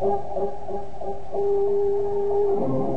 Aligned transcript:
Thank 0.00 0.22
you. 1.32 2.87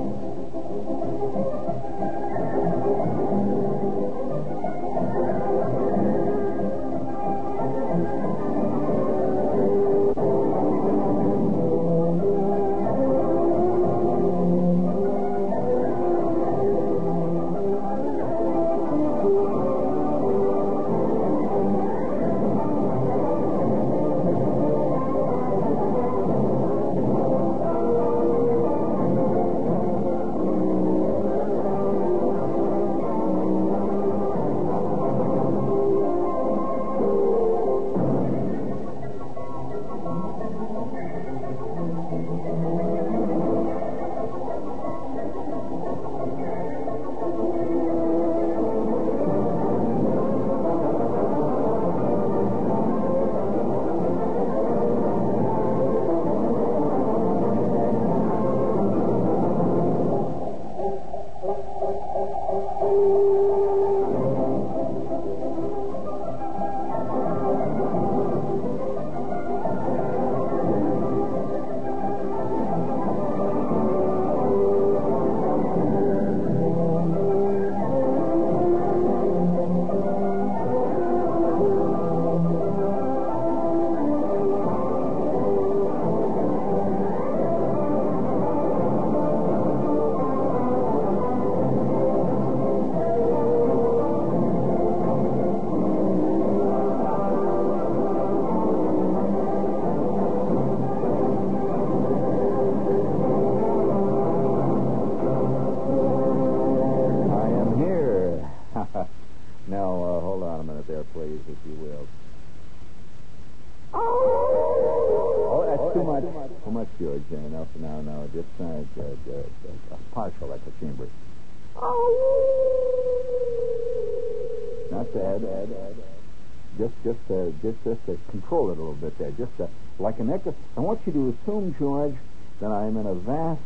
Just 129.41 129.59
uh, 129.59 129.65
like 129.97 130.19
an 130.19 130.29
echo. 130.29 130.53
I 130.77 130.81
want 130.81 131.01
you 131.07 131.13
to 131.13 131.35
assume, 131.41 131.75
George, 131.79 132.13
that 132.59 132.69
I'm 132.69 132.95
in 132.95 133.07
a 133.07 133.15
vast 133.15 133.61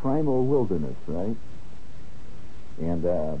primal 0.00 0.46
wilderness, 0.46 0.96
right? 1.06 1.36
and 2.80 3.04
uh, 3.04 3.36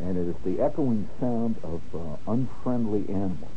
and 0.00 0.16
it 0.16 0.28
is 0.28 0.36
the 0.44 0.62
echoing 0.62 1.08
sound 1.20 1.56
of 1.62 1.80
uh, 1.94 2.30
unfriendly 2.32 3.04
animals. 3.08 3.50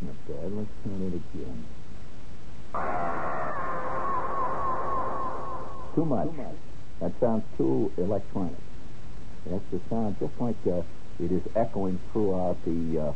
Not 0.00 0.16
bad. 0.28 0.52
Let's 0.52 0.70
turn 0.84 1.02
it 1.12 1.38
again. 1.38 1.67
Too 5.98 6.04
much. 6.04 6.28
That 7.00 7.10
sounds 7.18 7.42
too 7.56 7.90
electronic. 7.98 8.54
That's 9.44 9.64
the 9.72 9.80
sound 9.90 10.14
just 10.20 10.32
like 10.38 10.54
uh, 10.64 10.82
it 11.18 11.32
is 11.32 11.42
echoing 11.56 11.98
throughout 12.12 12.56
the 12.64 13.00
uh, 13.00 13.12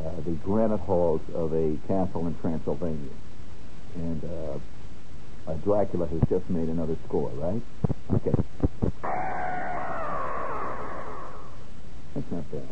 uh, 0.00 0.10
the 0.24 0.30
granite 0.42 0.80
halls 0.80 1.20
of 1.34 1.52
a 1.52 1.76
castle 1.86 2.26
in 2.26 2.34
Transylvania. 2.40 3.12
And 3.96 4.24
uh, 4.24 5.52
Dracula 5.64 6.06
has 6.06 6.20
just 6.30 6.48
made 6.48 6.70
another 6.70 6.96
score, 7.06 7.28
right? 7.28 7.60
Okay. 8.14 8.32
That's 12.14 12.30
not 12.30 12.50
bad. 12.50 12.68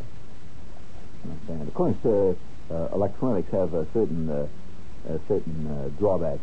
Not 1.27 1.47
bad. 1.47 1.69
Of 1.69 1.75
course, 1.75 1.97
uh, 2.07 2.73
uh, 2.73 2.89
electronics 2.95 3.53
have 3.53 3.75
a 3.75 3.87
certain 3.93 4.49
certain 5.29 5.95
drawbacks 5.99 6.41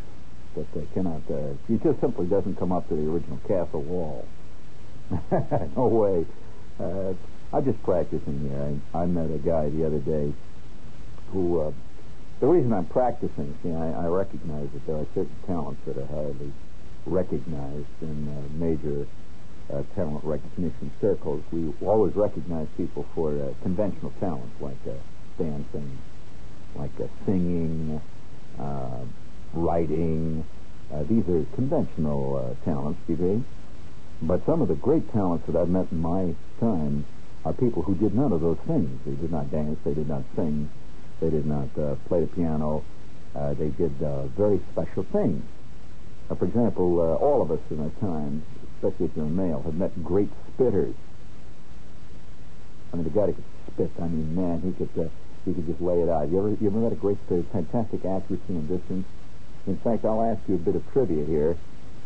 that 0.74 0.82
uh, 0.82 0.86
cannot. 0.94 1.22
Uh, 1.30 1.54
just 1.84 2.00
simply 2.02 2.26
doesn't 2.28 2.58
come 2.58 2.72
up 2.72 2.88
to 2.90 2.96
the 2.96 3.10
original 3.10 3.40
castle 3.48 3.82
wall. 3.82 4.26
no 5.76 5.88
way. 5.88 6.26
Uh, 6.80 7.14
I'm 7.52 7.66
just 7.66 7.82
practicing 7.84 8.48
here. 8.48 8.78
I, 8.94 9.04
I 9.04 9.06
met 9.06 9.32
a 9.32 9.38
guy 9.38 9.70
the 9.70 9.86
other 9.86 10.00
day 10.00 10.34
who. 11.32 11.62
Uh, 11.62 11.72
the 12.40 12.48
reason 12.48 12.72
I'm 12.72 12.86
practicing, 12.86 13.54
see, 13.62 13.72
I, 13.74 14.06
I 14.06 14.08
recognize 14.08 14.70
that 14.72 14.88
there 14.88 14.96
are 14.96 15.06
certain 15.14 15.36
talents 15.46 15.82
that 15.86 15.98
are 15.98 16.06
hardly 16.06 16.54
recognized 17.06 17.88
in 18.02 18.30
uh, 18.30 18.54
major 18.54 19.06
uh, 19.74 19.84
talent 19.94 20.24
recognition 20.24 20.90
circles. 21.02 21.44
We 21.52 21.74
always 21.86 22.16
recognize 22.16 22.68
people 22.78 23.06
for 23.14 23.32
uh, 23.32 23.54
conventional 23.62 24.14
talents 24.22 24.56
like 24.62 24.80
uh, 24.88 24.94
dancing, 25.38 25.98
like 26.76 26.92
uh, 27.02 27.08
singing, 27.26 28.02
uh, 28.58 29.04
writing. 29.54 30.44
Uh, 30.94 31.04
these 31.04 31.28
are 31.30 31.46
conventional 31.56 32.38
uh, 32.38 32.66
talents, 32.66 33.00
you 33.08 33.18
see. 33.18 33.44
But 34.22 34.46
some 34.46 34.62
of 34.62 34.68
the 34.68 34.76
great 34.76 35.12
talents 35.14 35.46
that 35.48 35.56
I've 35.56 35.70
met 35.70 35.88
in 35.92 36.02
my 36.02 36.34
time 36.60 37.06
are 37.46 37.54
people 37.54 37.84
who 37.84 37.96
did 37.96 38.14
none 38.14 38.34
of 38.34 38.42
those 38.42 38.58
things. 38.68 38.90
They 39.06 39.16
did 39.16 39.32
not 39.32 39.50
dance, 39.52 39.78
they 39.86 39.94
did 39.94 40.10
not 40.10 40.24
sing, 40.36 40.70
they 41.22 41.30
did 41.30 41.46
not 41.46 41.70
uh, 41.78 41.96
play 42.08 42.22
the 42.22 42.28
piano. 42.28 42.84
Uh, 43.36 43.54
they 43.54 43.70
did 43.70 43.92
uh, 44.04 44.26
very 44.36 44.60
special 44.72 45.04
things. 45.04 45.44
Uh, 46.30 46.36
for 46.36 46.46
example, 46.46 47.00
all 47.22 47.42
of 47.42 47.52
us 47.52 47.60
in 47.70 47.80
our 47.80 47.92
time, 48.02 48.44
especially 48.76 49.06
if 49.06 49.12
you're 49.16 49.26
a 49.26 49.30
male, 49.30 49.62
have 49.62 49.76
met 49.76 50.04
great 50.04 50.30
spitters. 50.58 50.94
I 52.92 52.98
mean, 52.98 53.04
the 53.04 53.12
guy 53.12 53.28
that 53.28 53.36
could 53.36 53.44
spit, 53.74 53.92
I 54.02 54.08
mean, 54.08 54.36
man, 54.36 54.62
he 54.62 54.72
could 54.74 55.12
he 55.46 55.54
could 55.54 55.68
just 55.68 55.80
lay 55.80 56.02
it 56.02 56.10
out. 56.10 56.30
You 56.30 56.40
ever 56.40 56.50
you 56.60 56.68
ever 56.68 56.80
met 56.80 56.92
a 56.92 56.96
great 56.96 57.18
spitter? 57.26 57.44
Fantastic 57.54 58.04
accuracy 58.04 58.42
and 58.50 58.68
distance. 58.68 59.06
In 59.70 59.78
fact, 59.78 60.04
I'll 60.04 60.24
ask 60.24 60.42
you 60.48 60.56
a 60.56 60.58
bit 60.58 60.76
of 60.76 60.92
trivia 60.92 61.24
here, 61.26 61.56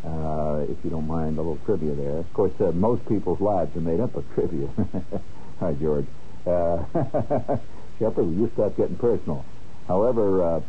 uh, 0.04 0.66
if 0.68 0.76
you 0.84 0.90
don't 0.90 1.06
mind 1.06 1.38
a 1.38 1.40
little 1.40 1.58
trivia 1.64 1.94
there. 1.94 2.18
Of 2.18 2.30
course, 2.34 2.52
uh, 2.60 2.72
most 2.72 3.08
people's 3.08 3.40
lives 3.40 3.74
are 3.74 3.80
made 3.80 4.00
up 4.00 4.14
of 4.14 4.24
trivia. 4.34 4.68
Hi, 5.60 5.72
George. 5.72 6.04
Uh, 6.46 6.84
Shepard, 7.98 8.26
you 8.36 8.50
start 8.52 8.76
getting 8.76 8.96
personal. 8.96 9.46
However, 9.88 10.42
uh, 10.42 10.60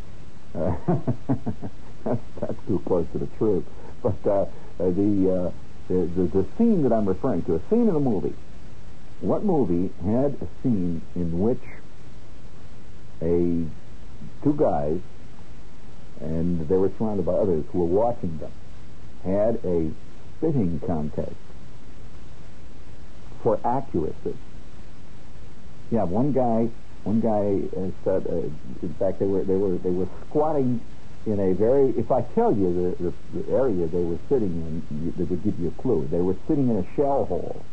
uh, 0.57 0.75
that's, 2.05 2.21
that's 2.39 2.67
too 2.67 2.81
close 2.85 3.05
to 3.11 3.17
the 3.17 3.27
truth. 3.37 3.65
But 4.01 4.25
uh, 4.25 4.45
the, 4.77 5.51
the, 5.89 5.95
the 6.15 6.23
the 6.31 6.45
scene 6.57 6.83
that 6.83 6.93
I'm 6.93 7.09
referring 7.09 7.41
to, 7.43 7.55
a 7.55 7.61
scene 7.69 7.89
in 7.89 7.95
a 7.95 7.99
movie. 7.99 8.35
What 9.19 9.43
movie 9.43 9.91
had 10.01 10.37
a 10.41 10.47
scene 10.63 11.01
in 11.13 11.39
which 11.41 11.61
a 13.21 13.67
two 14.43 14.53
guys, 14.53 14.99
and 16.21 16.67
they 16.67 16.77
were 16.77 16.91
surrounded 16.97 17.25
by 17.25 17.33
others 17.33 17.63
who 17.71 17.79
were 17.79 18.01
watching 18.01 18.37
them, 18.37 18.51
had 19.23 19.59
a 19.65 19.91
spitting 20.37 20.79
contest 20.85 21.35
for 23.43 23.59
accuracy. 23.65 24.35
Yeah, 25.91 26.03
one 26.03 26.31
guy, 26.31 26.69
one 27.03 27.19
guy 27.21 27.61
uh, 27.77 27.91
said, 28.03 28.25
uh, 28.27 28.49
in 28.81 28.95
fact, 28.97 29.19
they 29.19 29.25
were 29.25 29.43
they 29.43 29.55
were 29.55 29.77
they 29.77 29.91
were 29.91 30.07
squatting 30.27 30.81
in 31.25 31.39
a 31.39 31.53
very. 31.53 31.89
If 31.97 32.11
I 32.11 32.21
tell 32.33 32.55
you 32.55 32.95
the, 32.97 33.03
the, 33.03 33.41
the 33.41 33.51
area 33.53 33.87
they 33.87 34.01
were 34.01 34.19
sitting 34.29 34.49
in, 34.49 35.13
that 35.17 35.29
would 35.29 35.43
give 35.43 35.59
you 35.59 35.67
a 35.67 35.81
clue. 35.81 36.07
They 36.11 36.21
were 36.21 36.35
sitting 36.47 36.69
in 36.69 36.77
a 36.77 36.95
shell 36.95 37.25
hole. 37.25 37.63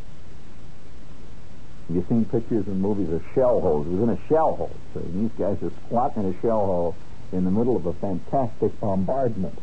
You've 1.88 2.04
you 2.04 2.08
seen 2.08 2.24
pictures 2.24 2.66
in 2.66 2.80
movies 2.80 3.10
of 3.12 3.22
shell 3.34 3.60
holes? 3.60 3.86
It 3.86 3.90
was 3.90 4.02
in 4.02 4.10
a 4.10 4.28
shell 4.28 4.56
hole. 4.56 4.76
So 4.94 5.00
these 5.00 5.30
guys 5.38 5.58
are 5.62 5.72
squatting 5.86 6.24
in 6.24 6.34
a 6.34 6.40
shell 6.40 6.64
hole 6.64 6.96
in 7.32 7.44
the 7.44 7.50
middle 7.50 7.76
of 7.76 7.86
a 7.86 7.92
fantastic 7.94 8.78
bombardment 8.80 9.58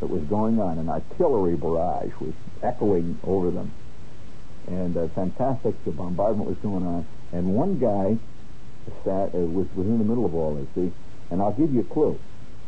that 0.00 0.10
was 0.10 0.22
going 0.24 0.60
on. 0.60 0.78
An 0.78 0.88
artillery 0.88 1.56
barrage 1.56 2.12
was 2.20 2.34
echoing 2.62 3.18
over 3.24 3.50
them. 3.50 3.72
And 4.66 4.96
a 4.96 5.08
fantastic 5.08 5.74
bombardment 5.86 6.48
was 6.48 6.58
going 6.58 6.86
on. 6.86 7.06
And 7.32 7.54
one 7.54 7.78
guy 7.78 8.18
sat, 9.04 9.34
uh, 9.34 9.38
was, 9.38 9.66
was 9.74 9.86
in 9.86 9.98
the 9.98 10.04
middle 10.04 10.26
of 10.26 10.34
all 10.34 10.54
this, 10.54 10.66
see? 10.74 10.92
And 11.30 11.40
I'll 11.40 11.52
give 11.52 11.72
you 11.72 11.80
a 11.80 11.84
clue. 11.84 12.18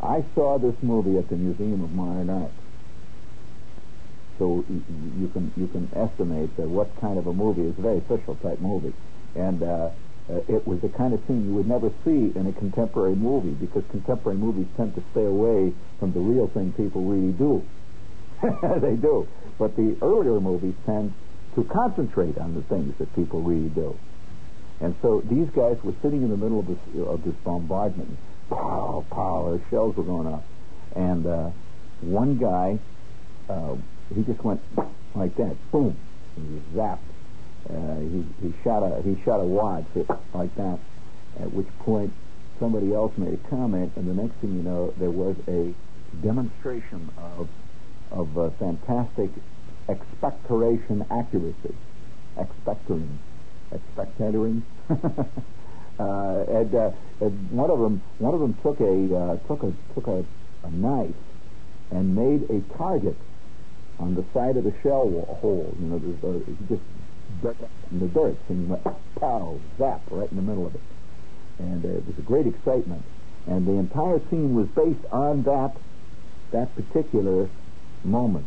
I 0.03 0.25
saw 0.35 0.59
this 0.59 0.75
movie 0.82 1.19
at 1.19 1.29
the 1.29 1.37
Museum 1.37 1.85
of 1.85 1.93
Modern 1.93 2.31
Art. 2.31 2.53
So 4.38 4.65
you, 4.71 4.82
you 5.19 5.29
can 5.29 5.53
you 5.55 5.67
can 5.67 5.91
estimate 5.94 6.56
that 6.56 6.67
what 6.67 6.99
kind 6.99 7.19
of 7.19 7.27
a 7.27 7.32
movie 7.32 7.67
is 7.67 7.79
a 7.79 7.82
very 7.82 7.99
official 7.99 8.37
type 8.37 8.59
movie, 8.59 8.94
and 9.35 9.62
uh, 9.62 9.91
uh, 10.31 10.38
it 10.49 10.67
was 10.67 10.81
the 10.81 10.88
kind 10.88 11.12
of 11.12 11.23
thing 11.25 11.44
you 11.44 11.55
would 11.55 11.69
never 11.69 11.91
see 12.05 12.31
in 12.38 12.47
a 12.47 12.53
contemporary 12.53 13.17
movie 13.17 13.50
because 13.50 13.82
contemporary 13.91 14.38
movies 14.38 14.67
tend 14.77 14.94
to 14.94 15.03
stay 15.11 15.25
away 15.25 15.73
from 15.99 16.12
the 16.12 16.21
real 16.21 16.47
thing 16.49 16.73
people 16.73 17.03
really 17.03 17.32
do. 17.32 17.65
they 18.81 18.94
do, 18.94 19.27
but 19.59 19.75
the 19.77 19.97
earlier 20.03 20.41
movies 20.41 20.75
tend 20.87 21.12
to 21.55 21.65
concentrate 21.65 22.38
on 22.38 22.55
the 22.55 22.62
things 22.62 22.94
that 22.99 23.15
people 23.17 23.43
really 23.43 23.69
do. 23.71 23.99
And 24.81 24.94
so 25.03 25.21
these 25.29 25.49
guys 25.50 25.77
were 25.82 25.94
sitting 26.00 26.23
in 26.23 26.31
the 26.31 26.37
middle 26.37 26.61
of 26.61 26.67
this 26.67 26.79
of 27.05 27.25
this 27.25 27.35
bombardment. 27.44 28.17
Pow, 28.49 29.05
pow, 29.11 29.61
shells 29.69 29.94
were 29.97 30.05
going 30.05 30.27
off, 30.27 30.44
and 30.97 31.27
uh, 31.27 31.50
one 32.00 32.38
guy. 32.38 32.79
Uh, 33.49 33.75
he 34.15 34.23
just 34.23 34.43
went 34.43 34.61
like 35.15 35.35
that, 35.37 35.56
boom, 35.71 35.97
and 36.37 36.47
he 36.49 36.79
zapped. 36.79 37.10
Uh, 37.70 38.00
he, 38.00 38.26
he 38.43 38.55
shot 38.64 38.82
a 38.82 39.00
he 39.02 39.20
shot 39.25 39.38
a 39.40 39.44
wad 39.44 39.87
like 40.34 40.55
that. 40.56 40.78
At 41.40 41.52
which 41.52 41.69
point, 41.81 42.12
somebody 42.58 42.93
else 42.93 43.17
made 43.17 43.34
a 43.34 43.49
comment, 43.49 43.93
and 43.96 44.08
the 44.08 44.14
next 44.14 44.34
thing 44.40 44.56
you 44.56 44.62
know, 44.62 44.93
there 44.99 45.11
was 45.11 45.37
a 45.46 45.72
demonstration 46.22 47.08
of 47.17 47.49
of 48.11 48.37
uh, 48.37 48.50
fantastic 48.58 49.31
expectoration 49.88 51.05
accuracy, 51.11 51.75
expectoring, 52.37 53.19
expectoring. 53.72 54.62
uh, 54.90 56.44
and, 56.49 56.75
uh, 56.75 56.90
and 57.20 57.50
one 57.50 57.70
of 57.70 57.78
them 57.78 58.02
one 58.19 58.34
of 58.34 58.40
them 58.40 58.55
took 58.62 58.81
a 58.81 59.17
uh, 59.17 59.37
took 59.46 59.62
a 59.62 59.72
took 59.94 60.06
a, 60.08 60.25
a 60.64 60.70
knife 60.70 61.14
and 61.90 62.14
made 62.14 62.49
a 62.50 62.61
target 62.76 63.17
on 63.99 64.14
the 64.14 64.25
side 64.32 64.56
of 64.56 64.64
the 64.64 64.75
shell 64.82 65.08
hole. 65.40 65.75
You 65.78 65.87
know, 65.87 65.96
a, 65.96 66.69
just 66.69 66.82
in 67.45 67.99
the 68.01 68.07
dirt, 68.07 68.37
and 68.49 68.69
went 68.69 68.85
pow, 69.19 69.59
zap, 69.79 70.03
right 70.11 70.31
in 70.31 70.37
the 70.37 70.43
middle 70.43 70.67
of 70.67 70.75
it. 70.75 70.81
And 71.59 71.85
uh, 71.85 71.89
it 71.89 72.07
was 72.07 72.19
a 72.19 72.23
great 72.23 72.47
excitement. 72.47 73.03
And 73.47 73.67
the 73.67 73.73
entire 73.73 74.21
scene 74.31 74.55
was 74.55 74.69
based 74.69 75.05
on 75.13 75.43
that 75.45 75.77
that 76.53 76.75
particular 76.75 77.49
moment. 78.05 78.47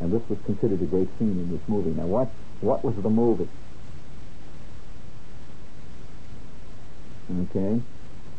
And 0.00 0.12
this 0.12 0.22
was 0.28 0.38
considered 0.46 0.80
a 0.80 0.86
great 0.86 1.08
scene 1.18 1.32
in 1.32 1.50
this 1.50 1.60
movie. 1.68 1.90
Now, 1.90 2.06
what 2.06 2.28
what 2.60 2.84
was 2.84 2.94
the 2.96 3.10
movie? 3.10 3.48
Okay. 7.50 7.80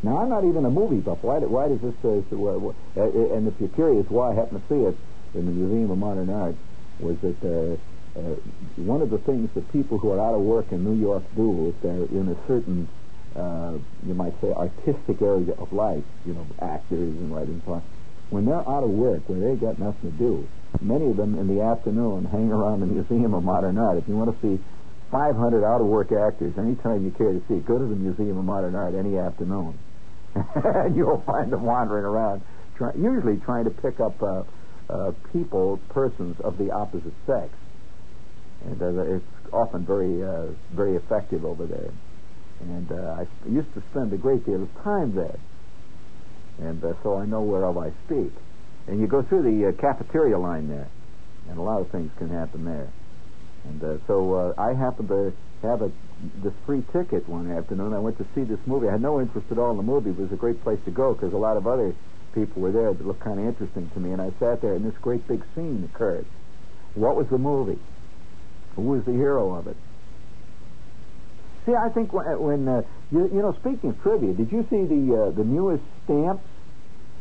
Now, 0.02 0.18
I'm 0.18 0.28
not 0.28 0.44
even 0.44 0.64
a 0.64 0.70
movie 0.70 0.98
buff. 0.98 1.18
Why, 1.22 1.38
why 1.38 1.68
does 1.68 1.80
this 1.80 1.94
say? 2.02 2.22
Uh, 2.32 2.58
uh, 2.96 3.34
and 3.36 3.46
if 3.46 3.54
you're 3.60 3.68
curious 3.70 4.04
why 4.10 4.32
I 4.32 4.34
happen 4.34 4.60
to 4.60 4.68
see 4.68 4.82
it, 4.82 4.96
in 5.34 5.46
the 5.46 5.52
Museum 5.52 5.90
of 5.90 5.98
Modern 5.98 6.28
Art 6.28 6.56
was 6.98 7.16
that 7.20 7.42
uh, 7.42 7.76
uh, 8.16 8.36
one 8.76 9.00
of 9.00 9.10
the 9.10 9.18
things 9.18 9.50
that 9.54 9.70
people 9.72 9.98
who 9.98 10.10
are 10.10 10.20
out 10.20 10.34
of 10.34 10.40
work 10.40 10.70
in 10.70 10.84
New 10.84 11.00
York 11.00 11.22
do 11.34 11.68
if 11.68 11.82
they're 11.82 12.04
in 12.20 12.28
a 12.28 12.46
certain, 12.46 12.88
uh, 13.36 13.72
you 14.06 14.14
might 14.14 14.34
say, 14.40 14.52
artistic 14.52 15.22
area 15.22 15.54
of 15.58 15.72
life, 15.72 16.04
you 16.26 16.34
know, 16.34 16.46
actors 16.60 17.16
and 17.16 17.34
writing, 17.34 17.62
when 18.30 18.46
they're 18.46 18.68
out 18.68 18.84
of 18.84 18.90
work, 18.90 19.28
where 19.28 19.40
they 19.40 19.56
got 19.56 19.78
nothing 19.78 20.10
to 20.10 20.18
do, 20.18 20.48
many 20.80 21.10
of 21.10 21.16
them 21.16 21.38
in 21.38 21.54
the 21.54 21.62
afternoon 21.62 22.24
hang 22.24 22.50
around 22.50 22.80
the 22.80 22.86
Museum 22.86 23.34
of 23.34 23.44
Modern 23.44 23.78
Art. 23.78 23.98
If 23.98 24.08
you 24.08 24.16
want 24.16 24.34
to 24.34 24.40
see 24.40 24.62
500 25.10 25.64
out-of-work 25.64 26.12
actors, 26.12 26.56
anytime 26.56 27.04
you 27.04 27.10
care 27.10 27.32
to 27.32 27.42
see, 27.46 27.60
go 27.60 27.78
to 27.78 27.84
the 27.84 27.96
Museum 27.96 28.38
of 28.38 28.44
Modern 28.44 28.74
Art 28.74 28.94
any 28.94 29.18
afternoon, 29.18 29.78
and 30.34 30.96
you'll 30.96 31.22
find 31.26 31.52
them 31.52 31.62
wandering 31.62 32.04
around, 32.04 32.40
try, 32.76 32.92
usually 32.94 33.36
trying 33.36 33.64
to 33.64 33.70
pick 33.70 34.00
up 34.00 34.20
uh, 34.22 34.42
uh, 34.88 35.12
people, 35.32 35.78
persons 35.90 36.40
of 36.40 36.56
the 36.56 36.70
opposite 36.70 37.12
sex. 37.26 37.52
And 38.64 38.80
uh, 38.80 39.02
it's 39.02 39.52
often 39.52 39.84
very, 39.84 40.22
uh, 40.22 40.46
very 40.72 40.96
effective 40.96 41.44
over 41.44 41.66
there. 41.66 41.90
And 42.60 42.92
uh, 42.92 43.24
I 43.24 43.26
used 43.48 43.72
to 43.74 43.82
spend 43.90 44.12
a 44.12 44.16
great 44.16 44.46
deal 44.46 44.62
of 44.62 44.82
time 44.82 45.14
there. 45.14 45.38
And 46.60 46.82
uh, 46.84 46.94
so 47.02 47.16
I 47.16 47.26
know 47.26 47.42
whereof 47.42 47.76
I 47.76 47.90
speak. 48.06 48.32
And 48.86 49.00
you 49.00 49.06
go 49.06 49.22
through 49.22 49.42
the 49.42 49.68
uh, 49.68 49.72
cafeteria 49.72 50.38
line 50.38 50.68
there, 50.68 50.88
and 51.48 51.58
a 51.58 51.62
lot 51.62 51.80
of 51.80 51.90
things 51.90 52.10
can 52.18 52.28
happen 52.28 52.64
there. 52.64 52.88
And 53.64 53.82
uh, 53.82 53.96
so 54.06 54.34
uh, 54.34 54.54
I 54.60 54.74
happened 54.74 55.08
to 55.08 55.32
have 55.62 55.82
a 55.82 55.92
this 56.42 56.52
free 56.66 56.84
ticket 56.92 57.28
one 57.28 57.50
afternoon. 57.50 57.92
I 57.92 57.98
went 57.98 58.18
to 58.18 58.26
see 58.34 58.42
this 58.42 58.58
movie. 58.66 58.88
I 58.88 58.92
had 58.92 59.02
no 59.02 59.20
interest 59.20 59.46
at 59.50 59.58
all 59.58 59.72
in 59.72 59.76
the 59.76 59.82
movie. 59.82 60.10
It 60.10 60.18
was 60.18 60.32
a 60.32 60.36
great 60.36 60.62
place 60.62 60.78
to 60.84 60.90
go 60.90 61.14
because 61.14 61.32
a 61.32 61.36
lot 61.36 61.56
of 61.56 61.66
other 61.66 61.94
people 62.32 62.62
were 62.62 62.72
there 62.72 62.92
that 62.92 63.06
looked 63.06 63.20
kind 63.20 63.40
of 63.40 63.46
interesting 63.46 63.90
to 63.94 64.00
me, 64.00 64.12
and 64.12 64.22
I 64.22 64.30
sat 64.38 64.62
there, 64.62 64.74
and 64.74 64.84
this 64.84 64.96
great 65.02 65.26
big 65.26 65.42
scene 65.54 65.88
occurred. 65.92 66.26
What 66.94 67.16
was 67.16 67.28
the 67.28 67.38
movie? 67.38 67.78
Who 68.76 68.82
was 68.82 69.04
the 69.04 69.12
hero 69.12 69.54
of 69.54 69.66
it? 69.66 69.76
See, 71.66 71.74
I 71.74 71.90
think 71.90 72.12
when, 72.12 72.26
when 72.40 72.68
uh, 72.68 72.82
you, 73.10 73.30
you 73.32 73.42
know, 73.42 73.54
speaking 73.60 73.90
of 73.90 74.02
trivia, 74.02 74.32
did 74.32 74.50
you 74.50 74.66
see 74.70 74.84
the 74.84 75.26
uh, 75.26 75.30
the 75.30 75.44
newest 75.44 75.84
stamps? 76.04 76.44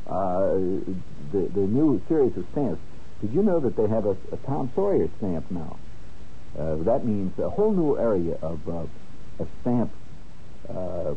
Uh, 0.07 0.53
the 1.31 1.47
the 1.53 1.67
new 1.67 2.01
series 2.07 2.35
of 2.37 2.45
stamps. 2.51 2.81
Did 3.21 3.33
you 3.33 3.43
know 3.43 3.59
that 3.59 3.75
they 3.75 3.87
have 3.87 4.05
a, 4.05 4.17
a 4.31 4.37
Tom 4.47 4.71
Sawyer 4.73 5.07
stamp 5.17 5.49
now? 5.51 5.77
Uh, 6.57 6.75
that 6.83 7.05
means 7.05 7.37
a 7.39 7.49
whole 7.49 7.71
new 7.71 7.97
area 7.97 8.35
of, 8.41 8.59
uh, 8.67 8.85
of 9.39 9.47
stamp 9.61 9.91
uh, 10.69 11.13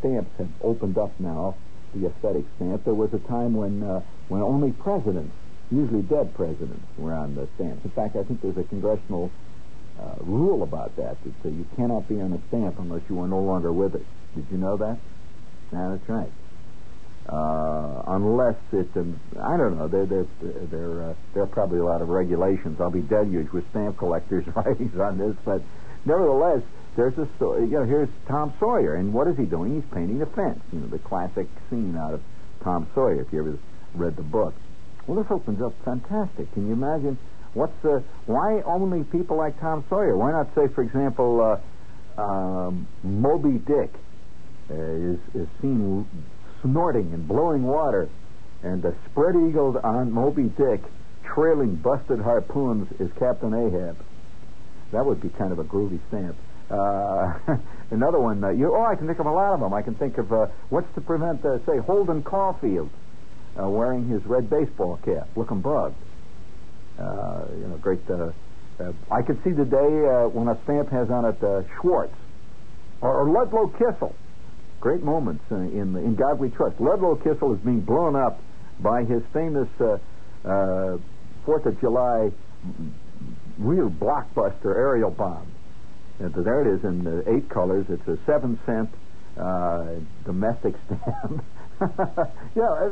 stamps 0.00 0.30
have 0.38 0.48
opened 0.62 0.98
up 0.98 1.12
now 1.18 1.54
the 1.94 2.06
aesthetic 2.06 2.44
stamp. 2.56 2.84
There 2.84 2.94
was 2.94 3.14
a 3.14 3.18
time 3.20 3.54
when 3.54 3.82
uh, 3.82 4.02
when 4.28 4.42
only 4.42 4.72
presidents, 4.72 5.34
usually 5.70 6.02
dead 6.02 6.34
presidents, 6.34 6.84
were 6.96 7.14
on 7.14 7.34
the 7.34 7.48
stamps. 7.54 7.84
In 7.84 7.90
fact, 7.92 8.16
I 8.16 8.24
think 8.24 8.42
there's 8.42 8.58
a 8.58 8.64
congressional 8.64 9.30
uh, 10.00 10.14
rule 10.20 10.62
about 10.62 10.94
that 10.96 11.16
that 11.24 11.44
uh, 11.44 11.48
you 11.48 11.66
cannot 11.76 12.08
be 12.08 12.20
on 12.20 12.32
a 12.32 12.40
stamp 12.48 12.78
unless 12.78 13.02
you 13.08 13.20
are 13.20 13.28
no 13.28 13.40
longer 13.40 13.72
with 13.72 13.94
us. 13.94 14.02
Did 14.34 14.46
you 14.50 14.58
know 14.58 14.76
that? 14.76 14.98
Yeah, 15.72 15.96
that's 15.96 16.08
right. 16.08 16.30
Uh, 17.28 18.02
unless 18.06 18.56
it's 18.72 18.96
an, 18.96 19.20
I 19.38 19.56
don't 19.56 19.76
know. 19.76 19.86
There, 19.86 20.06
there, 20.06 20.24
there, 20.40 21.02
uh, 21.10 21.14
there 21.34 21.42
are 21.42 21.46
probably 21.46 21.78
a 21.78 21.84
lot 21.84 22.00
of 22.00 22.08
regulations. 22.08 22.80
I'll 22.80 22.90
be 22.90 23.02
deluged 23.02 23.50
with 23.50 23.68
stamp 23.70 23.98
collectors' 23.98 24.46
writings 24.56 24.98
on 24.98 25.18
this, 25.18 25.36
but 25.44 25.60
nevertheless, 26.06 26.62
there's 26.96 27.18
a 27.18 27.28
story. 27.36 27.64
You 27.64 27.80
know, 27.80 27.84
here's 27.84 28.08
Tom 28.26 28.54
Sawyer, 28.58 28.94
and 28.94 29.12
what 29.12 29.28
is 29.28 29.36
he 29.36 29.44
doing? 29.44 29.74
He's 29.74 29.90
painting 29.92 30.22
a 30.22 30.26
fence. 30.26 30.60
You 30.72 30.80
know, 30.80 30.86
the 30.86 30.98
classic 30.98 31.46
scene 31.68 31.96
out 31.96 32.14
of 32.14 32.22
Tom 32.62 32.88
Sawyer. 32.94 33.20
If 33.20 33.32
you 33.32 33.40
ever 33.40 33.58
read 33.94 34.16
the 34.16 34.22
book, 34.22 34.54
well, 35.06 35.22
this 35.22 35.30
opens 35.30 35.60
up 35.60 35.74
fantastic. 35.84 36.52
Can 36.54 36.66
you 36.66 36.72
imagine? 36.72 37.18
What's 37.54 37.72
the 37.82 38.02
why 38.26 38.62
only 38.62 39.04
people 39.04 39.36
like 39.36 39.58
Tom 39.60 39.84
Sawyer? 39.88 40.16
Why 40.16 40.32
not 40.32 40.54
say, 40.54 40.68
for 40.68 40.82
example, 40.82 41.60
uh, 42.16 42.20
um, 42.20 42.86
Moby 43.02 43.58
Dick 43.58 43.90
uh, 44.70 44.74
is 44.74 45.18
is 45.34 45.48
seen 45.60 46.06
snorting 46.62 47.12
and 47.14 47.26
blowing 47.26 47.62
water, 47.62 48.08
and 48.62 48.82
the 48.82 48.94
spread 49.06 49.34
eagled 49.36 49.76
on 49.78 50.12
Moby 50.12 50.44
Dick, 50.44 50.82
trailing 51.24 51.76
busted 51.76 52.20
harpoons, 52.20 52.88
is 53.00 53.10
Captain 53.18 53.54
Ahab. 53.54 53.96
That 54.92 55.04
would 55.06 55.20
be 55.20 55.28
kind 55.28 55.52
of 55.52 55.58
a 55.58 55.64
groovy 55.64 56.00
stamp. 56.08 56.36
Uh, 56.70 57.38
another 57.90 58.18
one. 58.18 58.42
Uh, 58.42 58.50
you, 58.50 58.74
oh, 58.74 58.84
I 58.84 58.94
can 58.94 59.06
think 59.06 59.18
of 59.18 59.26
a 59.26 59.32
lot 59.32 59.54
of 59.54 59.60
them. 59.60 59.72
I 59.72 59.82
can 59.82 59.94
think 59.94 60.18
of 60.18 60.32
uh, 60.32 60.46
what's 60.68 60.92
to 60.94 61.00
prevent, 61.00 61.44
uh, 61.44 61.64
say, 61.66 61.78
Holden 61.78 62.22
Caulfield 62.22 62.90
uh, 63.58 63.68
wearing 63.68 64.08
his 64.08 64.24
red 64.24 64.50
baseball 64.50 64.98
cap, 65.04 65.28
looking 65.36 65.60
bugged. 65.60 65.96
Uh, 66.98 67.44
you 67.56 67.68
know, 67.68 67.76
great. 67.80 68.00
Uh, 68.10 68.32
uh, 68.80 68.92
I 69.10 69.22
could 69.22 69.42
see 69.44 69.50
the 69.50 69.64
day 69.64 69.76
uh, 69.76 70.28
when 70.28 70.48
a 70.48 70.58
stamp 70.64 70.90
has 70.90 71.10
on 71.10 71.24
it 71.24 71.42
uh, 71.42 71.62
Schwartz 71.80 72.14
or, 73.00 73.20
or 73.20 73.30
Ludlow 73.30 73.68
Kissel. 73.78 74.14
Great 74.80 75.02
moments 75.02 75.44
uh, 75.50 75.56
in 75.56 75.96
in 75.96 76.14
God 76.16 76.38
We 76.38 76.50
Trust. 76.50 76.80
Ludlow 76.80 77.16
Kissel 77.16 77.54
is 77.54 77.60
being 77.60 77.80
blown 77.80 78.16
up 78.16 78.40
by 78.80 79.04
his 79.04 79.22
famous 79.32 79.68
Fourth 81.44 81.66
of 81.66 81.80
July 81.80 82.30
real 83.58 83.90
blockbuster 83.90 84.76
aerial 84.76 85.10
bomb. 85.10 85.50
And 86.20 86.34
there 86.34 86.60
it 86.62 86.78
is 86.78 86.84
in 86.84 87.24
eight 87.26 87.48
colors. 87.48 87.86
It's 87.88 88.06
a 88.06 88.18
seven 88.26 88.58
cent 88.66 88.90
domestic 90.24 90.74
stamp. 90.86 91.44
yeah, 92.56 92.90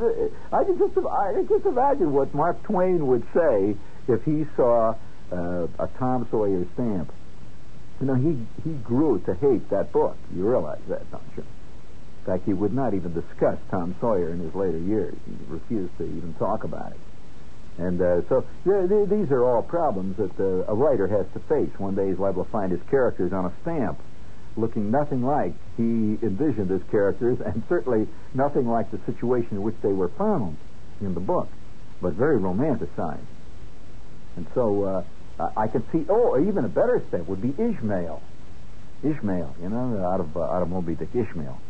I 0.53 0.63
can 0.63 0.79
just 0.79 0.97
I 0.97 1.33
can 1.35 1.49
just 1.49 1.67
imagine 1.67 2.13
what 2.13 2.33
Mark 2.35 2.63
Twain 2.63 3.07
would 3.09 3.27
say 3.35 3.77
if 4.09 4.23
he 4.25 4.47
saw 4.57 4.95
uh, 5.33 5.67
a 5.79 5.89
Tom 5.99 6.27
Sawyer 6.31 6.65
stamp. 6.75 7.13
You 8.01 8.07
know, 8.07 8.15
he 8.15 8.47
he 8.63 8.77
grew 8.77 9.21
to 9.21 9.35
hate 9.35 9.71
that 9.71 9.91
book. 9.93 10.17
You 10.35 10.47
realize 10.47 10.83
that, 10.89 11.11
don't 11.11 11.23
you? 11.37 11.43
In 11.43 12.25
fact, 12.27 12.45
he 12.45 12.53
would 12.53 12.75
not 12.75 12.95
even 12.95 13.15
discuss 13.15 13.59
Tom 13.71 13.95
Sawyer 14.01 14.31
in 14.31 14.41
his 14.41 14.55
later 14.55 14.79
years. 14.79 15.17
He 15.25 15.33
refused 15.49 15.97
to 15.99 16.05
even 16.05 16.35
talk 16.35 16.65
about 16.65 16.93
it. 16.93 16.99
And 17.79 18.01
uh, 18.01 18.23
so 18.29 18.45
th- 18.65 19.09
these 19.09 19.31
are 19.31 19.45
all 19.45 19.63
problems 19.63 20.17
that 20.17 20.39
uh, 20.41 20.71
a 20.71 20.75
writer 20.75 21.07
has 21.07 21.27
to 21.35 21.41
face. 21.49 21.71
One 21.79 21.95
day 21.95 22.09
he's 22.09 22.19
liable 22.19 22.45
to 22.45 22.51
find 22.51 22.73
his 22.73 22.81
characters 22.91 23.33
on 23.33 23.47
a 23.47 23.53
stamp 23.63 23.99
looking 24.57 24.91
nothing 24.91 25.23
like 25.23 25.53
he 25.77 26.19
envisioned 26.23 26.71
his 26.71 26.83
characters, 26.91 27.39
and 27.41 27.63
certainly 27.69 28.09
nothing 28.35 28.67
like 28.67 28.91
the 28.91 28.99
situation 29.05 29.57
in 29.57 29.63
which 29.63 29.77
they 29.83 29.93
were 29.93 30.09
found 30.09 30.57
in 31.01 31.15
the 31.15 31.21
book, 31.21 31.49
but 32.01 32.15
very 32.15 32.39
romanticized. 32.39 33.21
And 34.37 34.47
so 34.55 34.85
uh, 35.39 35.51
I 35.57 35.69
can 35.69 35.85
see, 35.91 36.07
oh, 36.09 36.41
even 36.41 36.65
a 36.65 36.69
better 36.69 37.03
step 37.09 37.27
would 37.27 37.43
be 37.43 37.51
Ishmael. 37.51 38.23
Ishmael, 39.03 39.57
you 39.61 39.69
know, 39.69 40.05
out 40.07 40.21
of 40.21 40.37
uh, 40.37 40.43
out 40.43 40.63
of 40.63 40.69
Moby 40.69 40.95
Dick, 40.95 41.15
Ishmael. 41.15 41.61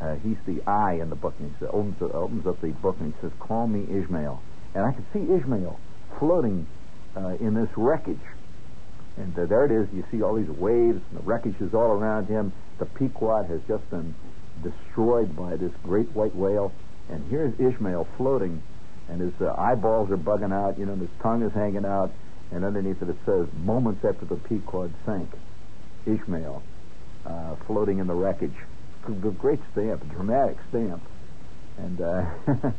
Uh, 0.00 0.14
he's 0.16 0.36
the 0.46 0.62
I 0.66 0.94
in 0.94 1.08
the 1.08 1.16
book, 1.16 1.34
and 1.38 1.54
he 1.58 1.66
opens, 1.66 2.00
opens 2.02 2.46
up 2.46 2.60
the 2.60 2.68
book 2.68 2.96
and 3.00 3.14
he 3.14 3.20
says, 3.20 3.32
"Call 3.38 3.66
me 3.66 3.82
Ishmael." 3.98 4.42
And 4.74 4.84
I 4.84 4.92
can 4.92 5.06
see 5.12 5.32
Ishmael 5.32 5.80
floating 6.18 6.66
uh, 7.16 7.36
in 7.40 7.54
this 7.54 7.70
wreckage 7.76 8.20
and 9.16 9.34
there 9.34 9.64
it 9.64 9.70
is. 9.70 9.88
You 9.94 10.04
see 10.10 10.22
all 10.22 10.34
these 10.34 10.48
waves, 10.48 11.00
and 11.10 11.20
the 11.20 11.22
wreckage 11.22 11.60
is 11.60 11.74
all 11.74 11.92
around 11.92 12.26
him. 12.26 12.52
The 12.78 12.84
Pequod 12.84 13.46
has 13.46 13.60
just 13.66 13.88
been 13.90 14.14
destroyed 14.62 15.34
by 15.34 15.56
this 15.56 15.72
great 15.82 16.10
white 16.14 16.34
whale. 16.34 16.72
And 17.08 17.24
here's 17.30 17.58
Ishmael 17.58 18.06
floating, 18.16 18.62
and 19.08 19.20
his 19.20 19.32
uh, 19.40 19.54
eyeballs 19.56 20.10
are 20.10 20.16
bugging 20.16 20.52
out, 20.52 20.78
you 20.78 20.86
know, 20.86 20.92
and 20.92 21.00
his 21.00 21.10
tongue 21.22 21.42
is 21.42 21.52
hanging 21.52 21.84
out. 21.84 22.10
And 22.52 22.64
underneath 22.64 23.02
it, 23.02 23.08
it 23.08 23.16
says, 23.24 23.46
moments 23.64 24.04
after 24.04 24.24
the 24.24 24.36
Pequod 24.36 24.92
sank, 25.04 25.28
Ishmael 26.06 26.62
uh, 27.24 27.56
floating 27.66 27.98
in 27.98 28.06
the 28.06 28.14
wreckage. 28.14 28.54
A 29.06 29.10
great 29.10 29.60
stamp, 29.72 30.08
dramatic 30.10 30.56
stamp. 30.68 31.02
And, 31.78 32.00
uh, 32.00 32.24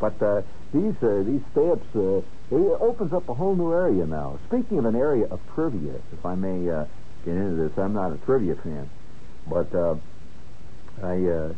but 0.00 0.20
uh, 0.22 0.42
these, 0.72 0.94
uh, 1.02 1.22
these 1.26 1.42
stamps 1.52 1.86
uh, 1.94 2.22
it 2.50 2.80
opens 2.80 3.12
up 3.12 3.28
a 3.28 3.34
whole 3.34 3.56
new 3.56 3.72
area 3.72 4.06
now. 4.06 4.38
Speaking 4.48 4.78
of 4.78 4.84
an 4.84 4.96
area 4.96 5.26
of 5.26 5.40
trivia, 5.54 5.94
if 6.12 6.24
I 6.26 6.34
may 6.34 6.68
uh, 6.68 6.84
get 7.24 7.34
into 7.34 7.68
this, 7.68 7.78
I'm 7.78 7.94
not 7.94 8.12
a 8.12 8.18
trivia 8.18 8.54
fan, 8.56 8.88
but 9.48 9.74
uh, 9.74 9.96
I, 11.02 11.24
uh, 11.24 11.54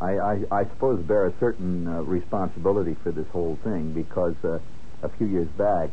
I, 0.00 0.18
I, 0.18 0.38
I 0.50 0.64
suppose 0.64 1.02
bear 1.02 1.26
a 1.26 1.32
certain 1.40 1.86
uh, 1.86 2.02
responsibility 2.02 2.96
for 3.02 3.10
this 3.10 3.26
whole 3.28 3.58
thing 3.64 3.92
because 3.92 4.34
uh, 4.44 4.58
a 5.02 5.08
few 5.18 5.26
years 5.26 5.48
back, 5.48 5.90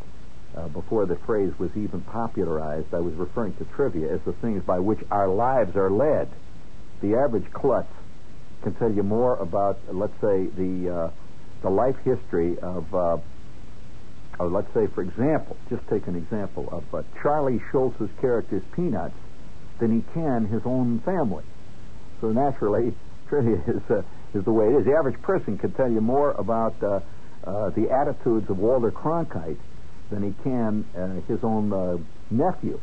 uh, 0.55 0.67
before 0.69 1.05
the 1.05 1.15
phrase 1.25 1.51
was 1.59 1.71
even 1.75 2.01
popularized, 2.01 2.93
I 2.93 2.99
was 2.99 3.13
referring 3.15 3.55
to 3.55 3.65
trivia 3.75 4.13
as 4.13 4.21
the 4.25 4.33
things 4.33 4.63
by 4.63 4.79
which 4.79 4.99
our 5.11 5.27
lives 5.27 5.75
are 5.75 5.89
led. 5.89 6.29
The 7.01 7.15
average 7.15 7.51
klutz 7.51 7.91
can 8.63 8.73
tell 8.75 8.91
you 8.91 9.03
more 9.03 9.35
about, 9.37 9.79
let's 9.91 10.15
say, 10.21 10.45
the 10.45 10.89
uh, 10.89 11.11
the 11.61 11.69
life 11.69 11.97
history 12.03 12.57
of 12.59 12.93
uh, 12.93 13.17
or 14.39 14.47
let's 14.49 14.71
say, 14.73 14.87
for 14.87 15.01
example, 15.01 15.57
just 15.69 15.87
take 15.87 16.07
an 16.07 16.15
example 16.15 16.67
of 16.71 16.83
uh, 16.93 17.03
Charlie 17.21 17.61
Schulz's 17.71 18.09
character's 18.19 18.63
Peanuts 18.73 19.15
than 19.79 19.91
he 19.91 20.13
can 20.13 20.45
his 20.45 20.61
own 20.65 20.99
family. 20.99 21.43
So 22.21 22.31
naturally, 22.31 22.93
trivia 23.27 23.55
is, 23.67 23.81
uh, 23.89 24.01
is 24.33 24.43
the 24.43 24.51
way 24.51 24.67
it 24.67 24.79
is. 24.79 24.85
The 24.85 24.95
average 24.95 25.21
person 25.21 25.57
can 25.57 25.71
tell 25.73 25.89
you 25.89 26.01
more 26.01 26.31
about 26.31 26.81
uh, 26.83 26.99
uh, 27.45 27.69
the 27.71 27.91
attitudes 27.91 28.49
of 28.49 28.57
Walter 28.57 28.91
Cronkite 28.91 29.59
than 30.09 30.23
he 30.23 30.43
can 30.43 30.85
uh, 30.95 31.21
his 31.27 31.43
own 31.43 31.73
uh, 31.73 31.97
nephew. 32.29 32.79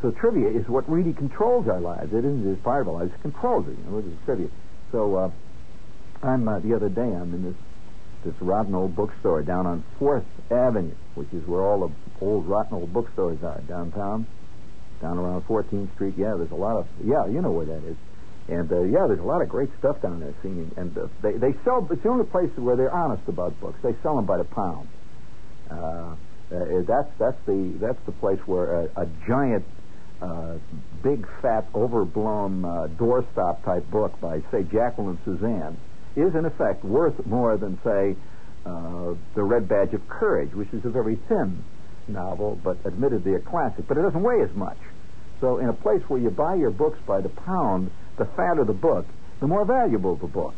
so 0.00 0.10
trivia 0.10 0.48
is 0.48 0.68
what 0.68 0.88
really 0.88 1.12
controls 1.12 1.68
our 1.68 1.80
lives. 1.80 2.12
It 2.12 2.18
isn't 2.18 2.44
just 2.44 2.62
part 2.62 2.82
of 2.82 2.88
our 2.88 2.94
lives; 3.00 3.12
it 3.14 3.22
controls 3.22 3.66
it. 3.68 3.76
You 3.78 3.90
know, 3.90 3.98
it's 3.98 4.24
trivia. 4.24 4.48
So 4.92 5.32
I'm 6.22 6.44
the 6.44 6.74
other 6.74 6.88
day 6.88 7.02
I'm 7.02 7.34
in 7.34 7.44
this 7.44 7.56
this 8.24 8.34
rotten 8.40 8.74
old 8.74 8.96
bookstore 8.96 9.42
down 9.42 9.66
on 9.66 9.84
Fourth 9.98 10.24
Avenue, 10.50 10.94
which 11.14 11.32
is 11.32 11.46
where 11.46 11.62
all 11.62 11.86
the 11.86 12.24
old 12.24 12.46
rotten 12.46 12.74
old 12.74 12.92
bookstores 12.92 13.42
are 13.42 13.60
downtown, 13.68 14.26
down 15.00 15.18
around 15.18 15.42
14th 15.46 15.92
Street. 15.94 16.14
Yeah, 16.16 16.34
there's 16.36 16.50
a 16.50 16.56
lot 16.56 16.76
of 16.76 16.86
yeah, 17.04 17.26
you 17.26 17.42
know 17.42 17.50
where 17.50 17.66
that 17.66 17.84
is. 17.84 17.96
And 18.48 18.70
uh, 18.70 18.82
yeah, 18.82 19.06
there's 19.06 19.20
a 19.20 19.24
lot 19.24 19.40
of 19.40 19.48
great 19.48 19.70
stuff 19.78 20.02
down 20.02 20.20
there. 20.20 20.34
Seeing 20.42 20.70
and 20.76 20.96
uh, 20.96 21.08
they 21.22 21.32
they 21.32 21.54
sell. 21.64 21.86
It's 21.90 22.02
the 22.02 22.08
only 22.08 22.26
place 22.26 22.50
where 22.56 22.76
they're 22.76 22.94
honest 22.94 23.22
about 23.26 23.58
books. 23.60 23.78
They 23.82 23.94
sell 24.02 24.16
them 24.16 24.26
by 24.26 24.38
the 24.38 24.44
pound. 24.44 24.88
Uh, 25.70 25.74
uh 25.74 26.82
that's 26.86 27.10
that's 27.18 27.40
the 27.46 27.74
that's 27.80 28.00
the 28.04 28.12
place 28.12 28.40
where 28.44 28.82
a, 28.82 29.02
a 29.02 29.06
giant, 29.26 29.64
uh, 30.20 30.56
big 31.02 31.26
fat 31.40 31.66
overblown 31.74 32.64
uh, 32.64 32.88
doorstop 32.98 33.64
type 33.64 33.90
book 33.90 34.20
by 34.20 34.42
say 34.50 34.62
Jacqueline 34.64 35.18
Susann 35.24 35.76
is 36.16 36.34
in 36.34 36.44
effect 36.44 36.84
worth 36.84 37.24
more 37.26 37.56
than, 37.56 37.78
say, 37.84 38.16
The 38.64 39.42
Red 39.42 39.68
Badge 39.68 39.94
of 39.94 40.08
Courage, 40.08 40.52
which 40.54 40.72
is 40.72 40.84
a 40.84 40.90
very 40.90 41.16
thin 41.28 41.64
novel, 42.06 42.58
but 42.62 42.78
admittedly 42.86 43.34
a 43.34 43.40
classic. 43.40 43.86
But 43.88 43.98
it 43.98 44.02
doesn't 44.02 44.22
weigh 44.22 44.42
as 44.42 44.54
much. 44.54 44.78
So, 45.40 45.58
in 45.58 45.68
a 45.68 45.72
place 45.72 46.02
where 46.08 46.20
you 46.20 46.30
buy 46.30 46.54
your 46.54 46.70
books 46.70 46.98
by 47.06 47.20
the 47.20 47.28
pound, 47.28 47.90
the 48.16 48.24
fatter 48.24 48.64
the 48.64 48.72
book, 48.72 49.06
the 49.40 49.46
more 49.46 49.64
valuable 49.64 50.16
the 50.16 50.26
book. 50.26 50.54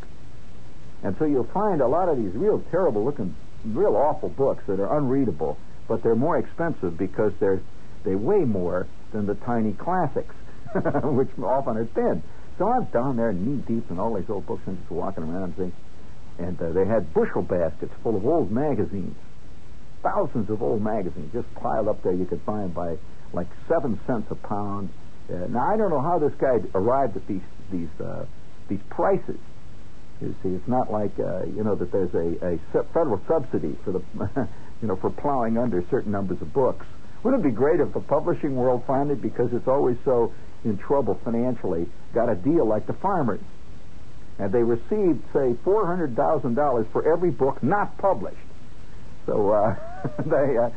And 1.03 1.17
so 1.19 1.25
you'll 1.25 1.45
find 1.45 1.81
a 1.81 1.87
lot 1.87 2.09
of 2.09 2.17
these 2.17 2.35
real 2.35 2.63
terrible 2.71 3.05
looking, 3.05 3.35
real 3.65 3.97
awful 3.97 4.29
books 4.29 4.65
that 4.67 4.81
are 4.81 4.97
unreadable, 4.99 5.59
but 5.89 6.03
they're 6.03 6.15
more 6.17 6.39
expensive 6.39 6.97
because 6.97 7.33
they're, 7.39 7.61
they 8.05 8.15
weigh 8.15 8.45
more 8.45 8.87
than 9.13 9.27
the 9.27 9.35
tiny 9.35 9.73
classics, 9.73 10.35
which 10.75 11.29
often 11.39 11.77
are 11.77 11.87
thin. 11.87 12.23
So 12.59 12.69
I 12.69 12.79
was 12.79 12.89
down 12.93 13.17
there 13.17 13.33
knee 13.33 13.63
deep 13.67 13.91
in 13.91 13.99
all 13.99 14.15
these 14.15 14.29
old 14.31 14.47
books 14.47 14.63
and 14.67 14.79
just 14.79 14.91
walking 14.91 15.25
around, 15.25 15.55
see. 15.57 15.73
And 16.43 16.61
uh, 16.61 16.73
they 16.73 16.85
had 16.85 17.13
bushel 17.13 17.43
baskets 17.43 17.93
full 18.03 18.17
of 18.17 18.27
old 18.27 18.51
magazines, 18.51 19.17
thousands 20.03 20.51
of 20.51 20.63
old 20.63 20.83
magazines 20.83 21.33
just 21.33 21.53
piled 21.55 21.89
up 21.89 22.03
there. 22.03 22.13
You 22.13 22.27
could 22.27 22.41
find 22.43 22.75
by 22.75 22.97
like 23.33 23.49
seven 23.69 24.01
cents 24.07 24.31
a 24.31 24.35
pound. 24.35 24.91
Uh, 25.31 25.47
now 25.49 25.73
I 25.73 25.77
don't 25.77 25.91
know 25.91 26.01
how 26.01 26.19
this 26.19 26.35
guy 26.39 26.59
arrived 26.75 27.17
at 27.17 27.27
these 27.27 27.43
these 27.71 27.89
uh, 28.01 28.27
these 28.69 28.81
prices. 28.91 29.39
You 30.21 30.35
see, 30.43 30.51
it's 30.51 30.69
not 30.69 30.91
like 30.91 31.19
uh, 31.19 31.45
you 31.45 31.65
know 31.65 31.75
that 31.75 31.93
there's 31.93 32.15
a, 32.15 32.55
a 32.55 32.83
federal 32.95 33.21
subsidy 33.27 33.77
for 33.85 33.93
the 33.93 34.03
you 34.83 34.89
know 34.89 34.97
for 34.97 35.11
plowing 35.11 35.59
under 35.59 35.85
certain 35.91 36.13
numbers 36.13 36.41
of 36.41 36.53
books. 36.53 36.87
Wouldn't 37.23 37.45
it 37.45 37.49
be 37.49 37.55
great 37.55 37.81
if 37.81 37.93
the 37.93 38.01
publishing 38.01 38.55
world 38.55 38.85
finally, 38.87 39.17
because 39.17 39.53
it's 39.53 39.67
always 39.67 39.97
so 40.05 40.33
in 40.65 40.79
trouble 40.79 41.19
financially, 41.25 41.87
got 42.13 42.29
a 42.29 42.35
deal 42.35 42.67
like 42.67 42.87
the 42.87 42.93
farmers. 42.93 43.41
And 44.39 44.53
they 44.53 44.63
received, 44.63 45.23
say, 45.33 45.55
$400,000 45.65 46.93
for 46.93 47.11
every 47.11 47.31
book 47.31 47.63
not 47.63 47.97
published. 47.99 48.37
So 49.25 49.51
uh, 49.51 49.75
they, 50.27 50.59
uh, 50.59 50.71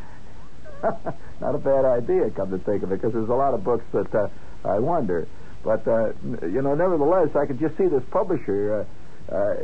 not 1.42 1.56
a 1.56 1.58
bad 1.58 1.86
idea, 1.86 2.30
come 2.32 2.52
to 2.52 2.58
think 2.60 2.84
of 2.84 2.92
it, 2.92 3.02
because 3.02 3.14
there's 3.14 3.30
a 3.30 3.34
lot 3.34 3.54
of 3.54 3.64
books 3.64 3.86
that 3.94 4.14
uh, 4.14 4.30
I 4.66 4.80
wonder. 4.80 5.28
But, 5.64 5.88
uh, 5.88 6.14
you 6.42 6.62
know, 6.62 6.76
nevertheless, 6.76 7.36
I 7.36 7.46
could 7.46 7.60
just 7.60 7.78
see 7.78 7.88
this 7.88 8.04
publisher. 8.12 8.86
Uh, 9.30 9.34
uh, 9.34 9.56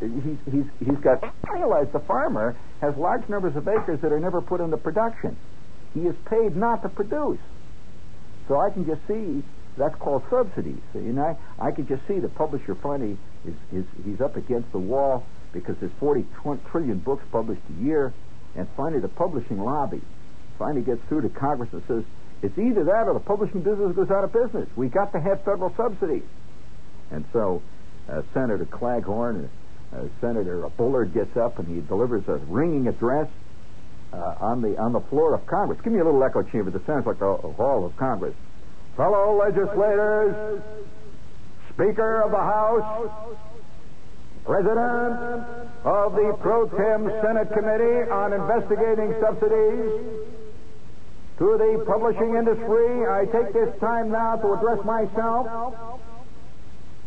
he's, 0.00 0.38
he's, 0.50 0.64
he's 0.78 0.98
got, 0.98 1.24
I 1.24 1.54
realize 1.54 1.88
the 1.92 2.00
farmer 2.00 2.56
has 2.80 2.96
large 2.96 3.28
numbers 3.28 3.56
of 3.56 3.66
acres 3.66 4.00
that 4.02 4.12
are 4.12 4.20
never 4.20 4.40
put 4.40 4.60
into 4.60 4.76
production. 4.76 5.36
He 5.94 6.00
is 6.00 6.14
paid 6.26 6.54
not 6.54 6.82
to 6.82 6.88
produce. 6.88 7.40
So 8.46 8.60
I 8.60 8.70
can 8.70 8.86
just 8.86 9.00
see 9.08 9.42
that's 9.76 9.94
called 9.96 10.22
subsidies. 10.30 10.80
You 10.94 11.12
know, 11.12 11.38
I, 11.58 11.68
I 11.68 11.70
could 11.72 11.88
just 11.88 12.06
see 12.06 12.18
the 12.18 12.28
publisher 12.28 12.74
finally 12.74 13.16
is, 13.46 13.54
is 13.72 13.84
he's 14.04 14.20
up 14.20 14.36
against 14.36 14.70
the 14.72 14.78
wall 14.78 15.24
because 15.52 15.76
there's 15.80 15.92
40 15.98 16.26
trillion 16.70 16.98
books 16.98 17.24
published 17.32 17.62
a 17.70 17.82
year, 17.82 18.12
and 18.54 18.68
finally 18.76 19.00
the 19.00 19.08
publishing 19.08 19.58
lobby 19.58 20.02
finally 20.58 20.82
gets 20.82 21.02
through 21.08 21.22
to 21.22 21.28
Congress 21.28 21.70
and 21.72 21.82
says 21.86 22.04
it's 22.42 22.58
either 22.58 22.84
that 22.84 23.08
or 23.08 23.14
the 23.14 23.20
publishing 23.20 23.62
business 23.62 23.94
goes 23.94 24.10
out 24.10 24.24
of 24.24 24.32
business. 24.32 24.68
We 24.76 24.88
got 24.88 25.12
to 25.12 25.20
have 25.20 25.44
federal 25.44 25.74
subsidies, 25.76 26.22
and 27.10 27.24
so 27.32 27.62
uh, 28.08 28.22
Senator 28.34 28.64
Claghorn, 28.66 29.48
uh, 29.94 30.02
Senator 30.20 30.68
Bullard 30.76 31.14
gets 31.14 31.36
up 31.36 31.58
and 31.58 31.66
he 31.68 31.80
delivers 31.80 32.26
a 32.28 32.36
ringing 32.46 32.86
address, 32.88 33.28
uh, 34.12 34.34
on 34.40 34.62
the 34.62 34.78
on 34.78 34.92
the 34.92 35.00
floor 35.00 35.34
of 35.34 35.46
Congress. 35.46 35.78
Give 35.82 35.92
me 35.92 36.00
a 36.00 36.04
little 36.04 36.22
echo 36.22 36.42
chamber 36.42 36.70
that 36.70 36.86
sounds 36.86 37.06
like 37.06 37.18
the 37.18 37.36
hall 37.36 37.84
of 37.84 37.96
Congress. 37.96 38.34
Fellow 38.96 39.38
legislators, 39.38 40.62
Speaker 41.72 42.22
of 42.22 42.30
the 42.30 42.36
House, 42.36 43.36
President 44.44 45.44
of 45.84 46.14
the 46.14 46.36
Pro 46.40 46.68
Tem 46.68 47.10
Senate 47.22 47.52
Committee 47.52 48.10
on 48.10 48.32
Investigating 48.32 49.14
Subsidies, 49.20 50.37
to 51.38 51.56
the 51.56 51.84
publishing 51.86 52.34
industry, 52.34 53.06
I 53.06 53.24
take 53.30 53.52
this 53.52 53.70
time 53.80 54.10
now 54.10 54.36
to 54.36 54.52
address 54.54 54.84
myself 54.84 55.46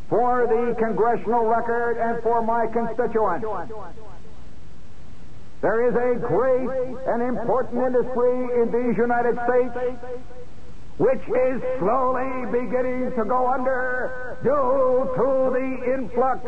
for 0.10 0.48
the 0.48 0.76
congressional 0.80 1.46
record 1.46 1.98
and 1.98 2.24
for 2.24 2.42
my 2.42 2.68
constituents. 2.68 3.46
There 5.62 5.88
is 5.88 5.96
a 5.96 6.20
great 6.26 6.98
and 7.08 7.22
important 7.22 7.84
industry 7.86 8.62
in 8.62 8.72
these 8.72 8.98
United 8.98 9.36
States 9.46 9.76
which 10.98 11.22
is 11.22 11.62
slowly 11.80 12.46
beginning 12.52 13.12
to 13.18 13.26
go 13.26 13.48
under 13.52 14.38
due 14.44 15.10
to 15.18 15.50
the 15.50 15.94
influx 15.98 16.46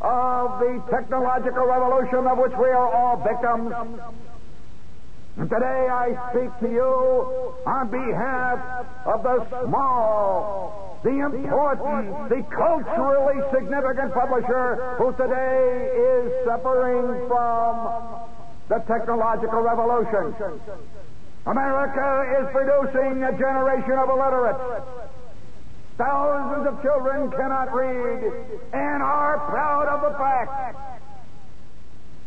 of 0.00 0.58
the 0.58 0.82
technological 0.90 1.66
revolution 1.66 2.26
of 2.26 2.38
which 2.38 2.52
we 2.58 2.68
are 2.68 2.90
all 2.92 3.16
victims. 3.22 3.70
And 5.38 5.48
today 5.48 5.86
I 5.86 6.18
speak 6.34 6.50
to 6.66 6.68
you 6.68 7.54
on 7.64 7.86
behalf 7.94 8.58
of 9.06 9.22
the 9.22 9.38
small, 9.70 10.98
the 11.04 11.14
important, 11.14 12.28
the 12.28 12.42
culturally 12.50 13.38
significant 13.54 14.14
publisher 14.18 14.98
who 14.98 15.14
today 15.14 15.94
is 15.94 16.44
suffering 16.44 17.28
from 17.30 18.18
the 18.66 18.82
technological 18.90 19.62
revolution. 19.62 20.34
America 21.46 22.42
is 22.42 22.50
producing 22.50 23.22
a 23.22 23.30
generation 23.38 23.94
of 23.94 24.10
illiterates. 24.10 24.90
Thousands 25.98 26.66
of 26.66 26.82
children 26.82 27.30
cannot 27.30 27.72
read 27.72 28.26
and 28.74 29.02
are 29.04 29.38
proud 29.46 29.86
of 29.86 30.00
the 30.02 30.18
fact. 30.18 30.74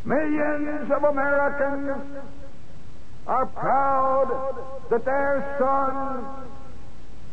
Millions 0.06 0.90
of 0.90 1.04
Americans 1.04 2.41
are 3.28 3.46
proud 3.46 4.56
that 4.90 5.06
their 5.06 5.56
son 5.60 6.26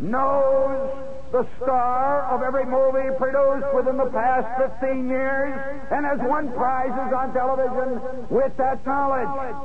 knows 0.00 1.08
the 1.32 1.46
star 1.60 2.24
of 2.32 2.42
every 2.42 2.64
movie 2.64 3.14
produced 3.18 3.74
within 3.74 3.96
the 3.96 4.10
past 4.10 4.46
15 4.80 5.08
years 5.08 5.54
and 5.90 6.06
has 6.06 6.18
won 6.22 6.52
prizes 6.52 7.12
on 7.12 7.32
television 7.34 8.00
with 8.30 8.56
that 8.56 8.84
knowledge. 8.86 9.56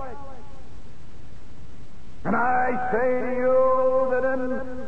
And 2.26 2.36
I 2.36 2.90
say 2.92 3.10
to 3.20 3.32
you 3.36 4.08
that 4.12 4.24
in 4.34 4.88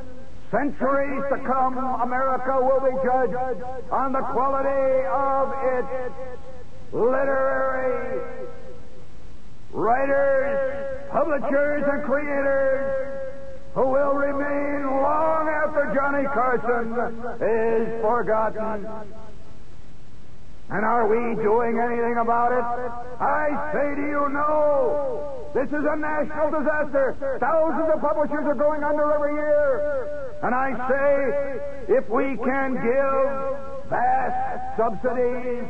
centuries 0.51 1.24
to 1.32 1.38
come, 1.46 1.77
America 1.77 2.60
will 2.60 2.80
be 2.80 2.96
judged 3.04 3.63
on 3.92 4.13
the 4.13 4.22
quality 4.32 5.06
of 5.12 5.51
its 5.75 6.15
literary 6.94 8.48
writers, 9.75 11.12
publishers, 11.12 11.84
and 11.84 12.03
creators 12.08 13.36
who 13.75 13.91
will 13.91 14.15
remain 14.15 14.88
long 14.88 15.51
after 15.51 15.91
Johnny 15.94 16.24
Carson 16.32 16.96
is 17.44 18.01
forgotten. 18.01 18.88
And 20.67 20.84
are 20.84 21.05
we 21.05 21.44
doing 21.44 21.77
anything 21.77 22.17
about 22.17 22.51
it? 22.55 22.65
I 23.22 23.46
say 23.75 23.96
to 24.00 24.01
you, 24.01 24.29
no. 24.34 25.51
This 25.53 25.67
is 25.67 25.86
a 25.86 25.96
national 25.96 26.51
disaster. 26.58 27.38
Thousands 27.39 27.91
of 27.94 28.01
publishers 28.01 28.48
are 28.48 28.55
going 28.55 28.82
under 28.82 29.12
every 29.12 29.34
year. 29.34 30.39
And 30.41 30.55
I 30.55 30.74
say, 30.89 31.95
if 31.99 32.10
we 32.10 32.36
can 32.43 32.73
give 32.82 33.89
vast 33.91 34.80
subsidies 34.80 35.67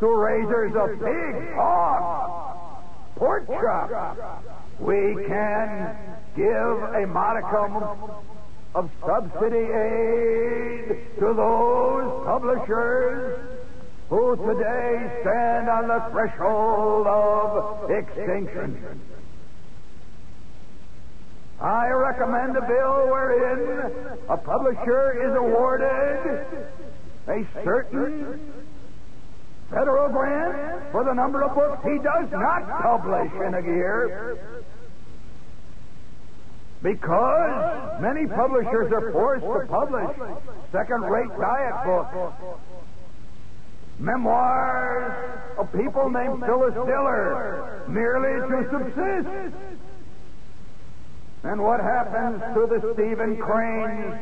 to 0.00 0.06
raisers 0.06 0.72
of 0.80 0.96
pig, 0.96 1.54
hog, 1.54 2.31
pork 3.22 3.46
chop, 3.46 4.42
we 4.80 5.14
can 5.28 5.96
give 6.34 6.44
a 6.44 7.06
modicum 7.06 7.76
of 8.74 8.90
subsidy 9.06 9.58
aid 9.58 10.88
to 11.20 11.32
those 11.32 12.26
publishers 12.26 13.60
who 14.08 14.34
today 14.34 15.20
stand 15.20 15.68
on 15.68 15.86
the 15.86 16.02
threshold 16.10 17.06
of 17.06 17.90
extinction. 17.92 19.00
I 21.60 21.90
recommend 21.90 22.56
a 22.56 22.62
bill 22.62 23.06
wherein 23.06 24.18
a 24.30 24.36
publisher 24.36 25.30
is 25.30 25.36
awarded 25.36 26.44
a 27.28 27.46
certain 27.62 28.61
federal 29.72 30.08
grant 30.08 30.92
for 30.92 31.04
the 31.04 31.12
number 31.12 31.42
of 31.42 31.54
books 31.54 31.82
he 31.82 31.98
does 31.98 32.30
not 32.30 32.62
publish 32.82 33.32
in 33.32 33.54
a 33.54 33.62
year. 33.62 34.64
Because 36.82 38.02
many 38.02 38.26
publishers 38.26 38.92
are 38.92 39.12
forced 39.12 39.44
to 39.44 39.66
publish 39.66 40.10
second 40.72 41.02
rate 41.02 41.30
diet 41.38 41.74
books 41.84 42.68
memoirs 43.98 45.38
of 45.58 45.70
people 45.72 46.10
named 46.10 46.42
Phyllis 46.44 46.74
Diller 46.74 47.84
merely 47.88 48.34
to 48.48 48.70
subsist. 48.70 49.54
And 51.44 51.62
what 51.62 51.80
happens 51.80 52.40
to 52.54 52.66
the 52.66 52.94
Stephen 52.94 53.36
Crane? 53.36 54.18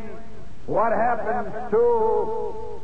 What 0.67 0.93
happens 0.93 1.71
to 1.71 2.81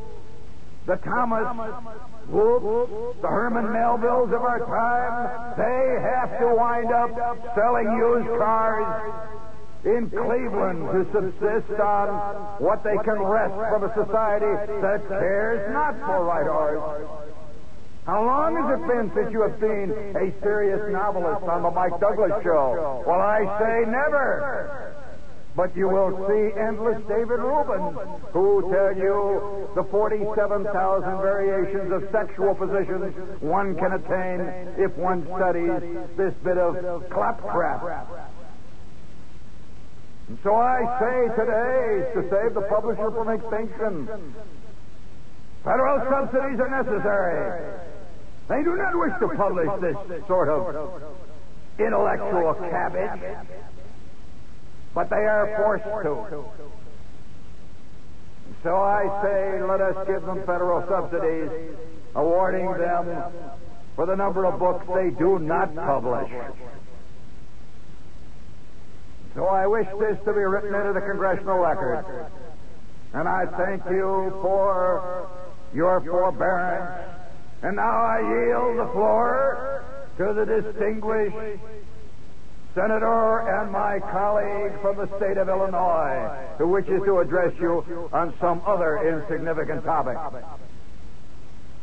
the 0.86 0.96
Thomas 0.96 1.82
the 2.30 3.28
Herman 3.28 3.66
Melvilles 3.70 4.34
of 4.34 4.42
our 4.42 4.60
time? 4.66 5.54
They 5.56 5.86
have 6.02 6.38
to 6.40 6.54
wind 6.54 6.92
up 6.92 7.10
selling 7.54 7.86
used 7.96 8.28
cars 8.38 8.88
in 9.84 10.10
Cleveland 10.10 10.82
to 10.90 11.06
subsist 11.14 11.80
on 11.80 12.08
what 12.58 12.82
they 12.82 12.96
can 13.04 13.22
wrest 13.22 13.54
from 13.54 13.84
a 13.84 13.92
society 13.94 14.50
that 14.82 15.06
cares 15.08 15.72
not 15.72 15.94
for 16.02 16.24
right 16.24 16.48
arts. 16.48 17.26
How 18.06 18.24
long 18.24 18.54
has 18.54 18.78
it 18.78 18.86
been 18.86 19.10
since 19.14 19.32
you 19.32 19.42
have 19.42 19.58
seen 19.58 19.90
a 20.14 20.30
serious 20.42 20.80
novelist 20.92 21.42
on 21.42 21.62
the 21.62 21.70
Mike 21.70 21.98
Douglas 21.98 22.38
show? 22.42 23.02
Well, 23.06 23.20
I 23.20 23.42
say 23.58 23.90
never. 23.90 24.95
But 25.56 25.74
you 25.74 25.88
will 25.88 26.12
see 26.28 26.60
endless 26.60 27.00
David 27.08 27.40
Reuben, 27.40 27.96
who 28.32 28.60
tell 28.70 28.94
you 28.94 29.70
the 29.74 29.84
47,000 29.84 30.68
variations 31.16 31.90
of 31.92 32.04
sexual 32.12 32.54
positions 32.54 33.16
one 33.40 33.74
can 33.76 33.92
attain 33.92 34.40
if 34.76 34.94
one 34.98 35.24
studies 35.24 35.80
this 36.18 36.34
bit 36.44 36.58
of 36.58 37.08
claptrap. 37.08 37.82
And 40.28 40.38
so 40.44 40.54
I 40.56 40.84
say 41.00 41.34
today, 41.40 42.12
to 42.12 42.20
save 42.28 42.52
the 42.52 42.66
publisher 42.68 43.10
from 43.10 43.30
extinction, 43.30 44.34
federal 45.64 46.04
subsidies 46.10 46.60
are 46.60 46.68
necessary. 46.68 47.80
They 48.48 48.62
do 48.62 48.76
not 48.76 48.92
wish 48.92 49.12
to 49.20 49.28
publish 49.36 49.70
this 49.80 50.26
sort 50.26 50.48
of 50.50 51.02
intellectual 51.78 52.54
cabbage, 52.54 53.46
but 54.96 55.10
they 55.10 55.26
are 55.28 55.52
forced 55.60 55.84
to. 55.84 56.42
So 58.62 58.74
I 58.74 59.04
say, 59.22 59.62
let 59.62 59.82
us 59.82 60.06
give 60.08 60.22
them 60.24 60.40
federal 60.46 60.80
subsidies, 60.88 61.76
awarding 62.14 62.72
them 62.78 63.22
for 63.94 64.06
the 64.06 64.16
number 64.16 64.46
of 64.46 64.58
books 64.58 64.86
they 64.88 65.10
do 65.10 65.38
not 65.38 65.74
publish. 65.76 66.32
So 69.34 69.44
I 69.44 69.66
wish 69.66 69.86
this 70.00 70.16
to 70.24 70.32
be 70.32 70.40
written 70.40 70.74
into 70.74 70.94
the 70.94 71.04
congressional 71.04 71.58
record. 71.58 72.30
And 73.12 73.28
I 73.28 73.44
thank 73.58 73.84
you 73.90 74.32
for 74.40 75.28
your 75.74 76.00
forbearance. 76.00 77.20
And 77.62 77.76
now 77.76 77.84
I 77.84 78.20
yield 78.20 78.78
the 78.78 78.92
floor 78.94 79.84
to 80.16 80.32
the 80.32 80.46
distinguished 80.46 81.60
senator 82.76 83.40
and 83.48 83.72
my 83.72 83.98
colleague 84.12 84.72
from 84.82 84.96
the 84.98 85.08
state 85.16 85.38
of 85.38 85.48
Illinois 85.48 86.28
who 86.58 86.68
wishes 86.68 87.00
to 87.06 87.20
address 87.20 87.54
you 87.58 88.10
on 88.12 88.34
some 88.38 88.60
other 88.66 89.00
insignificant 89.00 89.82
topic. 89.82 90.16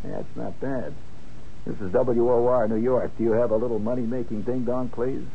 That's 0.04 0.36
not 0.36 0.60
bad. 0.62 0.94
This 1.66 1.76
is 1.82 1.92
WOR 1.92 2.68
New 2.68 2.78
York. 2.78 3.12
Do 3.18 3.24
you 3.24 3.32
have 3.32 3.50
a 3.52 3.56
little 3.56 3.80
money 3.80 4.04
making 4.04 4.44
ding 4.44 4.66
dong, 4.66 4.90
please? 4.90 5.26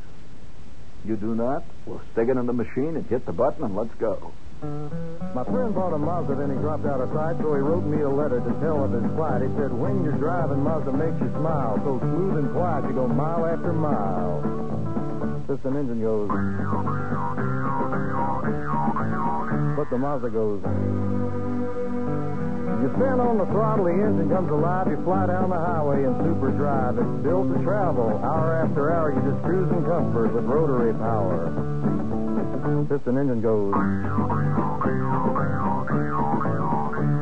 You 1.04 1.16
do 1.16 1.34
not? 1.34 1.64
Well, 1.86 2.00
stick 2.12 2.28
it 2.28 2.36
in 2.36 2.46
the 2.46 2.52
machine 2.52 2.96
and 2.96 3.06
hit 3.06 3.26
the 3.26 3.32
button 3.32 3.64
and 3.64 3.74
let's 3.74 3.94
go. 3.98 4.32
My 4.62 5.44
friend 5.44 5.74
bought 5.74 5.94
a 5.94 5.98
Mazda, 5.98 6.34
then 6.34 6.50
he 6.50 6.56
dropped 6.56 6.84
out 6.84 7.00
of 7.00 7.10
sight, 7.14 7.38
so 7.38 7.54
he 7.54 7.60
wrote 7.60 7.84
me 7.84 8.02
a 8.02 8.08
letter 8.08 8.40
to 8.40 8.52
tell 8.60 8.84
of 8.84 8.92
his 8.92 9.06
plight. 9.14 9.42
He 9.42 9.48
said, 9.56 9.72
when 9.72 10.02
you're 10.02 10.18
driving, 10.18 10.62
Mazda 10.62 10.92
makes 10.92 11.18
you 11.22 11.30
smile. 11.30 11.78
So 11.82 11.98
smooth 12.00 12.38
and 12.44 12.52
quiet, 12.52 12.84
you 12.86 12.94
go 12.94 13.06
mile 13.06 13.46
after 13.46 13.72
mile. 13.72 14.87
Piston 15.48 15.76
engine 15.76 16.02
goes. 16.02 16.28
But 19.78 19.88
the 19.88 19.96
Mazda 19.96 20.28
goes. 20.28 20.60
You 22.82 22.92
stand 23.00 23.18
on 23.24 23.38
the 23.38 23.46
throttle, 23.46 23.86
the 23.86 23.96
engine 23.96 24.28
comes 24.28 24.50
alive, 24.52 24.88
you 24.88 25.00
fly 25.04 25.24
down 25.24 25.48
the 25.48 25.56
highway 25.56 26.04
in 26.04 26.12
super 26.20 26.52
drive. 26.52 26.98
It's 26.98 27.24
built 27.24 27.48
to 27.48 27.64
travel. 27.64 28.20
Hour 28.22 28.60
after 28.60 28.92
hour, 28.92 29.08
you 29.08 29.24
just 29.24 29.42
cruise 29.42 29.72
in 29.72 29.88
comfort 29.88 30.34
with 30.34 30.44
rotary 30.44 30.92
power. 30.92 31.48
Piston 32.92 33.16
engine 33.16 33.40
goes. 33.40 33.72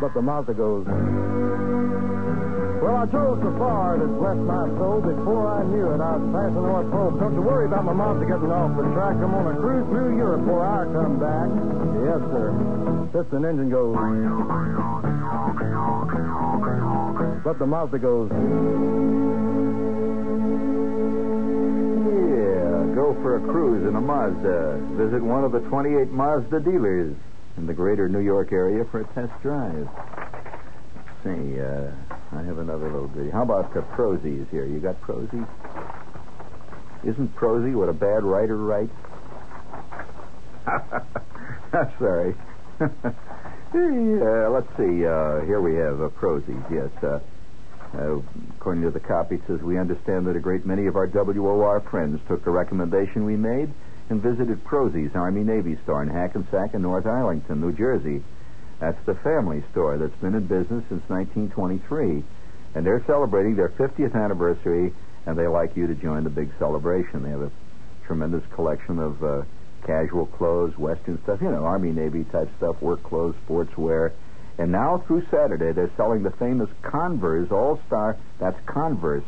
But 0.02 0.14
the 0.14 0.22
Mazda 0.22 0.54
goes. 0.54 2.15
Well, 2.86 3.02
I 3.02 3.06
drove 3.06 3.42
so 3.42 3.50
far 3.58 3.98
that 3.98 4.06
blessed 4.06 4.46
my 4.46 4.62
soul. 4.78 5.02
Before 5.02 5.50
I 5.50 5.66
knew 5.66 5.90
it, 5.90 5.98
I 5.98 6.22
was 6.22 6.30
passing 6.30 6.62
North 6.62 6.86
Pole. 6.94 7.18
Don't 7.18 7.34
you 7.34 7.42
worry 7.42 7.66
about 7.66 7.82
my 7.82 7.90
Mazda 7.90 8.30
getting 8.30 8.46
off 8.46 8.78
the 8.78 8.86
track. 8.94 9.18
I'm 9.18 9.34
on 9.34 9.50
a 9.50 9.58
cruise 9.58 9.82
through 9.90 10.14
Europe 10.14 10.46
before 10.46 10.62
I 10.62 10.86
come 10.94 11.18
back. 11.18 11.50
Yes, 12.06 12.22
sir. 12.30 12.54
Piston 13.10 13.42
engine 13.42 13.74
goes. 13.74 13.98
But 17.42 17.58
the 17.58 17.66
Mazda 17.66 17.98
goes. 17.98 18.30
Yeah, 22.06 22.94
go 22.94 23.18
for 23.18 23.34
a 23.34 23.40
cruise 23.50 23.82
in 23.82 23.98
a 23.98 24.00
Mazda. 24.00 24.78
Visit 24.94 25.26
one 25.26 25.42
of 25.42 25.50
the 25.50 25.58
28 25.66 26.14
Mazda 26.14 26.60
dealers 26.60 27.16
in 27.58 27.66
the 27.66 27.74
greater 27.74 28.08
New 28.08 28.22
York 28.22 28.52
area 28.52 28.86
for 28.94 29.00
a 29.00 29.06
test 29.10 29.34
drive. 29.42 29.90
See, 31.24 31.58
uh, 31.58 31.90
I 32.32 32.42
have 32.42 32.58
another 32.58 32.90
little 32.90 33.08
goodie. 33.08 33.30
How 33.30 33.42
about 33.42 33.72
the 33.72 33.80
Prozis 33.80 34.50
here? 34.50 34.66
You 34.66 34.80
got 34.80 35.00
Prozis? 35.00 35.46
Isn't 37.04 37.34
Prosy 37.36 37.74
what 37.74 37.88
a 37.88 37.92
bad 37.92 38.24
writer 38.24 38.56
writes? 38.56 38.92
Sorry. 41.98 42.34
yeah, 42.80 44.48
let's 44.48 44.68
see. 44.76 45.06
Uh, 45.06 45.40
here 45.46 45.60
we 45.60 45.76
have 45.76 46.00
uh, 46.00 46.08
Prozis, 46.08 46.70
yes. 46.70 46.90
Uh, 47.02 47.20
uh, 47.96 48.20
according 48.56 48.82
to 48.82 48.90
the 48.90 49.00
copy, 49.00 49.36
it 49.36 49.42
says, 49.46 49.60
We 49.62 49.78
understand 49.78 50.26
that 50.26 50.36
a 50.36 50.40
great 50.40 50.66
many 50.66 50.86
of 50.86 50.96
our 50.96 51.06
WOR 51.06 51.80
friends 51.80 52.20
took 52.26 52.44
the 52.44 52.50
recommendation 52.50 53.24
we 53.24 53.36
made 53.36 53.70
and 54.10 54.20
visited 54.20 54.64
Prozis 54.64 55.14
Army 55.14 55.42
Navy 55.42 55.78
store 55.84 56.02
in 56.02 56.08
Hackensack 56.08 56.74
and 56.74 56.82
North 56.82 57.06
Arlington, 57.06 57.60
New 57.60 57.72
Jersey. 57.72 58.22
That's 58.78 59.02
the 59.06 59.14
family 59.14 59.64
store 59.72 59.96
that's 59.96 60.14
been 60.20 60.34
in 60.34 60.46
business 60.46 60.84
since 60.88 61.02
1923. 61.08 62.22
And 62.74 62.84
they're 62.84 63.02
celebrating 63.06 63.56
their 63.56 63.70
50th 63.70 64.14
anniversary, 64.14 64.92
and 65.24 65.38
they 65.38 65.46
like 65.46 65.76
you 65.76 65.86
to 65.86 65.94
join 65.94 66.24
the 66.24 66.30
big 66.30 66.50
celebration. 66.58 67.22
They 67.22 67.30
have 67.30 67.42
a 67.42 67.50
tremendous 68.06 68.44
collection 68.54 68.98
of 68.98 69.24
uh, 69.24 69.42
casual 69.86 70.26
clothes, 70.26 70.76
Western 70.76 71.22
stuff, 71.22 71.40
you 71.40 71.50
know, 71.50 71.64
Army, 71.64 71.90
Navy 71.90 72.24
type 72.24 72.50
stuff, 72.58 72.80
work 72.82 73.02
clothes, 73.02 73.34
sportswear. 73.48 74.12
And 74.58 74.72
now 74.72 75.02
through 75.06 75.26
Saturday, 75.30 75.72
they're 75.72 75.90
selling 75.96 76.22
the 76.22 76.30
famous 76.32 76.68
Converse 76.82 77.50
All 77.50 77.80
Star. 77.86 78.16
That's 78.38 78.58
Converse. 78.66 79.24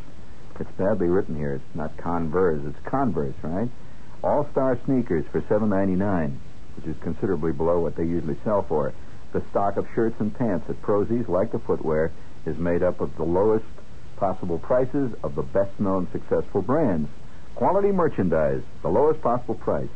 It's 0.60 0.70
badly 0.72 1.06
written 1.06 1.36
here. 1.36 1.54
It's 1.54 1.76
not 1.76 1.96
Converse. 1.96 2.60
It's 2.66 2.88
Converse, 2.88 3.34
right? 3.42 3.68
All 4.22 4.48
Star 4.52 4.78
sneakers 4.84 5.24
for 5.30 5.42
seven 5.48 5.68
ninety 5.68 5.94
nine, 5.94 6.40
which 6.76 6.86
is 6.86 7.00
considerably 7.02 7.52
below 7.52 7.78
what 7.78 7.94
they 7.94 8.04
usually 8.04 8.36
sell 8.42 8.62
for. 8.62 8.92
The 9.32 9.42
stock 9.50 9.76
of 9.76 9.86
shirts 9.94 10.18
and 10.20 10.34
pants 10.34 10.70
at 10.70 10.80
Prozis, 10.80 11.28
like 11.28 11.52
the 11.52 11.58
footwear, 11.58 12.12
is 12.46 12.56
made 12.56 12.82
up 12.82 13.00
of 13.00 13.14
the 13.16 13.24
lowest 13.24 13.66
possible 14.16 14.58
prices 14.58 15.12
of 15.22 15.34
the 15.34 15.42
best 15.42 15.78
known 15.78 16.08
successful 16.12 16.62
brands. 16.62 17.08
Quality 17.54 17.92
merchandise, 17.92 18.62
the 18.82 18.88
lowest 18.88 19.20
possible 19.20 19.54
price. 19.54 19.88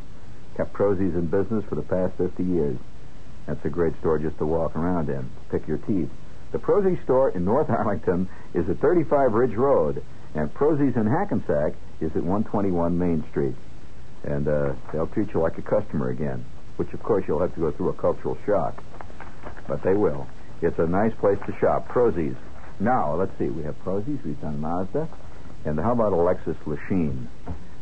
Kept 0.55 0.73
Prozis 0.73 1.15
in 1.15 1.27
business 1.27 1.65
for 1.65 1.75
the 1.75 1.81
past 1.81 2.13
50 2.17 2.43
years. 2.43 2.77
That's 3.47 3.65
a 3.65 3.69
great 3.69 3.97
store 3.99 4.19
just 4.19 4.37
to 4.37 4.45
walk 4.45 4.75
around 4.75 5.09
in, 5.09 5.29
pick 5.49 5.67
your 5.67 5.79
teeth. 5.79 6.09
The 6.51 6.59
Prozis 6.59 7.01
store 7.03 7.29
in 7.29 7.43
North 7.43 7.69
Arlington 7.69 8.29
is 8.53 8.69
at 8.69 8.79
35 8.79 9.33
Ridge 9.33 9.55
Road, 9.55 10.03
and 10.35 10.53
Prozis 10.53 10.95
in 10.95 11.07
Hackensack 11.07 11.73
is 11.99 12.11
at 12.11 12.23
121 12.23 12.97
Main 12.97 13.23
Street. 13.29 13.55
And 14.23 14.47
uh, 14.47 14.73
they'll 14.91 15.07
treat 15.07 15.33
you 15.33 15.41
like 15.41 15.57
a 15.57 15.63
customer 15.63 16.09
again, 16.09 16.45
which 16.77 16.93
of 16.93 17.01
course 17.01 17.25
you'll 17.27 17.39
have 17.39 17.53
to 17.55 17.59
go 17.59 17.71
through 17.71 17.89
a 17.89 17.93
cultural 17.93 18.37
shock. 18.45 18.81
But 19.67 19.83
they 19.83 19.93
will. 19.93 20.27
It's 20.61 20.79
a 20.79 20.87
nice 20.87 21.13
place 21.19 21.37
to 21.45 21.55
shop. 21.59 21.87
Prozis. 21.89 22.35
Now, 22.79 23.15
let's 23.15 23.37
see. 23.37 23.47
We 23.47 23.63
have 23.63 23.75
Prozis. 23.83 24.23
We've 24.23 24.39
done 24.41 24.59
Mazda. 24.59 25.07
And 25.65 25.79
how 25.79 25.93
about 25.93 26.13
Alexis 26.13 26.57
Lichine? 26.65 27.27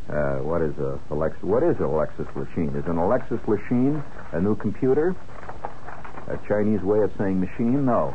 Uh, 0.10 0.38
what 0.44 0.62
is 0.62 0.78
a, 0.78 1.00
a 1.10 1.15
Lex- 1.15 1.41
What 1.41 1.63
is 1.63 1.78
a 1.78 1.84
Lexus 1.84 2.28
Lichine? 2.34 2.76
Is 2.78 2.86
an 2.86 2.98
Alexis 2.98 3.39
Lichine 3.48 4.04
a 4.34 4.41
new 4.41 4.56
computer? 4.56 5.15
A 6.28 6.38
Chinese 6.48 6.82
way 6.82 7.00
of 7.00 7.12
saying 7.17 7.39
machine? 7.39 7.86
No. 7.86 8.13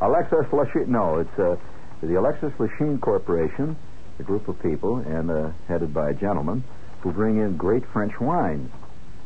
Alexis 0.00 0.46
Lichine? 0.50 0.88
No, 0.88 1.18
it's 1.20 1.38
uh, 1.38 1.56
the 2.02 2.18
Alexis 2.18 2.52
Lichine 2.58 3.00
Corporation, 3.00 3.76
a 4.18 4.22
group 4.22 4.48
of 4.48 4.60
people, 4.62 4.98
and 4.98 5.30
uh, 5.30 5.50
headed 5.68 5.94
by 5.94 6.10
a 6.10 6.14
gentleman, 6.14 6.64
who 7.00 7.12
bring 7.12 7.38
in 7.38 7.56
great 7.56 7.84
French 7.92 8.12
wines. 8.20 8.70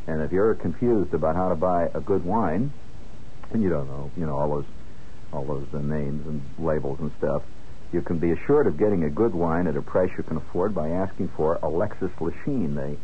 And 0.06 0.22
if 0.22 0.32
you're 0.32 0.54
confused 0.54 1.14
about 1.14 1.36
how 1.36 1.48
to 1.48 1.54
buy 1.54 1.88
a 1.94 2.00
good 2.00 2.24
wine, 2.24 2.72
and 3.52 3.62
you 3.62 3.70
don't 3.70 3.88
know, 3.88 4.10
you 4.16 4.26
know 4.26 4.36
all 4.36 4.50
those, 4.50 4.70
all 5.32 5.44
those 5.46 5.66
uh, 5.74 5.78
names 5.78 6.26
and 6.26 6.42
labels 6.58 6.98
and 7.00 7.10
stuff, 7.18 7.42
you 7.92 8.00
can 8.00 8.18
be 8.18 8.32
assured 8.32 8.66
of 8.66 8.78
getting 8.78 9.04
a 9.04 9.10
good 9.10 9.34
wine 9.34 9.66
at 9.66 9.76
a 9.76 9.82
price 9.82 10.10
you 10.16 10.24
can 10.24 10.38
afford 10.38 10.74
by 10.74 10.88
asking 10.88 11.28
for 11.36 11.58
Alexis 11.62 12.10
Lichine. 12.20 12.74
They 12.74 12.96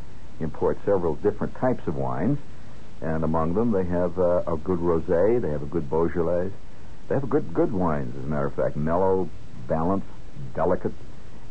import 0.42 0.78
several 0.84 1.14
different 1.16 1.54
types 1.60 1.82
of 1.86 1.94
wines, 1.94 2.38
and 3.02 3.22
among 3.22 3.54
them 3.54 3.72
they 3.72 3.84
have 3.84 4.18
uh, 4.18 4.42
a 4.52 4.56
good 4.56 4.78
rosé, 4.78 5.40
they 5.42 5.50
have 5.50 5.62
a 5.62 5.66
good 5.66 5.88
Beaujolais, 5.90 6.50
they 7.08 7.14
have 7.14 7.28
good 7.28 7.52
good 7.54 7.72
wines, 7.72 8.14
as 8.16 8.24
a 8.24 8.28
matter 8.28 8.46
of 8.46 8.54
fact, 8.54 8.76
mellow, 8.76 9.28
balanced, 9.68 10.06
delicate, 10.54 10.92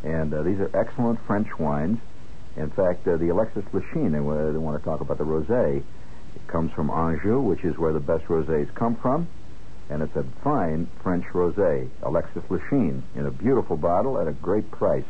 and 0.03 0.33
uh, 0.33 0.41
these 0.43 0.57
are 0.59 0.71
excellent 0.73 1.19
French 1.27 1.47
wines. 1.59 1.97
In 2.55 2.69
fact, 2.71 3.07
uh, 3.07 3.17
the 3.17 3.29
Alexis 3.29 3.63
Lichine, 3.73 4.13
they 4.13 4.19
want 4.19 4.81
to 4.81 4.83
talk 4.83 5.01
about 5.01 5.17
the 5.19 5.23
rosé. 5.23 5.83
Comes 6.47 6.71
from 6.71 6.89
Anjou, 6.89 7.41
which 7.41 7.65
is 7.65 7.77
where 7.77 7.91
the 7.91 7.99
best 7.99 8.23
rosés 8.25 8.73
come 8.73 8.95
from, 8.95 9.27
and 9.89 10.01
it's 10.01 10.15
a 10.15 10.23
fine 10.43 10.89
French 11.03 11.25
rosé, 11.33 11.89
Alexis 12.03 12.43
Lichine, 12.49 13.01
in 13.15 13.25
a 13.25 13.31
beautiful 13.31 13.75
bottle 13.75 14.17
at 14.17 14.27
a 14.27 14.31
great 14.31 14.71
price, 14.71 15.03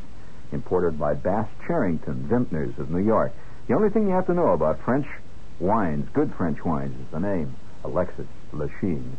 imported 0.52 0.98
by 1.00 1.14
Bass 1.14 1.48
Charrington 1.68 2.28
Vintners 2.28 2.78
of 2.80 2.90
New 2.90 3.04
York. 3.04 3.34
The 3.68 3.76
only 3.76 3.90
thing 3.90 4.08
you 4.08 4.14
have 4.14 4.26
to 4.28 4.34
know 4.34 4.50
about 4.50 4.82
French 4.84 5.06
wines, 5.60 6.08
good 6.14 6.34
French 6.36 6.64
wines, 6.66 6.96
is 7.00 7.12
the 7.12 7.20
name, 7.20 7.56
Alexis 7.84 8.28
Lichine. 8.52 9.12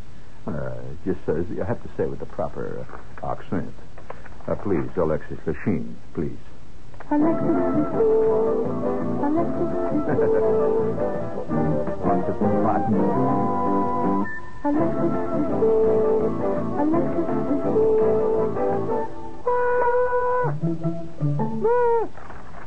Uh, 0.46 0.74
just 1.04 1.24
says, 1.24 1.46
you 1.50 1.62
have 1.62 1.82
to 1.82 1.88
say 1.96 2.02
it 2.04 2.10
with 2.10 2.18
the 2.20 2.26
proper 2.26 2.84
uh, 3.22 3.26
accent. 3.32 3.72
Uh, 4.46 4.54
please, 4.56 4.88
Alexis 4.96 5.38
Lichine, 5.46 5.94
please. 6.14 6.38
Alexis 7.10 7.56
Alexis 9.24 9.68
Lots 12.04 12.28
of 12.28 12.36
cotton. 12.38 12.94
Alexis 14.64 15.14
Alexis. 16.78 17.28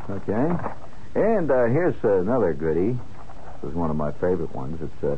Okay. 0.10 0.47
And 1.13 1.51
uh, 1.51 1.65
here's 1.65 1.93
another 2.04 2.54
goodie. 2.54 2.97
This 3.62 3.69
is 3.69 3.75
one 3.75 3.91
of 3.91 3.95
my 3.95 4.12
favorite 4.13 4.56
ones. 4.56 4.82
It's 4.82 5.04
uh, 5.04 5.17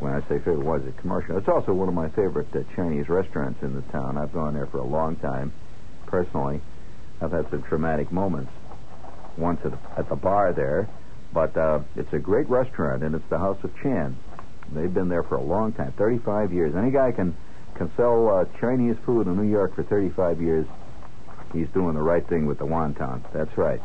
when 0.00 0.12
I 0.12 0.20
say 0.28 0.38
favorite 0.38 0.66
ones, 0.66 0.86
it's 0.86 1.00
commercial. 1.00 1.38
It's 1.38 1.48
also 1.48 1.72
one 1.72 1.88
of 1.88 1.94
my 1.94 2.10
favorite 2.10 2.54
uh, 2.54 2.60
Chinese 2.76 3.08
restaurants 3.08 3.62
in 3.62 3.74
the 3.74 3.80
town. 3.90 4.18
I've 4.18 4.34
gone 4.34 4.52
there 4.52 4.66
for 4.66 4.80
a 4.80 4.86
long 4.86 5.16
time, 5.16 5.50
personally. 6.06 6.60
I've 7.20 7.32
had 7.32 7.50
some 7.50 7.62
traumatic 7.62 8.12
moments. 8.12 8.52
Once 9.36 9.60
at, 9.64 9.72
at 9.96 10.08
the 10.08 10.16
bar 10.16 10.52
there, 10.52 10.88
but 11.32 11.56
uh, 11.56 11.80
it's 11.94 12.12
a 12.12 12.18
great 12.18 12.48
restaurant, 12.48 13.02
and 13.02 13.14
it's 13.14 13.28
the 13.30 13.38
House 13.38 13.58
of 13.62 13.70
Chan. 13.82 14.16
They've 14.72 14.92
been 14.92 15.08
there 15.08 15.22
for 15.22 15.36
a 15.36 15.42
long 15.42 15.72
time, 15.72 15.92
35 15.92 16.52
years. 16.52 16.74
Any 16.74 16.90
guy 16.90 17.12
can 17.12 17.36
can 17.76 17.90
sell 17.96 18.28
uh, 18.28 18.44
Chinese 18.60 18.96
food 19.06 19.28
in 19.28 19.36
New 19.36 19.48
York 19.48 19.76
for 19.76 19.84
35 19.84 20.40
years. 20.42 20.66
He's 21.52 21.68
doing 21.68 21.94
the 21.94 22.02
right 22.02 22.26
thing 22.28 22.46
with 22.46 22.58
the 22.58 22.66
wonton. 22.66 23.22
That's 23.32 23.56
right. 23.56 23.80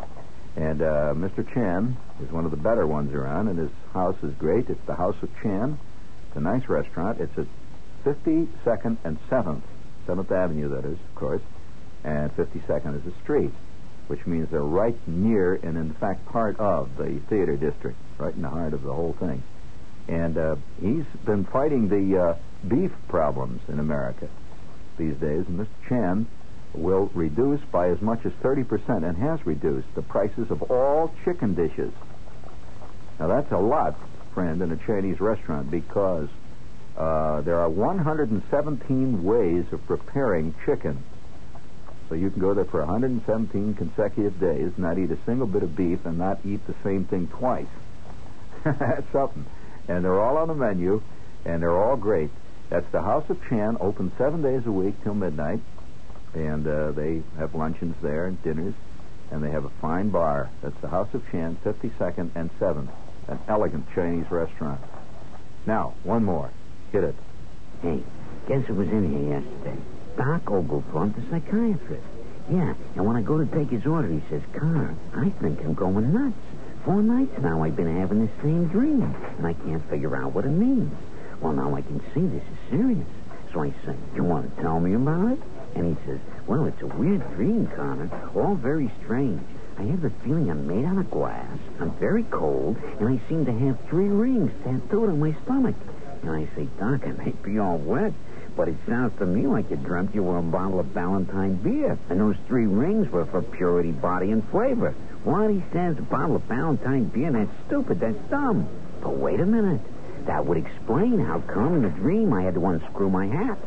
And 0.55 0.81
uh, 0.81 1.13
Mr. 1.15 1.47
Chan 1.53 1.95
is 2.21 2.31
one 2.31 2.45
of 2.45 2.51
the 2.51 2.57
better 2.57 2.87
ones 2.87 3.13
around, 3.13 3.49
and 3.49 3.59
his 3.59 3.69
house 3.93 4.17
is 4.23 4.33
great. 4.39 4.69
It's 4.69 4.85
the 4.87 4.95
House 4.95 5.15
of 5.21 5.29
Chan. 5.41 5.77
It's 6.27 6.37
a 6.37 6.41
nice 6.41 6.67
restaurant. 6.67 7.21
It's 7.21 7.37
at 7.37 7.45
52nd 8.03 8.97
and 9.03 9.17
7th, 9.29 9.61
7th 10.07 10.31
Avenue, 10.31 10.69
that 10.69 10.85
is, 10.85 10.97
of 10.99 11.15
course, 11.15 11.41
and 12.03 12.35
52nd 12.35 12.99
is 12.99 13.13
a 13.13 13.23
street, 13.23 13.51
which 14.07 14.25
means 14.25 14.49
they're 14.49 14.61
right 14.61 14.97
near 15.07 15.55
and, 15.55 15.77
in 15.77 15.93
fact, 15.93 16.25
part 16.25 16.59
of 16.59 16.97
the 16.97 17.19
theater 17.29 17.55
district, 17.55 17.97
right 18.17 18.33
in 18.35 18.41
the 18.41 18.49
heart 18.49 18.73
of 18.73 18.83
the 18.83 18.93
whole 18.93 19.15
thing. 19.19 19.43
And 20.07 20.37
uh, 20.37 20.55
he's 20.81 21.05
been 21.25 21.45
fighting 21.45 21.87
the 21.87 22.19
uh, 22.19 22.35
beef 22.67 22.91
problems 23.07 23.61
in 23.69 23.79
America 23.79 24.27
these 24.97 25.15
days. 25.15 25.45
And 25.47 25.59
Mr. 25.59 25.67
Chan 25.87 26.27
will 26.73 27.09
reduce 27.13 27.61
by 27.71 27.89
as 27.89 28.01
much 28.01 28.25
as 28.25 28.31
30% 28.43 29.07
and 29.07 29.17
has 29.17 29.45
reduced 29.45 29.87
the 29.95 30.01
prices 30.01 30.49
of 30.49 30.63
all 30.63 31.13
chicken 31.23 31.53
dishes. 31.53 31.93
Now, 33.19 33.27
that's 33.27 33.51
a 33.51 33.57
lot, 33.57 33.95
friend, 34.33 34.61
in 34.61 34.71
a 34.71 34.77
Chinese 34.77 35.19
restaurant 35.19 35.69
because 35.69 36.27
uh, 36.97 37.41
there 37.41 37.59
are 37.59 37.69
117 37.69 39.23
ways 39.23 39.65
of 39.71 39.85
preparing 39.87 40.53
chicken. 40.65 41.03
So 42.09 42.15
you 42.15 42.29
can 42.29 42.41
go 42.41 42.53
there 42.53 42.65
for 42.65 42.79
117 42.79 43.75
consecutive 43.75 44.39
days, 44.39 44.71
not 44.77 44.97
eat 44.97 45.11
a 45.11 45.17
single 45.25 45.47
bit 45.47 45.63
of 45.63 45.75
beef, 45.75 46.05
and 46.05 46.17
not 46.17 46.39
eat 46.45 46.65
the 46.67 46.75
same 46.83 47.05
thing 47.05 47.27
twice. 47.27 47.67
That's 48.63 49.09
something. 49.11 49.45
And 49.87 50.03
they're 50.03 50.19
all 50.19 50.37
on 50.37 50.47
the 50.47 50.55
menu, 50.55 51.01
and 51.45 51.61
they're 51.61 51.77
all 51.77 51.97
great. 51.97 52.29
That's 52.69 52.89
the 52.91 53.01
House 53.01 53.29
of 53.29 53.37
Chan, 53.49 53.77
open 53.79 54.11
seven 54.17 54.41
days 54.41 54.65
a 54.65 54.71
week 54.71 54.95
till 55.03 55.13
midnight, 55.13 55.59
and 56.33 56.67
uh, 56.67 56.91
they 56.91 57.21
have 57.37 57.55
luncheons 57.55 57.95
there 58.01 58.25
and 58.25 58.41
dinners, 58.43 58.73
and 59.31 59.43
they 59.43 59.51
have 59.51 59.65
a 59.65 59.69
fine 59.81 60.09
bar. 60.09 60.49
That's 60.61 60.79
the 60.81 60.87
House 60.87 61.13
of 61.13 61.23
Chan, 61.31 61.57
52nd 61.63 62.31
and 62.35 62.49
7th, 62.59 62.89
an 63.27 63.39
elegant 63.47 63.85
Chinese 63.93 64.29
restaurant. 64.31 64.81
Now, 65.65 65.93
one 66.03 66.23
more. 66.23 66.51
Hit 66.91 67.03
it. 67.03 67.15
Hey, 67.81 68.03
guess 68.47 68.65
who 68.65 68.75
was 68.75 68.87
in 68.89 69.11
here 69.11 69.39
yesterday? 69.39 69.81
Doc 70.17 70.49
Oglethorpe, 70.49 71.15
the 71.15 71.21
psychiatrist. 71.29 72.05
Yeah, 72.51 72.73
and 72.95 73.05
when 73.05 73.15
I 73.15 73.21
go 73.21 73.37
to 73.37 73.45
take 73.45 73.69
his 73.69 73.85
order, 73.85 74.07
he 74.07 74.21
says, 74.29 74.41
Connor, 74.53 74.95
I 75.15 75.29
think 75.41 75.61
I'm 75.61 75.73
going 75.73 76.13
nuts. 76.13 76.35
Four 76.85 77.01
nights 77.01 77.39
now 77.41 77.63
I've 77.63 77.75
been 77.75 77.99
having 77.99 78.25
this 78.25 78.35
same 78.41 78.67
dream, 78.67 79.01
and 79.37 79.47
I 79.47 79.53
can't 79.53 79.87
figure 79.89 80.15
out 80.15 80.33
what 80.33 80.45
it 80.45 80.49
means. 80.49 80.91
Well, 81.39 81.53
now 81.53 81.75
I 81.75 81.81
can 81.81 81.99
see 82.13 82.21
this 82.21 82.43
is 82.43 82.69
serious. 82.69 83.07
So 83.53 83.61
I 83.63 83.69
say, 83.85 83.95
you 84.15 84.23
want 84.23 84.55
to 84.55 84.61
tell 84.61 84.79
me 84.79 84.93
about 84.93 85.31
it? 85.31 85.39
And 85.75 85.95
he 85.97 86.05
says, 86.05 86.19
well, 86.45 86.65
it's 86.65 86.81
a 86.81 86.87
weird 86.87 87.21
dream, 87.35 87.67
Connor. 87.67 88.09
All 88.35 88.55
very 88.55 88.91
strange. 89.03 89.41
I 89.77 89.83
have 89.83 90.01
the 90.01 90.09
feeling 90.23 90.49
I'm 90.51 90.67
made 90.67 90.85
out 90.85 90.97
of 90.97 91.09
glass. 91.09 91.57
I'm 91.79 91.91
very 91.91 92.23
cold, 92.23 92.77
and 92.99 93.07
I 93.07 93.19
seem 93.29 93.45
to 93.45 93.53
have 93.53 93.79
three 93.89 94.07
rings 94.09 94.51
tattooed 94.63 95.09
on 95.09 95.19
my 95.19 95.35
stomach. 95.43 95.75
And 96.21 96.31
I 96.31 96.47
say, 96.55 96.67
Doc, 96.79 97.07
I 97.07 97.11
may 97.11 97.31
be 97.43 97.57
all 97.59 97.77
wet, 97.77 98.13
but 98.55 98.67
it 98.67 98.75
sounds 98.87 99.17
to 99.19 99.25
me 99.25 99.47
like 99.47 99.69
you 99.69 99.77
dreamt 99.77 100.13
you 100.13 100.23
were 100.23 100.37
a 100.37 100.43
bottle 100.43 100.79
of 100.79 100.93
Ballantine 100.93 101.55
beer, 101.55 101.97
and 102.09 102.19
those 102.19 102.35
three 102.47 102.65
rings 102.65 103.09
were 103.11 103.25
for 103.25 103.41
purity, 103.41 103.91
body, 103.91 104.31
and 104.31 104.47
flavor. 104.49 104.91
What 105.23 105.49
he 105.49 105.63
says, 105.71 105.97
a 105.97 106.01
bottle 106.01 106.35
of 106.35 106.47
Ballantine 106.47 107.05
beer, 107.05 107.31
that's 107.31 107.49
stupid, 107.67 107.99
that's 107.99 108.17
dumb. 108.29 108.67
But 109.01 109.17
wait 109.17 109.39
a 109.39 109.45
minute. 109.45 109.81
That 110.25 110.45
would 110.45 110.57
explain 110.57 111.19
how 111.19 111.39
come 111.41 111.75
in 111.75 111.81
the 111.83 111.89
dream 111.89 112.33
I 112.33 112.43
had 112.43 112.53
to 112.53 112.65
unscrew 112.65 113.09
my 113.09 113.27
hat. 113.27 113.57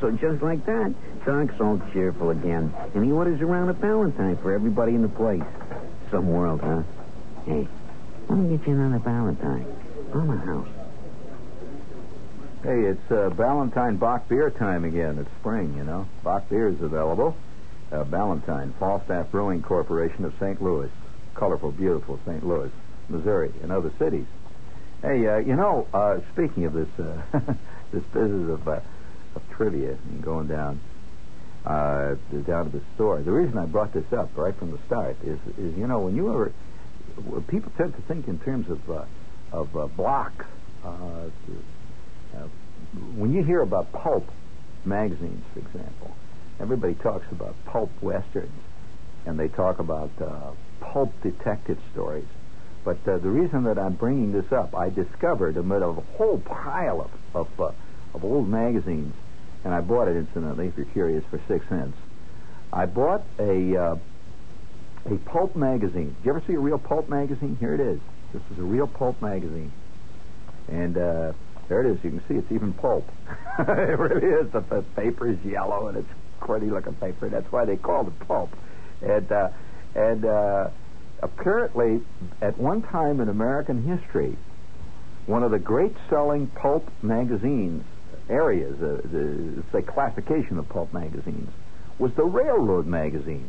So 0.00 0.10
just 0.10 0.42
like 0.42 0.64
that, 0.66 0.94
Doc's 1.24 1.60
all 1.60 1.80
cheerful 1.92 2.30
again, 2.30 2.74
and 2.94 3.04
he 3.04 3.10
orders 3.10 3.40
around 3.40 3.70
a 3.70 3.74
Ballantine 3.74 4.36
for 4.36 4.52
everybody 4.52 4.94
in 4.94 5.02
the 5.02 5.08
place. 5.08 5.42
Some 6.10 6.28
world, 6.28 6.60
huh? 6.60 6.82
Hey, 7.46 7.66
let 8.28 8.38
me 8.38 8.56
get 8.56 8.66
you 8.66 8.74
another 8.74 8.98
Ballantine. 8.98 9.66
On 10.12 10.28
the 10.28 10.36
house. 10.36 10.73
Hey, 12.64 12.80
it's 12.80 13.10
uh, 13.10 13.28
Ballantine 13.28 13.98
Bock 13.98 14.26
beer 14.26 14.48
time 14.48 14.86
again. 14.86 15.18
It's 15.18 15.28
spring, 15.38 15.74
you 15.76 15.84
know. 15.84 16.06
Bach 16.22 16.48
beer 16.48 16.68
is 16.68 16.80
available. 16.80 17.36
Uh, 17.92 18.04
Ballantine, 18.04 18.72
Falstaff 18.78 19.30
Brewing 19.30 19.60
Corporation 19.60 20.24
of 20.24 20.32
St. 20.40 20.62
Louis. 20.62 20.90
Colorful, 21.34 21.72
beautiful 21.72 22.18
St. 22.24 22.42
Louis, 22.42 22.70
Missouri, 23.10 23.52
and 23.62 23.70
other 23.70 23.92
cities. 23.98 24.24
Hey, 25.02 25.28
uh, 25.28 25.36
you 25.40 25.56
know, 25.56 25.86
uh, 25.92 26.20
speaking 26.32 26.64
of 26.64 26.72
this 26.72 26.88
uh, 26.98 27.20
this 27.92 28.02
business 28.14 28.48
of, 28.48 28.66
uh, 28.66 28.80
of 29.36 29.42
trivia 29.50 29.98
and 30.08 30.22
going 30.22 30.46
down 30.46 30.80
uh, 31.66 32.14
down 32.46 32.70
to 32.70 32.78
the 32.78 32.84
store, 32.94 33.20
the 33.20 33.30
reason 33.30 33.58
I 33.58 33.66
brought 33.66 33.92
this 33.92 34.10
up 34.10 34.30
right 34.38 34.56
from 34.56 34.70
the 34.70 34.78
start 34.86 35.18
is, 35.22 35.38
is 35.58 35.76
you 35.76 35.86
know, 35.86 35.98
when 36.00 36.16
you 36.16 36.32
ever 36.32 36.50
people 37.46 37.72
tend 37.76 37.94
to 37.94 38.00
think 38.08 38.26
in 38.26 38.38
terms 38.38 38.70
of 38.70 39.06
of 39.52 39.96
blocks. 39.98 40.46
Uh, 42.34 42.48
when 43.16 43.32
you 43.32 43.42
hear 43.42 43.60
about 43.60 43.92
pulp 43.92 44.28
magazines, 44.84 45.44
for 45.52 45.60
example, 45.60 46.14
everybody 46.60 46.94
talks 46.94 47.30
about 47.32 47.54
pulp 47.64 47.90
westerns, 48.00 48.52
and 49.26 49.38
they 49.38 49.48
talk 49.48 49.78
about 49.78 50.10
uh, 50.20 50.50
pulp 50.80 51.12
detective 51.22 51.78
stories. 51.92 52.26
But 52.84 52.98
uh, 53.08 53.18
the 53.18 53.30
reason 53.30 53.64
that 53.64 53.78
I'm 53.78 53.94
bringing 53.94 54.32
this 54.32 54.52
up, 54.52 54.74
I 54.74 54.90
discovered 54.90 55.56
amid 55.56 55.82
a 55.82 55.92
whole 55.92 56.38
pile 56.38 57.00
of 57.00 57.10
of, 57.34 57.60
uh, 57.60 57.72
of 58.14 58.24
old 58.24 58.48
magazines, 58.48 59.14
and 59.64 59.72
I 59.72 59.80
bought 59.80 60.08
it 60.08 60.16
incidentally, 60.16 60.68
if 60.68 60.76
you're 60.76 60.86
curious, 60.86 61.24
for 61.30 61.40
six 61.48 61.66
cents. 61.68 61.96
I 62.72 62.86
bought 62.86 63.22
a 63.38 63.76
uh, 63.76 63.96
a 65.06 65.16
pulp 65.26 65.56
magazine. 65.56 66.14
Did 66.18 66.24
you 66.24 66.30
ever 66.30 66.42
see 66.46 66.54
a 66.54 66.58
real 66.58 66.78
pulp 66.78 67.08
magazine? 67.08 67.56
Here 67.58 67.74
it 67.74 67.80
is. 67.80 68.00
This 68.32 68.42
is 68.52 68.58
a 68.58 68.62
real 68.62 68.86
pulp 68.86 69.20
magazine, 69.22 69.72
and 70.68 70.98
uh, 70.98 71.32
there 71.68 71.80
it 71.84 71.90
is. 71.90 72.04
You 72.04 72.10
can 72.10 72.22
see 72.28 72.34
it's 72.34 72.52
even 72.52 72.72
pulp. 72.74 73.08
it 73.58 73.98
really 73.98 74.26
is. 74.26 74.50
The, 74.52 74.60
the 74.60 74.82
paper 74.96 75.28
is 75.28 75.38
yellow 75.44 75.88
and 75.88 75.98
it's 75.98 76.08
cruddy 76.40 76.70
looking 76.70 76.94
paper. 76.94 77.28
That's 77.28 77.50
why 77.50 77.64
they 77.64 77.76
call 77.76 78.06
it 78.06 78.18
pulp. 78.20 78.50
And 79.02 79.30
uh, 79.32 79.48
and 79.94 80.24
uh, 80.24 80.68
apparently, 81.22 82.02
at 82.40 82.58
one 82.58 82.82
time 82.82 83.20
in 83.20 83.28
American 83.28 83.82
history, 83.82 84.36
one 85.26 85.42
of 85.42 85.50
the 85.50 85.58
great 85.58 85.94
selling 86.10 86.48
pulp 86.48 86.88
magazines 87.02 87.84
areas, 88.28 88.80
uh, 88.82 89.00
the 89.04 89.62
say 89.72 89.82
classification 89.82 90.58
of 90.58 90.68
pulp 90.68 90.92
magazines, 90.92 91.50
was 91.98 92.12
the 92.14 92.24
Railroad 92.24 92.86
magazine. 92.86 93.48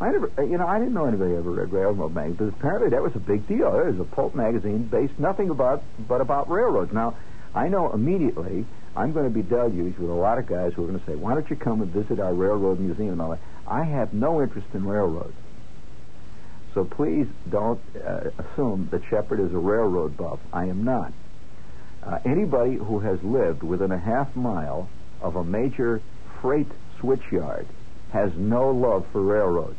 I 0.00 0.10
never, 0.10 0.30
uh, 0.36 0.42
you 0.42 0.58
know, 0.58 0.66
I 0.66 0.78
didn't 0.78 0.94
know 0.94 1.04
anybody 1.06 1.34
ever 1.34 1.50
read 1.50 1.72
Railroad 1.72 2.14
magazine, 2.14 2.36
but 2.50 2.58
apparently 2.58 2.90
that 2.90 3.02
was 3.02 3.14
a 3.14 3.20
big 3.20 3.46
deal. 3.46 3.74
It 3.78 3.86
was 3.86 4.00
a 4.00 4.04
pulp 4.04 4.34
magazine 4.34 4.84
based 4.84 5.18
nothing 5.18 5.50
about 5.50 5.82
but 6.08 6.20
about 6.20 6.50
railroads. 6.50 6.92
Now, 6.92 7.16
I 7.54 7.68
know 7.68 7.92
immediately 7.92 8.66
I'm 8.96 9.12
going 9.12 9.26
to 9.26 9.30
be 9.30 9.42
deluged 9.42 9.98
with 9.98 10.10
a 10.10 10.14
lot 10.14 10.38
of 10.38 10.46
guys 10.46 10.72
who 10.74 10.84
are 10.84 10.88
going 10.88 10.98
to 10.98 11.06
say, 11.06 11.14
"Why 11.14 11.34
don't 11.34 11.48
you 11.48 11.56
come 11.56 11.80
and 11.80 11.90
visit 11.90 12.18
our 12.18 12.34
railroad 12.34 12.80
museum?" 12.80 13.12
And 13.12 13.22
all 13.22 13.30
that. 13.30 13.40
I 13.68 13.84
have 13.84 14.12
no 14.12 14.42
interest 14.42 14.66
in 14.74 14.84
railroads, 14.84 15.36
so 16.74 16.84
please 16.84 17.28
don't 17.48 17.80
uh, 18.04 18.30
assume 18.38 18.88
that 18.90 19.02
Shepard 19.08 19.38
is 19.38 19.54
a 19.54 19.58
railroad 19.58 20.16
buff. 20.16 20.40
I 20.52 20.64
am 20.64 20.82
not. 20.82 21.12
Uh, 22.02 22.18
anybody 22.24 22.74
who 22.74 22.98
has 22.98 23.22
lived 23.22 23.62
within 23.62 23.92
a 23.92 23.98
half 23.98 24.34
mile 24.34 24.88
of 25.22 25.36
a 25.36 25.44
major 25.44 26.02
freight 26.42 26.68
switchyard 27.00 27.66
has 28.12 28.32
no 28.36 28.70
love 28.70 29.06
for 29.12 29.22
railroads. 29.22 29.76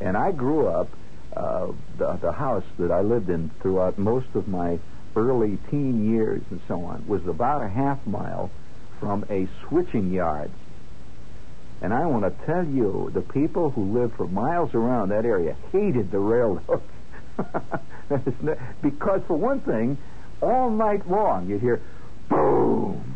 And 0.00 0.16
I 0.16 0.32
grew 0.32 0.68
up, 0.68 0.88
uh, 1.36 1.68
the, 1.98 2.18
the 2.20 2.32
house 2.32 2.64
that 2.78 2.90
I 2.90 3.00
lived 3.00 3.28
in 3.30 3.50
throughout 3.60 3.98
most 3.98 4.28
of 4.34 4.48
my 4.48 4.78
early 5.16 5.58
teen 5.70 6.10
years 6.10 6.42
and 6.50 6.60
so 6.68 6.84
on 6.84 7.06
was 7.06 7.26
about 7.26 7.62
a 7.62 7.68
half 7.68 8.04
mile 8.06 8.50
from 9.00 9.24
a 9.30 9.48
switching 9.62 10.12
yard. 10.12 10.50
And 11.80 11.92
I 11.92 12.06
want 12.06 12.24
to 12.24 12.46
tell 12.46 12.66
you, 12.66 13.10
the 13.14 13.20
people 13.20 13.70
who 13.70 13.92
lived 13.92 14.16
for 14.16 14.26
miles 14.26 14.74
around 14.74 15.10
that 15.10 15.24
area 15.24 15.56
hated 15.70 16.10
the 16.10 16.18
railroads. 16.18 16.82
because, 18.82 19.20
for 19.28 19.36
one 19.36 19.60
thing, 19.60 19.96
all 20.40 20.70
night 20.70 21.08
long 21.08 21.48
you'd 21.48 21.60
hear 21.60 21.80
boom, 22.28 23.14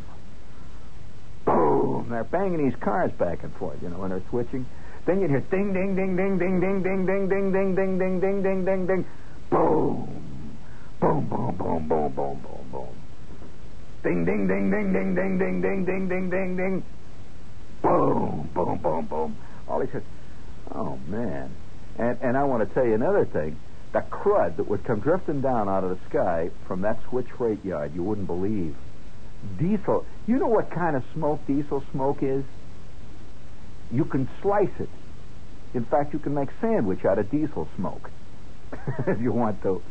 boom. 1.44 2.06
They're 2.08 2.24
banging 2.24 2.68
these 2.68 2.78
cars 2.80 3.10
back 3.12 3.42
and 3.42 3.52
forth, 3.56 3.82
you 3.82 3.88
know, 3.88 3.98
when 3.98 4.10
they're 4.10 4.22
switching. 4.30 4.66
Then 5.04 5.20
you'd 5.20 5.30
hear 5.30 5.40
ding, 5.40 5.72
ding, 5.72 5.96
ding, 5.96 6.16
ding, 6.16 6.38
ding, 6.38 6.60
ding, 6.60 6.82
ding, 6.82 7.06
ding, 7.06 7.28
ding, 7.28 7.52
ding, 7.52 7.74
ding, 7.74 7.98
ding, 7.98 8.20
ding, 8.20 8.42
ding, 8.42 8.64
ding, 8.64 8.86
ding, 8.86 9.04
boom, 9.50 10.56
boom, 11.00 11.26
boom, 11.28 11.56
boom, 11.56 11.88
boom, 11.88 12.12
boom, 12.14 12.40
boom, 12.40 12.66
boom. 12.70 12.88
Ding, 14.04 14.24
ding, 14.24 14.46
ding, 14.46 14.70
ding, 14.70 14.92
ding, 14.92 15.14
ding, 15.14 15.38
ding, 15.38 15.60
ding, 15.60 15.84
ding, 15.84 16.08
ding, 16.08 16.30
ding, 16.30 16.56
ding. 16.56 16.84
Boom, 17.82 18.48
boom, 18.54 18.78
boom, 18.78 19.06
boom. 19.06 19.36
All 19.68 19.80
he 19.80 19.90
said, 19.90 20.04
oh 20.72 20.96
man. 21.08 21.50
And 21.98 22.18
and 22.22 22.36
I 22.36 22.44
want 22.44 22.66
to 22.66 22.72
tell 22.72 22.86
you 22.86 22.94
another 22.94 23.24
thing. 23.24 23.58
The 23.92 24.00
crud 24.00 24.56
that 24.56 24.68
would 24.68 24.84
come 24.84 25.00
drifting 25.00 25.40
down 25.40 25.68
out 25.68 25.82
of 25.84 25.90
the 25.90 25.98
sky 26.08 26.50
from 26.66 26.82
that 26.82 26.98
switch 27.08 27.26
freight 27.36 27.64
yard, 27.64 27.92
you 27.94 28.02
wouldn't 28.04 28.28
believe. 28.28 28.76
Diesel. 29.58 30.06
You 30.26 30.38
know 30.38 30.46
what 30.46 30.70
kind 30.70 30.94
of 30.96 31.02
smoke 31.12 31.44
diesel 31.46 31.82
smoke 31.90 32.22
is? 32.22 32.44
You 33.92 34.04
can 34.04 34.28
slice 34.40 34.72
it. 34.78 34.88
In 35.74 35.84
fact, 35.84 36.12
you 36.12 36.18
can 36.18 36.34
make 36.34 36.48
sandwich 36.60 37.04
out 37.04 37.18
of 37.18 37.30
diesel 37.30 37.68
smoke 37.76 38.10
if 39.06 39.20
you 39.20 39.32
want 39.32 39.62
to. 39.62 39.82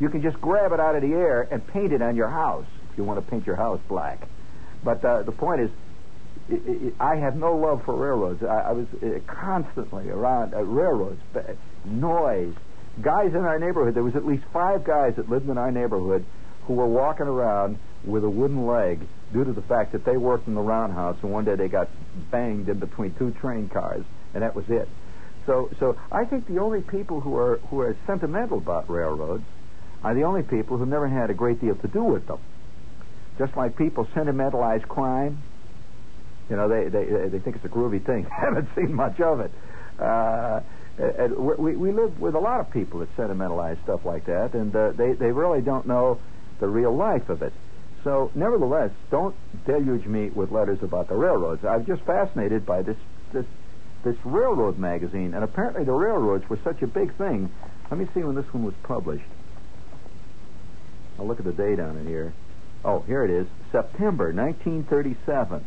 You 0.00 0.08
can 0.08 0.22
just 0.22 0.40
grab 0.40 0.72
it 0.72 0.80
out 0.80 0.94
of 0.94 1.02
the 1.02 1.12
air 1.12 1.48
and 1.50 1.66
paint 1.66 1.92
it 1.92 2.00
on 2.00 2.14
your 2.14 2.28
house 2.28 2.66
if 2.90 2.98
you 2.98 3.04
want 3.04 3.24
to 3.24 3.30
paint 3.30 3.46
your 3.46 3.56
house 3.56 3.80
black. 3.88 4.26
But 4.84 5.04
uh, 5.04 5.22
the 5.22 5.32
point 5.32 5.60
is, 5.60 5.70
I 7.00 7.16
have 7.16 7.36
no 7.36 7.56
love 7.56 7.84
for 7.84 7.94
railroads. 7.94 8.42
I, 8.42 8.60
I 8.60 8.72
was 8.72 8.86
uh, 9.02 9.18
constantly 9.26 10.08
around 10.08 10.54
uh, 10.54 10.62
railroads, 10.62 11.20
noise. 11.84 12.54
Guys 13.02 13.34
in 13.34 13.40
our 13.40 13.58
neighborhood, 13.58 13.94
there 13.94 14.02
was 14.02 14.16
at 14.16 14.24
least 14.24 14.44
five 14.52 14.84
guys 14.84 15.16
that 15.16 15.28
lived 15.28 15.48
in 15.48 15.58
our 15.58 15.70
neighborhood 15.70 16.24
who 16.66 16.74
were 16.74 16.86
walking 16.86 17.26
around 17.26 17.78
with 18.04 18.24
a 18.24 18.30
wooden 18.30 18.66
leg 18.66 19.00
due 19.32 19.44
to 19.44 19.52
the 19.52 19.62
fact 19.62 19.92
that 19.92 20.04
they 20.04 20.16
worked 20.16 20.48
in 20.48 20.54
the 20.54 20.60
roundhouse 20.60 21.16
and 21.22 21.32
one 21.32 21.44
day 21.44 21.54
they 21.54 21.68
got 21.68 21.88
banged 22.30 22.68
in 22.68 22.78
between 22.78 23.14
two 23.18 23.30
train 23.40 23.68
cars 23.68 24.04
and 24.34 24.42
that 24.42 24.54
was 24.54 24.64
it. 24.68 24.88
So, 25.46 25.70
so 25.80 25.96
I 26.12 26.24
think 26.24 26.46
the 26.46 26.58
only 26.58 26.82
people 26.82 27.20
who 27.20 27.34
are 27.36 27.56
who 27.70 27.80
are 27.80 27.96
sentimental 28.06 28.58
about 28.58 28.90
railroads 28.90 29.44
are 30.04 30.14
the 30.14 30.22
only 30.22 30.42
people 30.42 30.76
who 30.76 30.86
never 30.86 31.08
had 31.08 31.30
a 31.30 31.34
great 31.34 31.60
deal 31.60 31.74
to 31.74 31.88
do 31.88 32.04
with 32.04 32.26
them. 32.26 32.38
Just 33.38 33.56
like 33.56 33.76
people 33.76 34.06
sentimentalize 34.14 34.82
crime, 34.88 35.38
you 36.50 36.56
know, 36.56 36.68
they 36.68 36.88
they 36.88 37.28
they 37.28 37.38
think 37.38 37.56
it's 37.56 37.64
a 37.64 37.68
groovy 37.68 38.04
thing. 38.04 38.26
haven't 38.40 38.68
seen 38.74 38.92
much 38.94 39.20
of 39.20 39.40
it. 39.40 39.50
Uh, 39.98 40.60
we 41.58 41.76
we 41.76 41.92
live 41.92 42.20
with 42.20 42.34
a 42.34 42.38
lot 42.38 42.60
of 42.60 42.70
people 42.70 43.00
that 43.00 43.08
sentimentalize 43.16 43.76
stuff 43.84 44.04
like 44.04 44.26
that, 44.26 44.54
and 44.54 44.74
uh, 44.74 44.92
they 44.92 45.12
they 45.12 45.32
really 45.32 45.60
don't 45.60 45.86
know 45.86 46.20
the 46.60 46.68
real 46.68 46.94
life 46.94 47.28
of 47.28 47.42
it. 47.42 47.52
So, 48.04 48.30
nevertheless, 48.34 48.90
don't 49.10 49.34
deluge 49.66 50.06
me 50.06 50.30
with 50.30 50.50
letters 50.50 50.82
about 50.82 51.08
the 51.08 51.16
railroads. 51.16 51.64
I'm 51.64 51.84
just 51.84 52.02
fascinated 52.02 52.64
by 52.64 52.82
this 52.82 52.96
this 53.32 53.46
this 54.04 54.16
railroad 54.24 54.78
magazine, 54.78 55.34
and 55.34 55.42
apparently 55.42 55.84
the 55.84 55.92
railroads 55.92 56.48
were 56.48 56.58
such 56.62 56.82
a 56.82 56.86
big 56.86 57.14
thing. 57.16 57.50
Let 57.90 57.98
me 57.98 58.06
see 58.14 58.22
when 58.22 58.36
this 58.36 58.52
one 58.52 58.64
was 58.64 58.74
published. 58.82 59.24
I'll 61.18 61.26
look 61.26 61.40
at 61.40 61.44
the 61.44 61.52
date 61.52 61.80
on 61.80 61.96
it 61.96 62.06
here. 62.06 62.32
Oh, 62.84 63.00
here 63.00 63.24
it 63.24 63.30
is, 63.30 63.46
September 63.72 64.32
1937, 64.32 65.64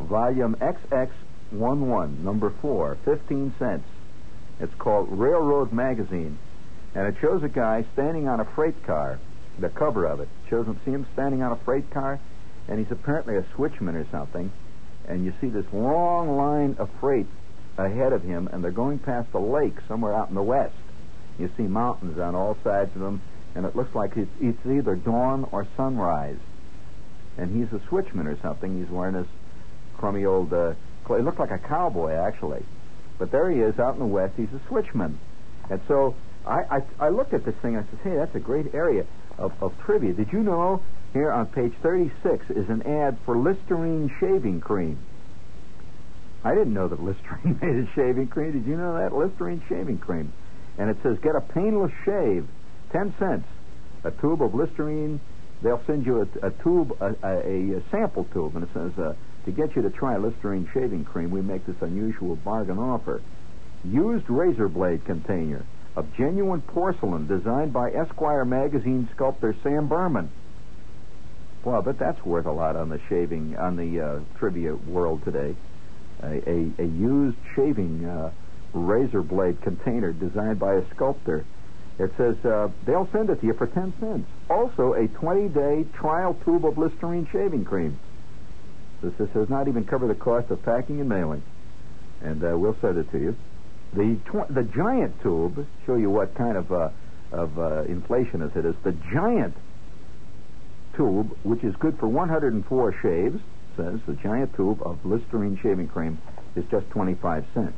volume 0.00 0.54
XX11, 0.60 2.18
number 2.20 2.50
four, 2.62 2.96
15 3.04 3.54
cents. 3.58 3.84
It's 4.60 4.74
called 4.74 5.08
Railroad 5.10 5.72
Magazine, 5.72 6.38
and 6.94 7.08
it 7.08 7.16
shows 7.20 7.42
a 7.42 7.48
guy 7.48 7.84
standing 7.92 8.28
on 8.28 8.38
a 8.38 8.44
freight 8.44 8.84
car. 8.84 9.18
The 9.58 9.68
cover 9.68 10.06
of 10.06 10.20
it 10.20 10.28
shows 10.48 10.66
him, 10.66 10.80
see 10.84 10.92
him 10.92 11.06
standing 11.14 11.42
on 11.42 11.52
a 11.52 11.56
freight 11.56 11.90
car, 11.90 12.20
and 12.68 12.78
he's 12.78 12.92
apparently 12.92 13.36
a 13.36 13.42
switchman 13.56 13.94
or 13.94 14.06
something. 14.10 14.52
And 15.06 15.24
you 15.24 15.32
see 15.40 15.48
this 15.48 15.64
long 15.72 16.36
line 16.36 16.76
of 16.78 16.90
freight 17.00 17.26
ahead 17.76 18.12
of 18.12 18.22
him, 18.22 18.48
and 18.52 18.62
they're 18.62 18.70
going 18.70 18.98
past 18.98 19.28
a 19.34 19.38
lake 19.38 19.76
somewhere 19.88 20.14
out 20.14 20.28
in 20.28 20.34
the 20.34 20.42
west. 20.42 20.74
You 21.38 21.50
see 21.56 21.64
mountains 21.64 22.18
on 22.18 22.34
all 22.34 22.56
sides 22.62 22.94
of 22.94 23.00
them, 23.00 23.20
and 23.54 23.64
it 23.64 23.74
looks 23.74 23.94
like 23.94 24.16
it's, 24.16 24.30
it's 24.40 24.66
either 24.66 24.94
dawn 24.94 25.48
or 25.50 25.66
sunrise. 25.76 26.38
And 27.36 27.56
he's 27.56 27.72
a 27.72 27.82
switchman 27.86 28.26
or 28.26 28.36
something. 28.42 28.78
He's 28.78 28.90
wearing 28.90 29.14
this 29.14 29.28
crummy 29.96 30.24
old. 30.24 30.52
Uh, 30.52 30.74
it 31.10 31.24
looked 31.24 31.38
like 31.38 31.50
a 31.50 31.58
cowboy 31.58 32.12
actually, 32.12 32.62
but 33.18 33.30
there 33.30 33.50
he 33.50 33.60
is 33.60 33.78
out 33.78 33.94
in 33.94 34.00
the 34.00 34.06
west. 34.06 34.34
He's 34.36 34.52
a 34.52 34.68
switchman, 34.68 35.14
and 35.70 35.80
so 35.88 36.14
I, 36.46 36.82
I, 37.00 37.06
I 37.06 37.08
looked 37.08 37.32
at 37.32 37.44
this 37.44 37.54
thing. 37.62 37.76
and 37.76 37.86
I 37.86 37.90
said, 37.90 38.00
"Hey, 38.02 38.16
that's 38.16 38.34
a 38.34 38.40
great 38.40 38.74
area 38.74 39.06
of, 39.38 39.52
of 39.62 39.72
trivia. 39.84 40.12
Did 40.12 40.32
you 40.32 40.40
know 40.40 40.82
here 41.12 41.30
on 41.32 41.46
page 41.46 41.72
36 41.82 42.50
is 42.50 42.68
an 42.68 42.82
ad 42.82 43.18
for 43.24 43.36
Listerine 43.36 44.10
shaving 44.20 44.60
cream?" 44.60 44.98
I 46.44 46.54
didn't 46.54 46.74
know 46.74 46.88
that 46.88 47.02
Listerine 47.02 47.58
made 47.62 47.76
a 47.76 47.92
shaving 47.94 48.28
cream. 48.28 48.52
Did 48.52 48.66
you 48.66 48.76
know 48.76 48.96
that? 48.98 49.14
Listerine 49.14 49.62
shaving 49.68 49.98
cream. 49.98 50.32
And 50.78 50.88
it 50.90 50.96
says, 51.02 51.18
get 51.18 51.34
a 51.34 51.40
painless 51.40 51.92
shave, 52.04 52.46
10 52.92 53.14
cents. 53.18 53.46
A 54.04 54.12
tube 54.12 54.42
of 54.42 54.54
Listerine. 54.54 55.20
They'll 55.60 55.82
send 55.86 56.06
you 56.06 56.20
a, 56.20 56.46
a 56.46 56.50
tube, 56.62 56.96
a, 57.00 57.16
a, 57.24 57.78
a, 57.78 57.82
sample 57.90 58.24
tube, 58.32 58.54
and 58.54 58.62
it 58.62 58.70
says, 58.72 58.96
uh, 58.96 59.14
to 59.44 59.50
get 59.50 59.74
you 59.74 59.82
to 59.82 59.90
try 59.90 60.16
Listerine 60.16 60.70
shaving 60.72 61.04
cream, 61.04 61.30
we 61.30 61.42
make 61.42 61.66
this 61.66 61.74
unusual 61.80 62.36
bargain 62.36 62.78
offer. 62.78 63.20
Used 63.84 64.30
razor 64.30 64.68
blade 64.68 65.04
container 65.04 65.64
of 65.98 66.14
genuine 66.16 66.60
porcelain 66.60 67.26
designed 67.26 67.72
by 67.72 67.90
Esquire 67.90 68.44
magazine 68.44 69.08
sculptor 69.14 69.54
Sam 69.62 69.88
Berman. 69.88 70.30
Well, 71.64 71.82
but 71.82 71.98
that's 71.98 72.24
worth 72.24 72.46
a 72.46 72.52
lot 72.52 72.76
on 72.76 72.88
the 72.88 73.00
shaving, 73.08 73.56
on 73.56 73.76
the 73.76 74.00
uh, 74.00 74.20
trivia 74.38 74.74
world 74.74 75.24
today 75.24 75.56
a, 76.22 76.26
a, 76.26 76.70
a 76.78 76.86
used 76.86 77.36
shaving 77.54 78.04
uh, 78.04 78.30
razor 78.72 79.22
blade 79.22 79.60
container 79.62 80.12
designed 80.12 80.58
by 80.58 80.74
a 80.74 80.90
sculptor. 80.94 81.44
It 81.98 82.12
says 82.16 82.36
uh, 82.44 82.68
they'll 82.86 83.08
send 83.12 83.30
it 83.30 83.40
to 83.40 83.46
you 83.46 83.54
for 83.54 83.66
10 83.66 83.92
cents. 83.98 84.28
Also, 84.48 84.94
a 84.94 85.08
20 85.08 85.48
day 85.48 85.84
trial 85.94 86.36
tube 86.44 86.64
of 86.64 86.78
Listerine 86.78 87.28
shaving 87.32 87.64
cream. 87.64 87.98
This, 89.02 89.12
this 89.18 89.28
does 89.30 89.48
not 89.48 89.68
even 89.68 89.84
cover 89.84 90.06
the 90.06 90.14
cost 90.14 90.50
of 90.50 90.62
packing 90.62 91.00
and 91.00 91.08
mailing. 91.08 91.42
And 92.20 92.42
uh, 92.42 92.56
we'll 92.56 92.76
send 92.80 92.98
it 92.98 93.10
to 93.12 93.18
you. 93.18 93.36
The 93.94 94.16
tw- 94.26 94.52
the 94.52 94.64
giant 94.64 95.20
tube, 95.22 95.66
show 95.86 95.94
you 95.96 96.10
what 96.10 96.34
kind 96.34 96.56
of, 96.56 96.70
uh, 96.70 96.90
of 97.32 97.58
uh, 97.58 97.82
inflation 97.82 98.42
it 98.42 98.64
is. 98.64 98.74
The 98.84 98.92
giant 99.12 99.54
tube, 100.94 101.36
which 101.42 101.64
is 101.64 101.74
good 101.76 101.98
for 101.98 102.08
104 102.08 102.92
shaves, 103.00 103.40
says 103.76 104.00
the 104.06 104.14
giant 104.14 104.54
tube 104.54 104.82
of 104.82 105.04
Listerine 105.04 105.58
shaving 105.62 105.88
cream 105.88 106.18
is 106.56 106.64
just 106.70 106.88
25 106.90 107.44
cents. 107.54 107.76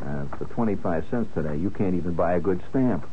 Uh, 0.00 0.24
for 0.36 0.44
25 0.44 1.04
cents 1.10 1.28
today, 1.34 1.56
you 1.56 1.70
can't 1.70 1.94
even 1.94 2.14
buy 2.14 2.34
a 2.34 2.40
good 2.40 2.62
stamp 2.70 3.04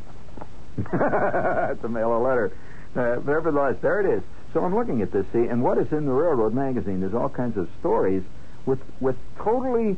to 0.92 1.90
mail 1.90 2.16
a 2.16 2.22
letter. 2.22 2.56
Uh, 2.96 3.16
nevertheless, 3.26 3.76
there 3.82 4.00
it 4.00 4.18
is. 4.18 4.24
So 4.54 4.64
I'm 4.64 4.76
looking 4.76 5.02
at 5.02 5.12
this, 5.12 5.26
see, 5.34 5.48
and 5.48 5.64
what 5.64 5.78
is 5.80 5.92
in 5.92 6.06
the 6.06 6.12
Railroad 6.12 6.54
magazine? 6.54 7.02
There's 7.02 7.14
all 7.16 7.30
kinds 7.30 7.58
of 7.58 7.68
stories 7.80 8.24
with 8.66 8.80
with 9.02 9.16
totally 9.38 9.98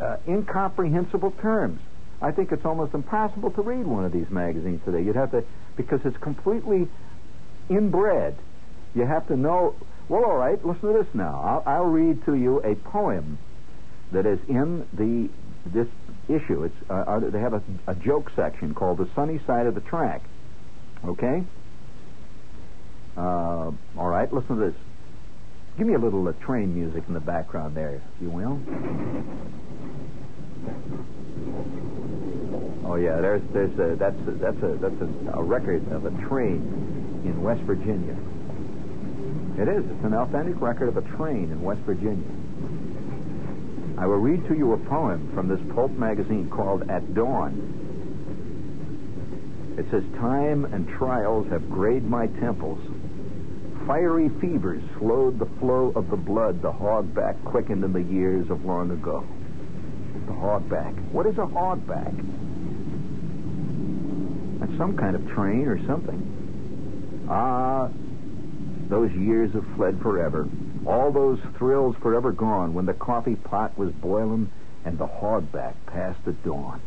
uh, 0.00 0.16
incomprehensible 0.26 1.32
terms. 1.42 1.80
I 2.22 2.32
think 2.32 2.52
it's 2.52 2.64
almost 2.64 2.94
impossible 2.94 3.50
to 3.52 3.62
read 3.62 3.86
one 3.86 4.04
of 4.04 4.12
these 4.12 4.28
magazines 4.30 4.80
today. 4.84 5.02
You'd 5.02 5.16
have 5.16 5.30
to 5.30 5.44
because 5.76 6.00
it's 6.04 6.16
completely 6.18 6.88
inbred. 7.68 8.36
You 8.94 9.06
have 9.06 9.26
to 9.28 9.36
know 9.36 9.74
well, 10.10 10.24
all 10.24 10.36
right. 10.36 10.62
Listen 10.66 10.92
to 10.92 10.98
this 11.04 11.14
now. 11.14 11.62
I'll, 11.64 11.72
I'll 11.72 11.84
read 11.84 12.24
to 12.26 12.34
you 12.34 12.60
a 12.64 12.74
poem 12.74 13.38
that 14.10 14.26
is 14.26 14.40
in 14.48 14.84
the 14.92 15.30
this 15.70 15.86
issue. 16.28 16.64
It's 16.64 16.74
uh, 16.90 16.94
uh, 16.94 17.20
they 17.20 17.38
have 17.38 17.54
a, 17.54 17.62
a 17.86 17.94
joke 17.94 18.32
section 18.34 18.74
called 18.74 18.98
"The 18.98 19.08
Sunny 19.14 19.40
Side 19.46 19.66
of 19.66 19.76
the 19.76 19.80
Track." 19.80 20.22
Okay. 21.04 21.44
Uh, 23.16 23.70
all 23.96 24.08
right. 24.08 24.32
Listen 24.32 24.58
to 24.58 24.66
this. 24.66 24.74
Give 25.80 25.88
me 25.88 25.94
a 25.94 25.98
little 25.98 26.28
uh, 26.28 26.32
train 26.44 26.74
music 26.74 27.04
in 27.08 27.14
the 27.14 27.20
background 27.20 27.74
there, 27.74 27.94
if 27.94 28.02
you 28.20 28.28
will. 28.28 28.60
Oh 32.84 32.96
yeah, 32.96 33.18
there's 33.22 33.40
there's 33.54 33.72
a, 33.78 33.96
that's 33.96 34.20
a, 34.28 34.32
that's 34.32 34.62
a 34.62 34.76
that's 34.78 35.00
a, 35.00 35.38
a 35.38 35.42
record 35.42 35.90
of 35.90 36.04
a 36.04 36.10
train 36.28 37.22
in 37.24 37.42
West 37.42 37.62
Virginia. 37.62 38.14
It 39.56 39.68
is. 39.68 39.90
It's 39.90 40.04
an 40.04 40.12
authentic 40.12 40.60
record 40.60 40.90
of 40.90 40.98
a 40.98 41.16
train 41.16 41.50
in 41.50 41.62
West 41.62 41.80
Virginia. 41.86 42.28
I 43.96 44.04
will 44.04 44.18
read 44.18 44.46
to 44.48 44.54
you 44.54 44.74
a 44.74 44.78
poem 44.84 45.32
from 45.32 45.48
this 45.48 45.60
pulp 45.74 45.92
magazine 45.92 46.50
called 46.50 46.90
At 46.90 47.14
Dawn. 47.14 47.56
It 49.78 49.86
says, 49.90 50.04
Time 50.18 50.66
and 50.66 50.86
trials 50.86 51.48
have 51.48 51.70
grayed 51.70 52.04
my 52.04 52.26
temples. 52.26 52.80
Fiery 53.86 54.28
fevers 54.40 54.82
slowed 54.98 55.38
the 55.38 55.46
flow 55.58 55.92
of 55.96 56.10
the 56.10 56.16
blood 56.16 56.62
the 56.62 56.72
hogback 56.72 57.42
quickened 57.44 57.82
in 57.82 57.92
the 57.92 58.02
years 58.02 58.50
of 58.50 58.64
long 58.64 58.90
ago. 58.90 59.26
The 60.26 60.32
hogback. 60.32 60.94
What 61.12 61.26
is 61.26 61.38
a 61.38 61.46
hogback? 61.46 62.14
That's 64.60 64.76
some 64.76 64.96
kind 64.96 65.16
of 65.16 65.26
train 65.28 65.66
or 65.66 65.84
something. 65.86 67.26
Ah, 67.28 67.88
those 68.88 69.12
years 69.12 69.52
have 69.54 69.66
fled 69.76 70.00
forever. 70.02 70.48
All 70.86 71.10
those 71.10 71.38
thrills 71.56 71.96
forever 72.02 72.32
gone 72.32 72.74
when 72.74 72.86
the 72.86 72.94
coffee 72.94 73.36
pot 73.36 73.76
was 73.78 73.92
boiling 73.92 74.50
and 74.84 74.98
the 74.98 75.06
hogback 75.06 75.74
passed 75.86 76.26
at 76.26 76.42
dawn. 76.44 76.80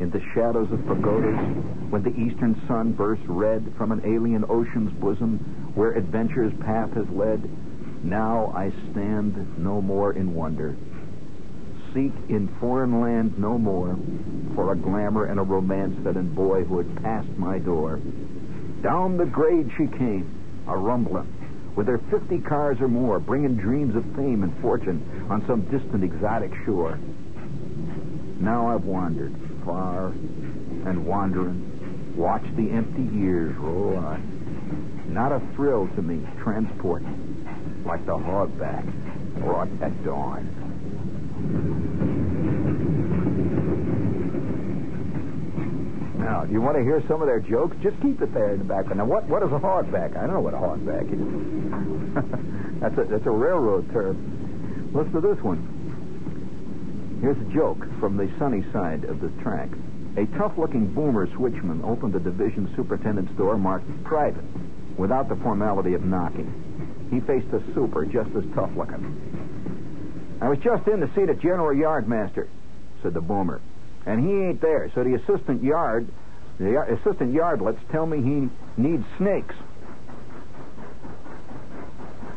In 0.00 0.10
the 0.10 0.22
shadows 0.32 0.70
of 0.70 0.86
pagodas, 0.86 1.36
when 1.90 2.04
the 2.04 2.14
eastern 2.16 2.54
sun 2.68 2.92
bursts 2.92 3.26
red 3.26 3.72
from 3.76 3.90
an 3.90 4.00
alien 4.04 4.44
ocean's 4.48 4.92
bosom 4.92 5.38
where 5.74 5.92
adventure's 5.92 6.52
path 6.60 6.92
has 6.92 7.08
led, 7.10 7.42
now 8.04 8.52
I 8.54 8.70
stand 8.92 9.58
no 9.58 9.82
more 9.82 10.12
in 10.12 10.34
wonder. 10.34 10.76
Seek 11.92 12.12
in 12.28 12.46
foreign 12.60 13.00
land 13.00 13.40
no 13.40 13.58
more 13.58 13.98
for 14.54 14.70
a 14.70 14.76
glamour 14.76 15.24
and 15.24 15.40
a 15.40 15.42
romance 15.42 15.96
that 16.04 16.16
in 16.16 16.32
boyhood 16.32 17.02
passed 17.02 17.36
my 17.36 17.58
door. 17.58 17.98
Down 18.82 19.16
the 19.16 19.26
grade 19.26 19.68
she 19.76 19.88
came, 19.88 20.30
a 20.68 20.76
rumbling, 20.76 21.26
with 21.74 21.86
their 21.86 21.98
50 21.98 22.38
cars 22.42 22.80
or 22.80 22.86
more, 22.86 23.18
bringing 23.18 23.56
dreams 23.56 23.96
of 23.96 24.04
fame 24.14 24.44
and 24.44 24.56
fortune 24.60 25.26
on 25.28 25.44
some 25.48 25.62
distant 25.62 26.04
exotic 26.04 26.52
shore. 26.64 26.96
Now 28.38 28.68
I've 28.68 28.84
wandered 28.84 29.34
far 29.64 30.08
and 30.08 31.06
wandering, 31.06 32.14
watched 32.16 32.54
the 32.56 32.70
empty 32.70 33.02
years 33.16 33.54
roll 33.56 33.96
on. 33.96 35.04
Not 35.08 35.32
a 35.32 35.40
thrill 35.54 35.88
to 35.96 36.02
me, 36.02 36.26
transport, 36.42 37.02
like 37.84 38.04
the 38.06 38.12
hogback 38.12 38.84
brought 39.40 39.68
at 39.82 40.04
dawn. 40.04 40.54
Now, 46.18 46.44
do 46.44 46.52
you 46.52 46.60
want 46.60 46.76
to 46.76 46.82
hear 46.82 47.02
some 47.08 47.22
of 47.22 47.26
their 47.26 47.40
jokes? 47.40 47.76
Just 47.82 48.00
keep 48.02 48.20
it 48.20 48.34
there 48.34 48.52
in 48.52 48.58
the 48.58 48.64
background. 48.64 48.98
Now, 48.98 49.06
what, 49.06 49.24
what 49.28 49.42
is 49.42 49.48
a 49.48 49.58
hogback? 49.58 50.16
I 50.16 50.26
don't 50.26 50.34
know 50.34 50.40
what 50.40 50.54
a 50.54 50.58
hogback 50.58 51.08
is. 51.08 52.80
that's, 52.80 52.98
a, 52.98 53.04
that's 53.04 53.26
a 53.26 53.30
railroad 53.30 53.90
term. 53.92 54.90
Listen 54.92 55.12
to 55.12 55.20
this 55.20 55.42
one. 55.42 55.77
Here's 57.20 57.38
a 57.38 57.52
joke 57.52 57.78
from 57.98 58.16
the 58.16 58.30
sunny 58.38 58.64
side 58.72 59.04
of 59.04 59.20
the 59.20 59.28
track. 59.42 59.68
A 60.16 60.26
tough-looking 60.38 60.94
boomer 60.94 61.26
switchman 61.26 61.84
opened 61.84 62.12
the 62.12 62.20
division 62.20 62.72
superintendent's 62.76 63.32
door 63.32 63.58
marked 63.58 63.88
private 64.04 64.44
without 64.96 65.28
the 65.28 65.36
formality 65.36 65.94
of 65.94 66.04
knocking. 66.04 67.08
He 67.10 67.20
faced 67.20 67.52
a 67.52 67.62
super 67.74 68.04
just 68.04 68.30
as 68.36 68.44
tough-looking. 68.54 70.38
I 70.40 70.48
was 70.48 70.58
just 70.58 70.86
in 70.86 71.00
to 71.00 71.10
see 71.16 71.24
the 71.24 71.34
general 71.34 71.74
yardmaster, 71.74 72.46
said 73.02 73.14
the 73.14 73.20
boomer, 73.20 73.60
and 74.06 74.24
he 74.24 74.30
ain't 74.30 74.60
there, 74.60 74.90
so 74.94 75.02
the 75.02 75.14
assistant 75.14 75.62
yard, 75.62 76.08
the 76.58 76.80
assistant 76.80 77.34
yardlets 77.34 77.80
tell 77.90 78.06
me 78.06 78.22
he 78.22 78.48
needs 78.80 79.04
snakes. 79.16 79.54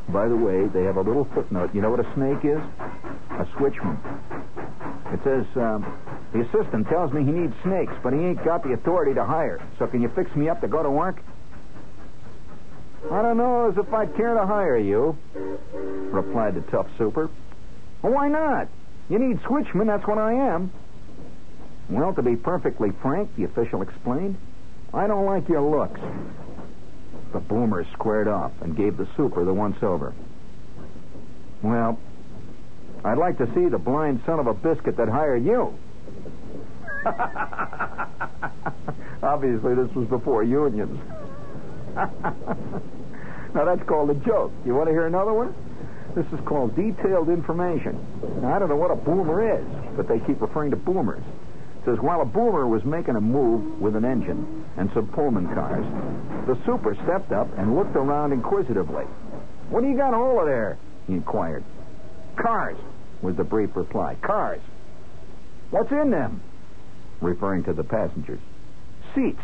By 0.09 0.27
the 0.27 0.35
way, 0.35 0.67
they 0.67 0.83
have 0.83 0.97
a 0.97 1.01
little 1.01 1.25
footnote. 1.33 1.73
You 1.73 1.81
know 1.81 1.91
what 1.91 1.99
a 1.99 2.13
snake 2.15 2.43
is? 2.43 2.59
A 3.29 3.45
switchman. 3.55 3.97
It 5.11 5.19
says, 5.23 5.45
um, 5.57 5.85
the 6.31 6.41
assistant 6.41 6.87
tells 6.87 7.11
me 7.11 7.23
he 7.23 7.31
needs 7.31 7.53
snakes, 7.63 7.93
but 8.01 8.13
he 8.13 8.19
ain't 8.19 8.43
got 8.43 8.63
the 8.63 8.73
authority 8.73 9.13
to 9.13 9.25
hire. 9.25 9.61
So 9.77 9.87
can 9.87 10.01
you 10.01 10.09
fix 10.09 10.33
me 10.35 10.47
up 10.47 10.61
to 10.61 10.67
go 10.67 10.81
to 10.81 10.89
work? 10.89 11.21
I 13.11 13.21
don't 13.21 13.37
know 13.37 13.69
as 13.69 13.77
if 13.77 13.93
I'd 13.93 14.15
care 14.15 14.35
to 14.35 14.45
hire 14.45 14.77
you, 14.77 15.17
replied 15.33 16.55
the 16.55 16.61
tough 16.71 16.87
super. 16.97 17.29
Well, 18.01 18.13
why 18.13 18.29
not? 18.29 18.69
You 19.09 19.19
need 19.19 19.41
switchmen, 19.45 19.87
that's 19.87 20.07
what 20.07 20.17
I 20.17 20.33
am. 20.33 20.71
Well, 21.89 22.13
to 22.13 22.21
be 22.21 22.37
perfectly 22.37 22.91
frank, 23.01 23.35
the 23.35 23.43
official 23.43 23.81
explained, 23.81 24.37
I 24.93 25.07
don't 25.07 25.25
like 25.25 25.49
your 25.49 25.61
looks. 25.61 25.99
The 27.33 27.39
boomer 27.39 27.85
squared 27.93 28.27
off 28.27 28.51
and 28.61 28.77
gave 28.77 28.97
the 28.97 29.07
super 29.17 29.43
the 29.43 29.53
once 29.53 29.81
over. 29.81 30.13
Well, 31.61 31.99
I'd 33.03 33.17
like 33.17 33.37
to 33.39 33.47
see 33.55 33.67
the 33.67 33.79
blind 33.79 34.21
son 34.25 34.39
of 34.39 34.47
a 34.47 34.53
biscuit 34.53 34.95
that 34.97 35.09
hired 35.09 35.43
you. 35.43 35.73
Obviously, 39.23 39.75
this 39.75 39.93
was 39.95 40.07
before 40.07 40.43
unions. 40.43 40.99
now, 41.95 43.65
that's 43.65 43.83
called 43.87 44.09
a 44.11 44.15
joke. 44.15 44.51
You 44.65 44.75
want 44.75 44.87
to 44.87 44.93
hear 44.93 45.07
another 45.07 45.33
one? 45.33 45.53
This 46.15 46.25
is 46.33 46.39
called 46.45 46.75
detailed 46.75 47.29
information. 47.29 47.97
Now, 48.41 48.53
I 48.53 48.59
don't 48.59 48.69
know 48.69 48.75
what 48.75 48.91
a 48.91 48.95
boomer 48.95 49.57
is, 49.57 49.65
but 49.95 50.07
they 50.07 50.19
keep 50.19 50.41
referring 50.41 50.69
to 50.71 50.77
boomers. 50.77 51.23
It 51.81 51.85
says, 51.85 51.99
while 51.99 52.21
a 52.21 52.25
boomer 52.25 52.67
was 52.67 52.83
making 52.85 53.15
a 53.15 53.21
move 53.21 53.81
with 53.81 53.95
an 53.95 54.05
engine 54.05 54.65
and 54.77 54.91
some 54.93 55.07
Pullman 55.07 55.47
cars, 55.55 55.85
the 56.45 56.55
super 56.65 56.93
stepped 57.03 57.31
up 57.31 57.47
and 57.57 57.75
looked 57.75 57.95
around 57.95 58.33
inquisitively. 58.33 59.05
What 59.69 59.81
do 59.81 59.89
you 59.89 59.97
got 59.97 60.13
hold 60.13 60.41
of 60.41 60.45
there? 60.45 60.77
He 61.07 61.13
inquired. 61.13 61.63
Cars, 62.35 62.77
was 63.21 63.35
the 63.35 63.43
brief 63.43 63.75
reply. 63.75 64.15
Cars. 64.21 64.61
What's 65.69 65.91
in 65.91 66.11
them? 66.11 66.41
Referring 67.21 67.63
to 67.65 67.73
the 67.73 67.83
passengers. 67.83 68.39
Seats, 69.13 69.41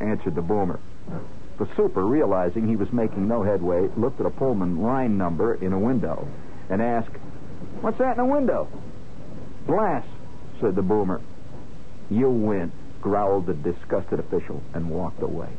answered 0.00 0.34
the 0.34 0.42
boomer. 0.42 0.80
The 1.58 1.68
super, 1.76 2.04
realizing 2.06 2.66
he 2.66 2.76
was 2.76 2.90
making 2.92 3.28
no 3.28 3.42
headway, 3.42 3.88
looked 3.96 4.20
at 4.20 4.26
a 4.26 4.30
Pullman 4.30 4.82
line 4.82 5.18
number 5.18 5.54
in 5.54 5.72
a 5.72 5.78
window 5.78 6.26
and 6.70 6.80
asked, 6.80 7.14
What's 7.82 7.98
that 7.98 8.16
in 8.16 8.26
the 8.26 8.32
window? 8.32 8.68
Glass, 9.66 10.04
said 10.60 10.74
the 10.74 10.82
boomer. 10.82 11.20
You 12.08 12.30
win, 12.30 12.72
growled 13.00 13.46
the 13.46 13.54
disgusted 13.54 14.18
official 14.18 14.62
and 14.74 14.90
walked 14.90 15.22
away. 15.22 15.50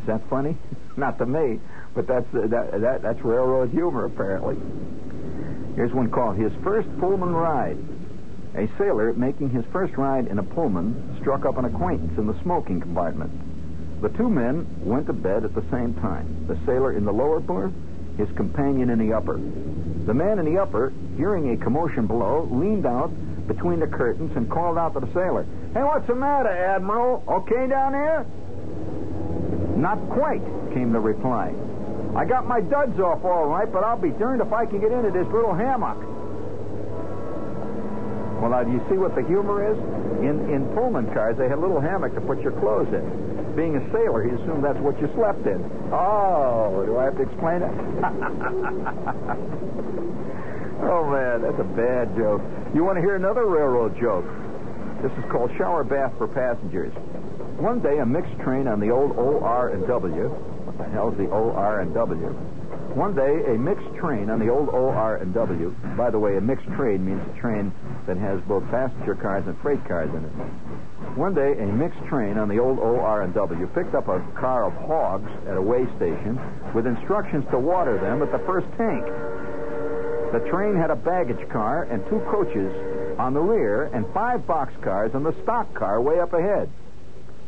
Is 0.00 0.06
that 0.06 0.28
funny? 0.28 0.56
Not 0.96 1.18
to 1.18 1.26
me, 1.26 1.60
but 1.94 2.06
that's 2.06 2.26
uh, 2.34 2.46
that, 2.48 2.80
that 2.80 3.02
that's 3.02 3.20
railroad 3.22 3.70
humor 3.70 4.04
apparently. 4.06 4.56
Here's 5.74 5.92
one 5.92 6.10
called 6.10 6.36
"His 6.36 6.52
First 6.62 6.88
Pullman 6.98 7.32
Ride." 7.32 7.78
A 8.54 8.68
sailor 8.76 9.14
making 9.14 9.48
his 9.48 9.64
first 9.72 9.96
ride 9.96 10.26
in 10.26 10.38
a 10.38 10.42
Pullman 10.42 11.16
struck 11.20 11.46
up 11.46 11.56
an 11.56 11.64
acquaintance 11.64 12.18
in 12.18 12.26
the 12.26 12.38
smoking 12.42 12.80
compartment. 12.80 13.32
The 14.02 14.10
two 14.10 14.28
men 14.28 14.66
went 14.84 15.06
to 15.06 15.14
bed 15.14 15.44
at 15.44 15.54
the 15.54 15.64
same 15.70 15.94
time. 15.94 16.44
The 16.48 16.58
sailor 16.66 16.92
in 16.92 17.06
the 17.06 17.12
lower 17.12 17.40
berth, 17.40 17.72
his 18.18 18.28
companion 18.36 18.90
in 18.90 18.98
the 18.98 19.14
upper. 19.14 19.38
The 19.38 20.12
man 20.12 20.38
in 20.38 20.44
the 20.44 20.60
upper, 20.60 20.92
hearing 21.16 21.52
a 21.52 21.56
commotion 21.56 22.06
below, 22.06 22.46
leaned 22.50 22.84
out 22.84 23.10
between 23.46 23.80
the 23.80 23.86
curtains 23.86 24.36
and 24.36 24.50
called 24.50 24.76
out 24.76 24.92
to 24.94 25.00
the 25.00 25.12
sailor, 25.14 25.46
"Hey, 25.72 25.82
what's 25.82 26.06
the 26.06 26.14
matter, 26.14 26.50
Admiral? 26.50 27.24
Okay 27.26 27.66
down 27.68 27.92
there?" 27.92 28.26
Not 29.76 29.98
quite, 30.10 30.42
came 30.74 30.92
the 30.92 31.00
reply. 31.00 31.54
I 32.14 32.26
got 32.26 32.46
my 32.46 32.60
duds 32.60 33.00
off 33.00 33.24
all 33.24 33.46
right, 33.46 33.72
but 33.72 33.84
I'll 33.84 34.00
be 34.00 34.10
darned 34.10 34.42
if 34.42 34.52
I 34.52 34.66
can 34.66 34.80
get 34.80 34.92
into 34.92 35.10
this 35.10 35.26
little 35.32 35.54
hammock. 35.54 35.96
Well, 38.42 38.50
now, 38.50 38.64
do 38.64 38.72
you 38.72 38.84
see 38.90 38.98
what 38.98 39.14
the 39.14 39.22
humor 39.22 39.62
is? 39.64 39.78
In, 40.20 40.50
in 40.50 40.66
Pullman 40.74 41.06
cars, 41.14 41.38
they 41.38 41.48
had 41.48 41.58
a 41.58 41.60
little 41.60 41.80
hammock 41.80 42.12
to 42.14 42.20
put 42.20 42.42
your 42.42 42.52
clothes 42.58 42.92
in. 42.92 43.54
Being 43.56 43.76
a 43.76 43.90
sailor, 43.92 44.24
he 44.24 44.30
assumed 44.34 44.64
that's 44.64 44.80
what 44.80 45.00
you 45.00 45.08
slept 45.14 45.46
in. 45.46 45.62
Oh, 45.94 46.82
do 46.84 46.98
I 46.98 47.04
have 47.04 47.16
to 47.16 47.22
explain 47.22 47.62
it? 47.62 47.70
oh, 50.82 51.06
man, 51.06 51.42
that's 51.42 51.60
a 51.60 51.64
bad 51.78 52.14
joke. 52.16 52.42
You 52.74 52.84
want 52.84 52.96
to 52.98 53.00
hear 53.00 53.14
another 53.16 53.46
railroad 53.46 53.96
joke? 54.00 54.26
This 55.00 55.12
is 55.16 55.24
called 55.30 55.52
shower 55.56 55.84
bath 55.84 56.12
for 56.18 56.26
passengers. 56.26 56.92
One 57.62 57.78
day, 57.80 57.98
a 57.98 58.06
mixed 58.06 58.36
train 58.40 58.66
on 58.66 58.80
the 58.80 58.90
old 58.90 59.16
OR 59.16 59.68
and 59.68 59.86
W. 59.86 60.34
What 60.76 60.88
the 60.88 60.92
hell's 60.92 61.16
the 61.16 61.26
OR 61.28 61.80
and 61.80 61.92
W? 61.94 62.28
One 62.94 63.14
day, 63.14 63.54
a 63.54 63.58
mixed 63.58 63.94
train 63.96 64.30
on 64.30 64.38
the 64.38 64.48
old 64.48 64.68
OR 64.68 65.16
and 65.16 65.32
W. 65.34 65.74
By 65.96 66.10
the 66.10 66.18
way, 66.18 66.36
a 66.36 66.40
mixed 66.40 66.66
train 66.76 67.04
means 67.04 67.22
a 67.28 67.40
train 67.40 67.72
that 68.06 68.16
has 68.16 68.40
both 68.42 68.64
passenger 68.70 69.14
cars 69.14 69.44
and 69.46 69.58
freight 69.60 69.84
cars 69.86 70.10
in 70.10 70.24
it. 70.24 71.16
One 71.16 71.34
day, 71.34 71.52
a 71.58 71.66
mixed 71.66 72.02
train 72.08 72.38
on 72.38 72.48
the 72.48 72.58
old 72.58 72.78
OR 72.78 73.22
and 73.22 73.34
W 73.34 73.66
picked 73.68 73.94
up 73.94 74.08
a 74.08 74.20
car 74.38 74.64
of 74.64 74.72
hogs 74.88 75.30
at 75.46 75.56
a 75.56 75.62
way 75.62 75.84
station 75.96 76.40
with 76.74 76.86
instructions 76.86 77.44
to 77.50 77.58
water 77.58 77.98
them 77.98 78.22
at 78.22 78.32
the 78.32 78.40
first 78.40 78.66
tank. 78.76 79.04
The 80.32 80.40
train 80.50 80.76
had 80.76 80.90
a 80.90 80.96
baggage 80.96 81.48
car 81.50 81.84
and 81.84 82.04
two 82.08 82.20
coaches 82.30 82.72
on 83.18 83.34
the 83.34 83.40
rear 83.40 83.84
and 83.92 84.06
five 84.14 84.40
boxcars 84.46 85.14
on 85.14 85.22
the 85.22 85.34
stock 85.42 85.72
car 85.74 86.00
way 86.00 86.20
up 86.20 86.32
ahead. 86.32 86.70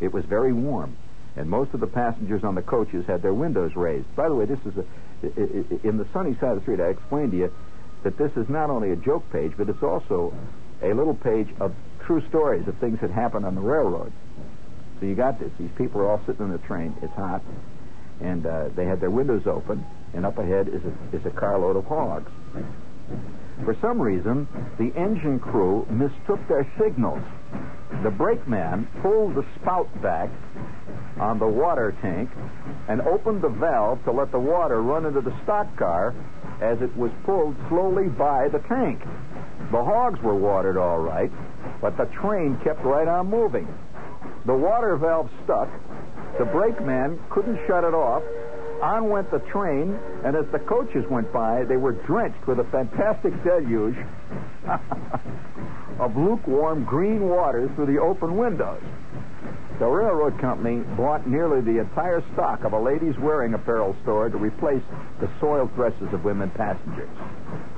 It 0.01 0.13
was 0.13 0.25
very 0.27 0.53
warm, 0.53 0.97
and 1.37 1.49
most 1.49 1.75
of 1.75 1.81
the 1.81 1.87
passengers 1.87 2.45
on 2.45 2.55
the 2.55 2.63
coaches 2.63 3.05
had 3.07 3.23
their 3.23 3.35
windows 3.35 3.75
raised. 3.75 4.15
By 4.15 4.29
the 4.29 4.35
way, 4.35 4.45
this 4.45 4.61
is 4.65 4.79
a 4.79 4.85
in 5.83 5.97
the 5.97 6.07
sunny 6.13 6.35
side 6.35 6.51
of 6.51 6.57
the 6.57 6.63
street. 6.63 6.81
I 6.81 6.89
explained 6.89 7.33
to 7.33 7.39
you 7.39 7.53
that 8.03 8.19
this 8.19 8.33
is 8.37 8.49
not 8.49 8.71
only 8.71 8.91
a 8.91 8.97
joke 8.97 9.25
page, 9.33 9.53
but 9.57 9.69
it's 9.69 9.83
also 9.83 10.35
a 10.83 10.93
little 10.93 11.15
page 11.15 11.49
of 11.61 11.75
true 12.01 12.23
stories 12.29 12.69
of 12.69 12.77
things 12.79 13.01
that 13.01 13.11
happened 13.11 13.47
on 13.47 13.55
the 13.55 13.61
railroad. 13.61 14.13
So 15.01 15.07
you 15.07 15.15
got 15.15 15.41
this. 15.41 15.51
These 15.59 15.71
people 15.77 16.01
are 16.03 16.11
all 16.11 16.21
sitting 16.27 16.45
in 16.45 16.53
the 16.53 16.59
train. 16.59 16.95
It's 17.03 17.13
hot, 17.15 17.43
and 18.21 18.45
uh, 18.47 18.69
they 18.77 18.85
had 18.85 19.01
their 19.01 19.11
windows 19.11 19.47
open, 19.47 19.85
and 20.13 20.27
up 20.27 20.39
ahead 20.39 20.69
is 20.69 20.83
a, 20.85 21.17
is 21.17 21.25
a 21.25 21.31
carload 21.31 21.77
of 21.77 21.87
hogs. 21.87 22.31
For 23.63 23.77
some 23.81 24.01
reason, 24.01 24.49
the 24.79 24.93
engine 24.99 25.39
crew 25.39 25.87
mistook 25.89 26.41
their 26.49 26.67
signals. 26.79 27.23
The 28.03 28.11
brakeman 28.11 28.89
pulled 29.01 29.37
the 29.37 29.47
spout 29.61 29.89
back 30.03 30.29
on 31.21 31.39
the 31.39 31.47
water 31.47 31.95
tank 32.03 32.29
and 32.89 33.01
opened 33.03 33.43
the 33.43 33.49
valve 33.49 34.03
to 34.05 34.13
let 34.13 34.33
the 34.33 34.39
water 34.39 34.83
run 34.83 35.07
into 35.07 35.21
the 35.21 35.35
stock 35.45 35.75
car 35.77 36.15
as 36.61 36.81
it 36.83 36.95
was 36.97 37.11
pulled 37.25 37.55
slowly 37.69 38.09
by 38.09 38.49
the 38.49 38.59
tank. 38.69 39.01
The 39.71 39.83
hogs 39.83 40.21
were 40.21 40.35
watered 40.35 40.77
all 40.77 40.99
right, 40.99 41.31
but 41.81 41.97
the 41.97 42.07
train 42.07 42.59
kept 42.65 42.85
right 42.85 43.09
on 43.09 43.31
moving. 43.31 43.69
The 44.47 44.55
water 44.55 44.97
valve 44.97 45.31
stuck. 45.45 45.71
The 46.39 46.45
brakeman 46.45 47.21
couldn't 47.31 47.59
shut 47.67 47.85
it 47.85 47.95
off. 47.95 48.23
On 48.85 49.09
went 49.09 49.31
the 49.31 49.39
train, 49.39 49.99
and 50.25 50.37
as 50.37 50.45
the 50.53 50.59
coaches 50.59 51.07
went 51.09 51.33
by, 51.33 51.65
they 51.65 51.79
were 51.79 51.93
drenched 51.93 52.47
with 52.47 52.61
a 52.61 52.65
fantastic 52.65 53.33
deluge 53.43 53.97
of 55.99 56.15
lukewarm 56.15 56.85
green 56.85 57.27
water 57.27 57.73
through 57.75 57.87
the 57.87 57.99
open 57.99 58.37
windows. 58.37 58.83
The 59.79 59.87
railroad 59.87 60.39
company 60.39 60.85
bought 60.99 61.27
nearly 61.27 61.63
the 61.63 61.81
entire 61.81 62.23
stock 62.35 62.65
of 62.65 62.75
a 62.75 62.79
ladies' 62.79 63.19
wearing 63.19 63.55
apparel 63.55 63.97
store 64.03 64.29
to 64.29 64.37
replace 64.37 64.83
the 65.19 65.31
soiled 65.41 65.75
dresses 65.75 66.13
of 66.13 66.23
women 66.23 66.51
passengers. 66.51 67.09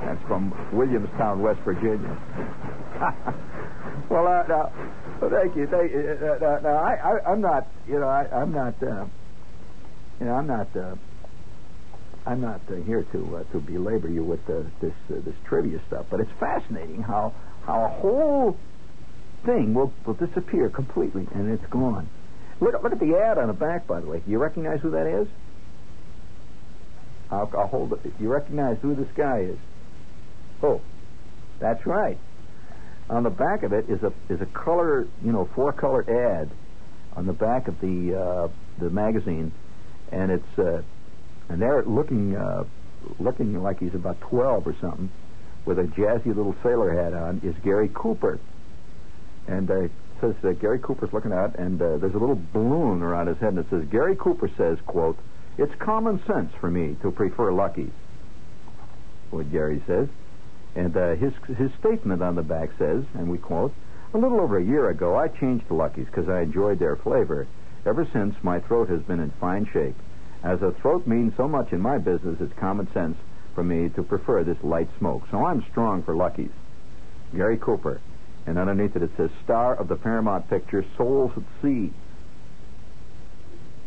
That's 0.01 0.21
from 0.27 0.53
Williamstown, 0.73 1.41
West 1.41 1.61
Virginia. 1.61 2.19
well, 4.11 4.27
uh, 4.27 4.43
now, 4.49 4.73
thank 5.21 5.55
you. 5.55 5.69
Thank 5.69 5.93
you. 5.93 6.19
Uh, 6.21 6.45
uh, 6.45 6.61
now, 6.65 6.77
I, 6.79 7.21
I'm 7.31 7.41
not, 7.41 7.69
you 7.87 8.01
know, 8.01 8.09
I, 8.09 8.27
I'm 8.27 8.53
not, 8.53 8.75
uh, 8.83 9.07
you 10.21 10.27
know, 10.27 10.35
I'm 10.35 10.47
not, 10.47 10.75
uh, 10.77 10.95
I'm 12.27 12.41
not 12.41 12.61
uh, 12.71 12.77
here 12.77 13.05
to 13.13 13.37
uh, 13.37 13.45
to 13.53 13.61
belabor 13.61 14.09
you 14.09 14.25
with 14.25 14.49
uh, 14.49 14.63
this 14.81 14.95
uh, 15.11 15.21
this 15.25 15.35
trivia 15.45 15.81
stuff, 15.87 16.07
but 16.11 16.21
it's 16.21 16.33
fascinating 16.41 17.03
how 17.03 17.33
how 17.65 17.85
a 17.85 17.89
whole 17.89 18.57
thing 19.45 19.75
will, 19.75 19.93
will 20.05 20.15
disappear 20.15 20.69
completely, 20.69 21.27
and 21.35 21.51
it's 21.51 21.67
gone. 21.71 22.09
Look, 22.61 22.83
look 22.83 22.93
at 22.93 23.01
the 23.01 23.17
ad 23.17 23.39
on 23.39 23.49
the 23.49 23.53
back, 23.53 23.87
by 23.87 24.01
the 24.01 24.07
way. 24.07 24.23
You 24.27 24.39
recognize 24.39 24.81
who 24.81 24.91
that 24.91 25.07
is? 25.07 25.29
I'll, 27.31 27.51
I'll 27.57 27.67
hold 27.67 27.93
it. 27.93 28.01
You 28.19 28.29
recognize 28.29 28.79
who 28.81 28.95
this 28.95 29.09
guy 29.15 29.41
is? 29.41 29.59
Oh, 30.63 30.81
that's 31.59 31.85
right. 31.87 32.19
On 33.11 33.23
the 33.23 33.31
back 33.31 33.63
of 33.63 33.73
it 33.73 33.89
is 33.89 34.03
a 34.03 34.13
is 34.29 34.41
a 34.41 34.47
color, 34.47 35.07
you 35.25 35.33
know, 35.33 35.49
four 35.55 35.73
color 35.73 36.05
ad 36.09 36.51
on 37.15 37.27
the 37.27 37.33
back 37.33 37.69
of 37.69 37.81
the 37.81 38.15
uh, 38.19 38.49
the 38.79 38.91
magazine, 38.91 39.53
and 40.13 40.31
it's 40.31 40.59
uh, 40.59 40.83
and 41.49 41.61
they're 41.61 41.83
looking 41.85 42.37
uh, 42.37 42.65
looking 43.19 43.63
like 43.63 43.79
he's 43.79 43.95
about 43.95 44.21
twelve 44.21 44.67
or 44.67 44.75
something, 44.81 45.11
with 45.65 45.79
a 45.79 45.85
jazzy 45.85 46.27
little 46.27 46.55
sailor 46.63 46.93
hat 46.93 47.13
on. 47.15 47.41
Is 47.45 47.55
Gary 47.63 47.91
Cooper, 47.93 48.39
and 49.47 49.71
uh, 49.71 49.89
says 50.21 50.35
uh, 50.45 50.53
Gary 50.53 50.79
Cooper's 50.79 51.13
looking 51.13 51.33
out, 51.33 51.57
and 51.57 51.81
uh, 51.81 51.99
there's 51.99 52.15
a 52.15 52.19
little 52.19 52.41
balloon 52.53 53.03
around 53.03 53.29
his 53.29 53.39
head, 53.39 53.51
and 53.51 53.59
it 53.59 53.67
says 53.71 53.85
Gary 53.91 54.17
Cooper 54.17 54.51
says, 54.57 54.79
"quote 54.87 55.19
It's 55.59 55.75
common 55.77 56.23
sense 56.27 56.53
for 56.61 56.71
me 56.71 56.97
to 57.03 57.11
prefer 57.11 57.53
Lucky's." 57.53 57.93
What 59.31 59.51
Gary 59.51 59.83
says. 59.87 60.09
And 60.75 60.97
uh, 60.97 61.15
his 61.15 61.33
his 61.57 61.71
statement 61.81 62.23
on 62.23 62.35
the 62.35 62.43
back 62.43 62.71
says, 62.79 63.05
and 63.15 63.31
we 63.31 63.39
quote, 63.39 63.73
"A 64.13 64.19
little 64.19 64.41
over 64.41 64.59
a 64.59 64.65
year 64.65 64.91
ago, 64.91 65.17
I 65.17 65.29
changed 65.29 65.67
to 65.69 65.75
Lucky's 65.75 66.07
because 66.07 66.29
I 66.29 66.43
enjoyed 66.43 66.79
their 66.79 66.97
flavor. 66.97 67.47
Ever 67.87 68.05
since, 68.13 68.35
my 68.43 68.59
throat 68.59 68.89
has 68.89 69.01
been 69.03 69.21
in 69.21 69.31
fine 69.41 69.65
shape. 69.73 69.95
As 70.43 70.61
a 70.61 70.73
throat 70.73 71.07
means 71.07 71.35
so 71.37 71.47
much 71.47 71.73
in 71.73 71.81
my 71.81 71.99
business, 71.99 72.41
it's 72.41 72.53
common 72.55 72.93
sense 72.93 73.17
for 73.55 73.63
me 73.63 73.89
to 73.91 74.03
prefer 74.03 74.43
this 74.43 74.63
light 74.65 74.89
smoke. 74.99 75.23
So 75.31 75.45
I'm 75.45 75.65
strong 75.71 76.03
for 76.03 76.17
Lucky's." 76.17 76.51
Gary 77.35 77.57
Cooper, 77.57 78.01
and 78.47 78.59
underneath 78.59 78.97
it 78.97 79.03
it 79.03 79.11
says, 79.17 79.31
"Star 79.45 79.75
of 79.75 79.87
the 79.87 79.97
Paramount 79.97 80.49
picture 80.51 80.85
Souls 80.97 81.31
at 81.37 81.45
Sea." 81.63 81.93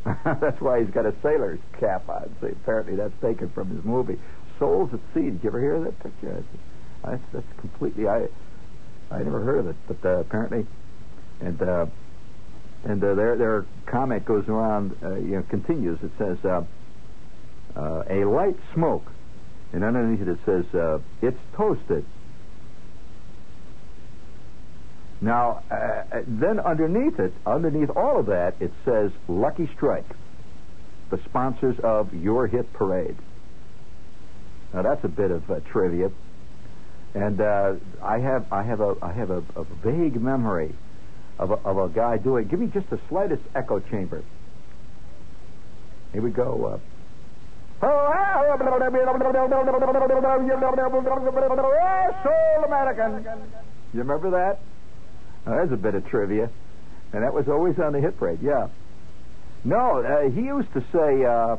that's 0.23 0.61
why 0.61 0.79
he's 0.81 0.89
got 0.89 1.05
a 1.05 1.13
sailor's 1.21 1.59
cap 1.79 2.07
on. 2.07 2.33
So 2.39 2.47
apparently 2.47 2.95
that's 2.95 3.19
taken 3.21 3.49
from 3.49 3.69
his 3.69 3.83
movie. 3.83 4.17
Souls 4.57 4.93
at 4.93 4.99
Sea. 5.13 5.29
Did 5.29 5.43
you 5.43 5.49
ever 5.49 5.59
hear 5.59 5.75
of 5.75 5.83
that 5.83 5.99
picture? 5.99 6.43
That's, 7.03 7.21
that's 7.33 7.59
completely. 7.59 8.07
I 8.07 8.27
I 9.11 9.23
never 9.23 9.41
heard 9.41 9.59
of 9.59 9.67
it, 9.67 9.75
but 9.87 10.05
uh, 10.05 10.19
apparently, 10.19 10.65
and 11.41 11.61
uh, 11.61 11.85
and 12.83 13.03
uh, 13.03 13.13
their 13.15 13.35
their 13.35 13.65
comment 13.85 14.25
goes 14.25 14.47
around. 14.47 14.95
Uh, 15.03 15.15
you 15.15 15.35
know, 15.35 15.43
continues. 15.43 15.99
It 16.01 16.11
says 16.17 16.37
uh, 16.45 16.63
uh, 17.75 18.03
a 18.09 18.23
light 18.25 18.55
smoke, 18.73 19.11
and 19.73 19.83
underneath 19.83 20.21
it 20.21 20.31
it 20.31 20.39
says 20.45 20.65
uh, 20.73 20.99
it's 21.21 21.39
toasted. 21.55 22.05
Now, 25.21 25.63
uh, 25.69 26.21
then 26.25 26.61
underneath 26.61 27.19
it, 27.19 27.33
underneath 27.45 27.89
all 27.89 28.19
of 28.19 28.27
that, 28.27 28.55
it 28.61 28.71
says 28.85 29.11
Lucky 29.27 29.69
Strike, 29.75 30.07
the 31.09 31.19
sponsors 31.25 31.77
of 31.79 32.13
your 32.13 32.47
hit 32.47 32.71
parade. 32.71 33.17
Now 34.73 34.83
that's 34.83 35.03
a 35.03 35.09
bit 35.09 35.31
of 35.31 35.43
trivia, 35.65 36.11
and 37.13 37.41
I 37.41 38.19
have 38.19 38.53
I 38.53 38.63
have 38.63 38.79
a 38.79 38.95
I 39.01 39.11
have 39.11 39.31
a, 39.31 39.43
a 39.57 39.65
vague 39.83 40.21
memory 40.21 40.73
of 41.39 41.51
a, 41.51 41.55
of 41.65 41.77
a 41.77 41.89
guy 41.89 42.17
doing. 42.17 42.47
Give 42.47 42.59
me 42.59 42.67
just 42.67 42.89
the 42.89 42.99
slightest 43.09 43.41
echo 43.55 43.79
chamber. 43.79 44.21
Here 46.13 46.21
we 46.21 46.31
go. 46.31 46.65
Uh, 46.65 46.77
Sold 52.23 52.65
American. 52.65 53.23
You 53.93 53.99
remember 53.99 54.31
that? 54.31 54.59
There's 55.45 55.71
a 55.71 55.77
bit 55.77 55.95
of 55.95 56.05
trivia, 56.07 56.49
and 57.13 57.23
that 57.23 57.33
was 57.33 57.47
always 57.47 57.79
on 57.79 57.93
the 57.93 58.01
hit 58.01 58.17
parade. 58.17 58.39
Yeah. 58.41 58.67
No, 59.63 60.03
uh, 60.03 60.29
he 60.29 60.41
used 60.41 60.71
to 60.73 60.83
say. 60.91 61.25
Uh, 61.25 61.57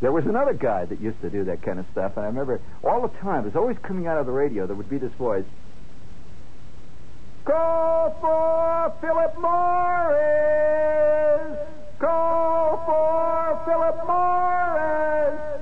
there 0.00 0.12
was 0.12 0.26
another 0.26 0.52
guy 0.52 0.84
that 0.84 1.00
used 1.00 1.20
to 1.22 1.30
do 1.30 1.44
that 1.44 1.62
kind 1.62 1.78
of 1.78 1.86
stuff, 1.92 2.16
and 2.16 2.24
I 2.24 2.28
remember 2.28 2.60
all 2.82 3.00
the 3.00 3.16
time, 3.20 3.42
it 3.42 3.46
was 3.46 3.56
always 3.56 3.78
coming 3.78 4.06
out 4.06 4.18
of 4.18 4.26
the 4.26 4.32
radio, 4.32 4.66
there 4.66 4.76
would 4.76 4.90
be 4.90 4.98
this 4.98 5.12
voice. 5.12 5.44
Go 7.44 8.16
for 8.22 8.94
Philip 9.02 9.38
Morris! 9.38 9.58
Go 11.98 12.80
for 12.86 13.62
Philip 13.66 14.06
Morris! 14.06 15.60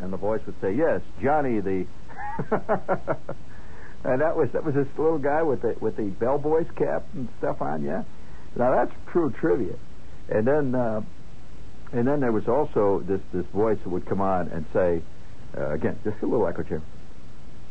And 0.00 0.12
the 0.12 0.18
voice 0.18 0.42
would 0.44 0.60
say, 0.60 0.74
yes, 0.74 1.00
Johnny 1.22 1.60
the... 1.60 1.86
and 4.04 4.20
that 4.20 4.36
was 4.36 4.50
that 4.52 4.62
was 4.62 4.74
this 4.74 4.86
little 4.98 5.16
guy 5.16 5.42
with 5.42 5.62
the 5.62 5.74
with 5.80 5.96
the 5.96 6.04
bellboy's 6.04 6.70
cap 6.76 7.04
and 7.14 7.30
stuff 7.38 7.62
on, 7.62 7.82
yeah? 7.82 8.02
Now 8.54 8.72
that's 8.72 8.92
true 9.10 9.30
trivia. 9.30 9.76
And 10.28 10.46
then... 10.46 10.74
Uh, 10.74 11.00
and 11.92 12.06
then 12.06 12.20
there 12.20 12.32
was 12.32 12.48
also 12.48 13.02
this, 13.06 13.20
this 13.32 13.46
voice 13.54 13.78
that 13.82 13.88
would 13.88 14.06
come 14.06 14.20
on 14.20 14.48
and 14.48 14.66
say, 14.72 15.00
uh, 15.56 15.70
again, 15.70 15.98
just 16.04 16.20
a 16.20 16.26
little 16.26 16.46
echo 16.46 16.62
chamber. 16.62 16.82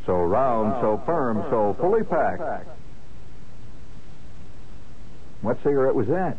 So 0.05 0.13
round, 0.23 0.81
so 0.81 1.01
firm, 1.05 1.43
so 1.49 1.75
fully 1.79 2.03
packed. 2.03 2.41
What 5.45 5.57
cigarette 5.63 5.93
was 5.93 6.07
that? 6.07 6.37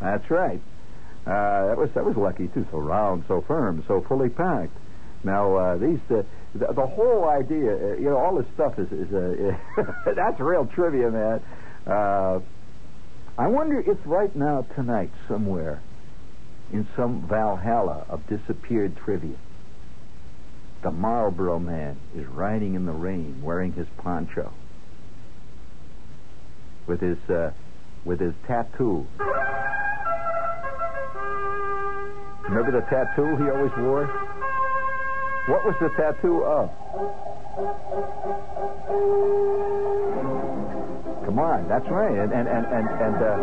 That's 0.00 0.30
right. 0.30 0.60
Uh, 1.26 1.66
that 1.66 1.76
was 1.76 1.90
that 1.94 2.04
was 2.04 2.16
lucky 2.16 2.48
too. 2.48 2.66
So 2.70 2.78
round, 2.78 3.24
so 3.28 3.42
firm, 3.42 3.84
so 3.86 4.00
fully 4.08 4.30
packed. 4.30 4.76
Now 5.22 5.56
uh, 5.56 5.76
these 5.76 6.00
uh, 6.10 6.22
the, 6.54 6.72
the 6.72 6.86
whole 6.86 7.28
idea, 7.28 7.72
uh, 7.74 7.96
you 7.96 8.08
know, 8.08 8.16
all 8.16 8.36
this 8.36 8.46
stuff 8.54 8.78
is 8.78 8.90
is 8.90 9.12
uh, 9.12 9.82
that's 10.16 10.40
real 10.40 10.66
trivia, 10.66 11.10
man. 11.10 11.42
Uh, 11.86 12.40
I 13.36 13.46
wonder 13.48 13.80
if 13.80 13.98
right 14.06 14.34
now 14.34 14.62
tonight 14.74 15.10
somewhere 15.28 15.82
in 16.72 16.88
some 16.96 17.26
Valhalla 17.28 18.06
of 18.08 18.26
disappeared 18.28 18.96
trivia. 18.96 19.36
The 20.82 20.90
Marlboro 20.90 21.58
man 21.58 21.98
is 22.16 22.26
riding 22.26 22.74
in 22.74 22.86
the 22.86 22.92
rain 22.92 23.42
wearing 23.42 23.72
his 23.72 23.86
poncho 23.98 24.52
with 26.86 27.00
his 27.00 27.18
uh, 27.30 27.52
with 28.04 28.20
his 28.20 28.34
tattoo. 28.46 29.06
Remember 32.48 32.72
the 32.72 32.84
tattoo 32.90 33.36
he 33.36 33.50
always 33.50 33.72
wore? 33.78 34.06
What 35.46 35.64
was 35.64 35.74
the 35.80 35.88
tattoo 35.96 36.44
of? 36.44 36.70
Come 41.24 41.38
on, 41.38 41.68
that's 41.68 41.88
right. 41.88 42.18
And 42.18 42.32
and 42.32 42.48
and 42.48 42.66
and, 42.66 42.88
and 42.88 43.16
uh, 43.16 43.36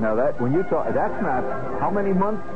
now 0.00 0.14
that 0.14 0.40
when 0.40 0.52
you 0.52 0.62
talk, 0.64 0.86
that's 0.94 1.22
not 1.22 1.42
how 1.80 1.90
many 1.90 2.12
months? 2.12 2.46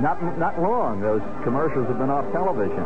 Not 0.00 0.20
not 0.38 0.60
long. 0.60 1.00
Those 1.00 1.22
commercials 1.44 1.86
have 1.88 1.98
been 1.98 2.10
off 2.10 2.24
television, 2.32 2.82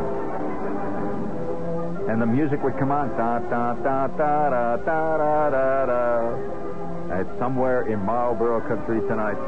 and 2.11 2.21
the 2.21 2.25
music 2.25 2.61
would 2.61 2.77
come 2.77 2.91
on. 2.91 3.07
Da 3.15 3.39
da 3.39 3.71
da 3.79 4.07
da 4.07 4.49
da 4.51 4.75
da 4.83 5.17
da 5.17 5.49
da 5.49 5.85
da. 5.87 7.21
It's 7.23 7.39
somewhere 7.39 7.87
in 7.87 8.03
Marlboro 8.03 8.59
country 8.67 8.99
tonight. 9.07 9.39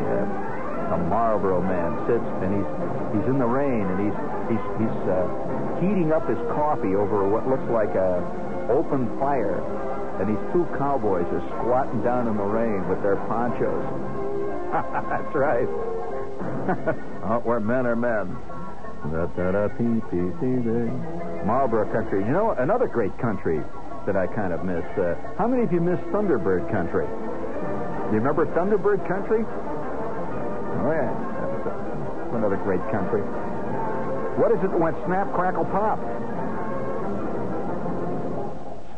Yeah. 0.00 0.24
The 0.88 0.96
Marlboro 0.96 1.60
man 1.60 2.00
sits 2.08 2.24
and 2.40 2.48
he's 2.56 2.70
he's 3.12 3.28
in 3.28 3.36
the 3.36 3.44
rain 3.44 3.84
and 3.84 4.08
he's 4.08 4.16
he's 4.48 4.64
he's 4.80 4.98
uh, 5.04 5.28
heating 5.84 6.16
up 6.16 6.24
his 6.24 6.40
coffee 6.56 6.96
over 6.96 7.28
what 7.28 7.44
looks 7.44 7.68
like 7.68 7.92
a 7.92 8.24
open 8.72 9.04
fire 9.20 9.60
and 10.16 10.32
these 10.32 10.44
two 10.56 10.64
cowboys 10.80 11.28
are 11.28 11.44
squatting 11.60 12.00
down 12.00 12.26
in 12.26 12.38
the 12.38 12.48
rain 12.48 12.88
with 12.88 13.02
their 13.02 13.16
ponchos. 13.28 13.84
That's 15.12 15.34
right. 15.36 15.68
oh, 17.28 17.40
where 17.44 17.60
men 17.60 17.84
are 17.84 17.96
men. 17.96 18.55
Marlboro 21.46 21.90
country. 21.92 22.20
You 22.20 22.32
know, 22.32 22.50
another 22.58 22.86
great 22.86 23.16
country 23.18 23.60
that 24.06 24.16
I 24.16 24.26
kind 24.26 24.52
of 24.52 24.64
miss. 24.64 24.84
Uh, 24.98 25.14
how 25.38 25.46
many 25.46 25.62
of 25.62 25.72
you 25.72 25.80
miss 25.80 25.98
Thunderbird 26.14 26.70
country? 26.70 27.06
You 28.12 28.18
remember 28.18 28.46
Thunderbird 28.46 29.06
country? 29.08 29.42
Oh, 29.42 30.90
yeah. 30.90 31.10
That's 31.64 32.34
another 32.34 32.56
great 32.56 32.82
country. 32.90 33.22
What 34.38 34.52
is 34.52 34.58
it 34.62 34.70
that 34.70 34.78
went 34.78 34.96
snap, 35.06 35.32
crackle, 35.34 35.64
pop? 35.64 35.98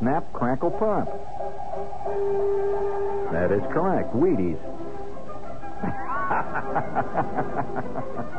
Snap, 0.01 0.33
crackle, 0.33 0.71
pop. 0.73 1.07
That 3.33 3.53
is 3.53 3.63
correct. 3.73 4.15
Wheaties. 4.15 4.59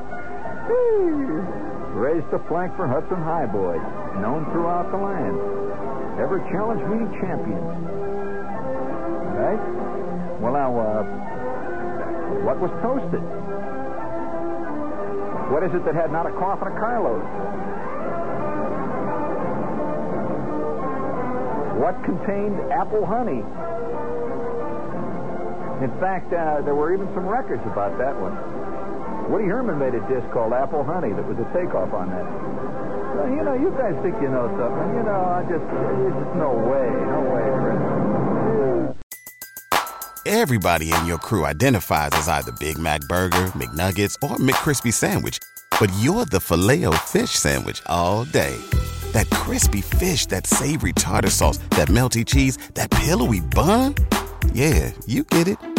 Raised 0.70 2.30
the 2.32 2.40
flag 2.48 2.76
for 2.76 2.88
Hudson 2.88 3.22
High 3.22 3.46
boys, 3.48 3.82
known 4.22 4.46
throughout 4.52 4.92
the 4.92 4.98
land. 4.98 5.36
Ever 6.22 6.40
challenge 6.52 6.82
meeting 6.88 7.12
champions. 7.20 7.66
Right? 9.34 9.62
Well, 10.40 10.54
now, 10.54 10.72
uh, 10.78 11.04
what 12.46 12.60
was 12.60 12.72
toasted? 12.82 13.24
What 15.52 15.64
is 15.64 15.74
it 15.74 15.84
that 15.86 15.96
had 15.96 16.12
not 16.12 16.28
a 16.28 16.32
cough 16.38 16.62
and 16.62 16.70
a 16.70 16.80
carload? 16.80 17.26
what 21.80 21.96
contained 22.04 22.60
apple 22.76 23.06
honey. 23.06 23.40
In 25.80 25.92
fact, 26.04 26.28
uh, 26.34 26.62
there 26.62 26.76
were 26.76 26.94
even 26.94 27.08
some 27.16 27.26
records 27.26 27.64
about 27.66 27.98
that 27.98 28.12
one. 28.20 28.36
Woody 29.30 29.46
Herman 29.46 29.78
made 29.78 29.94
a 29.94 30.02
disc 30.10 30.26
called 30.34 30.54
Apple 30.54 30.84
Honey 30.84 31.14
that 31.14 31.22
was 31.22 31.38
a 31.38 31.46
takeoff 31.54 31.94
on 31.94 32.10
that. 32.10 32.26
You 33.30 33.44
know, 33.44 33.54
you 33.54 33.70
guys 33.78 33.94
think 34.02 34.16
you 34.22 34.28
know 34.28 34.50
something. 34.58 34.98
You 34.98 35.04
know, 35.06 35.22
I 35.22 35.46
just, 35.46 35.62
there's 35.70 36.14
just 36.18 36.36
no 36.36 36.50
way, 36.66 36.90
no 37.06 37.22
way. 37.30 37.50
Everybody 40.26 40.92
in 40.92 41.06
your 41.06 41.20
crew 41.20 41.46
identifies 41.46 42.10
as 42.14 42.28
either 42.28 42.52
Big 42.54 42.80
Mac 42.80 43.02
Burger, 43.02 43.52
McNuggets, 43.54 44.16
or 44.28 44.38
McCrispy 44.38 44.92
Sandwich. 44.92 45.38
But 45.80 45.92
you're 46.00 46.26
the 46.26 46.40
filet 46.40 46.86
fish 47.06 47.32
Sandwich 47.32 47.84
all 47.86 48.26
day. 48.26 48.58
That 49.12 49.30
crispy 49.30 49.82
fish, 49.82 50.26
that 50.28 50.48
savory 50.48 50.94
tartar 50.94 51.30
sauce, 51.30 51.58
that 51.72 51.88
melty 51.88 52.26
cheese, 52.26 52.58
that 52.74 52.90
pillowy 52.90 53.42
bun. 53.42 53.94
Yeah, 54.54 54.92
you 55.06 55.24
get 55.24 55.48
it. 55.48 55.79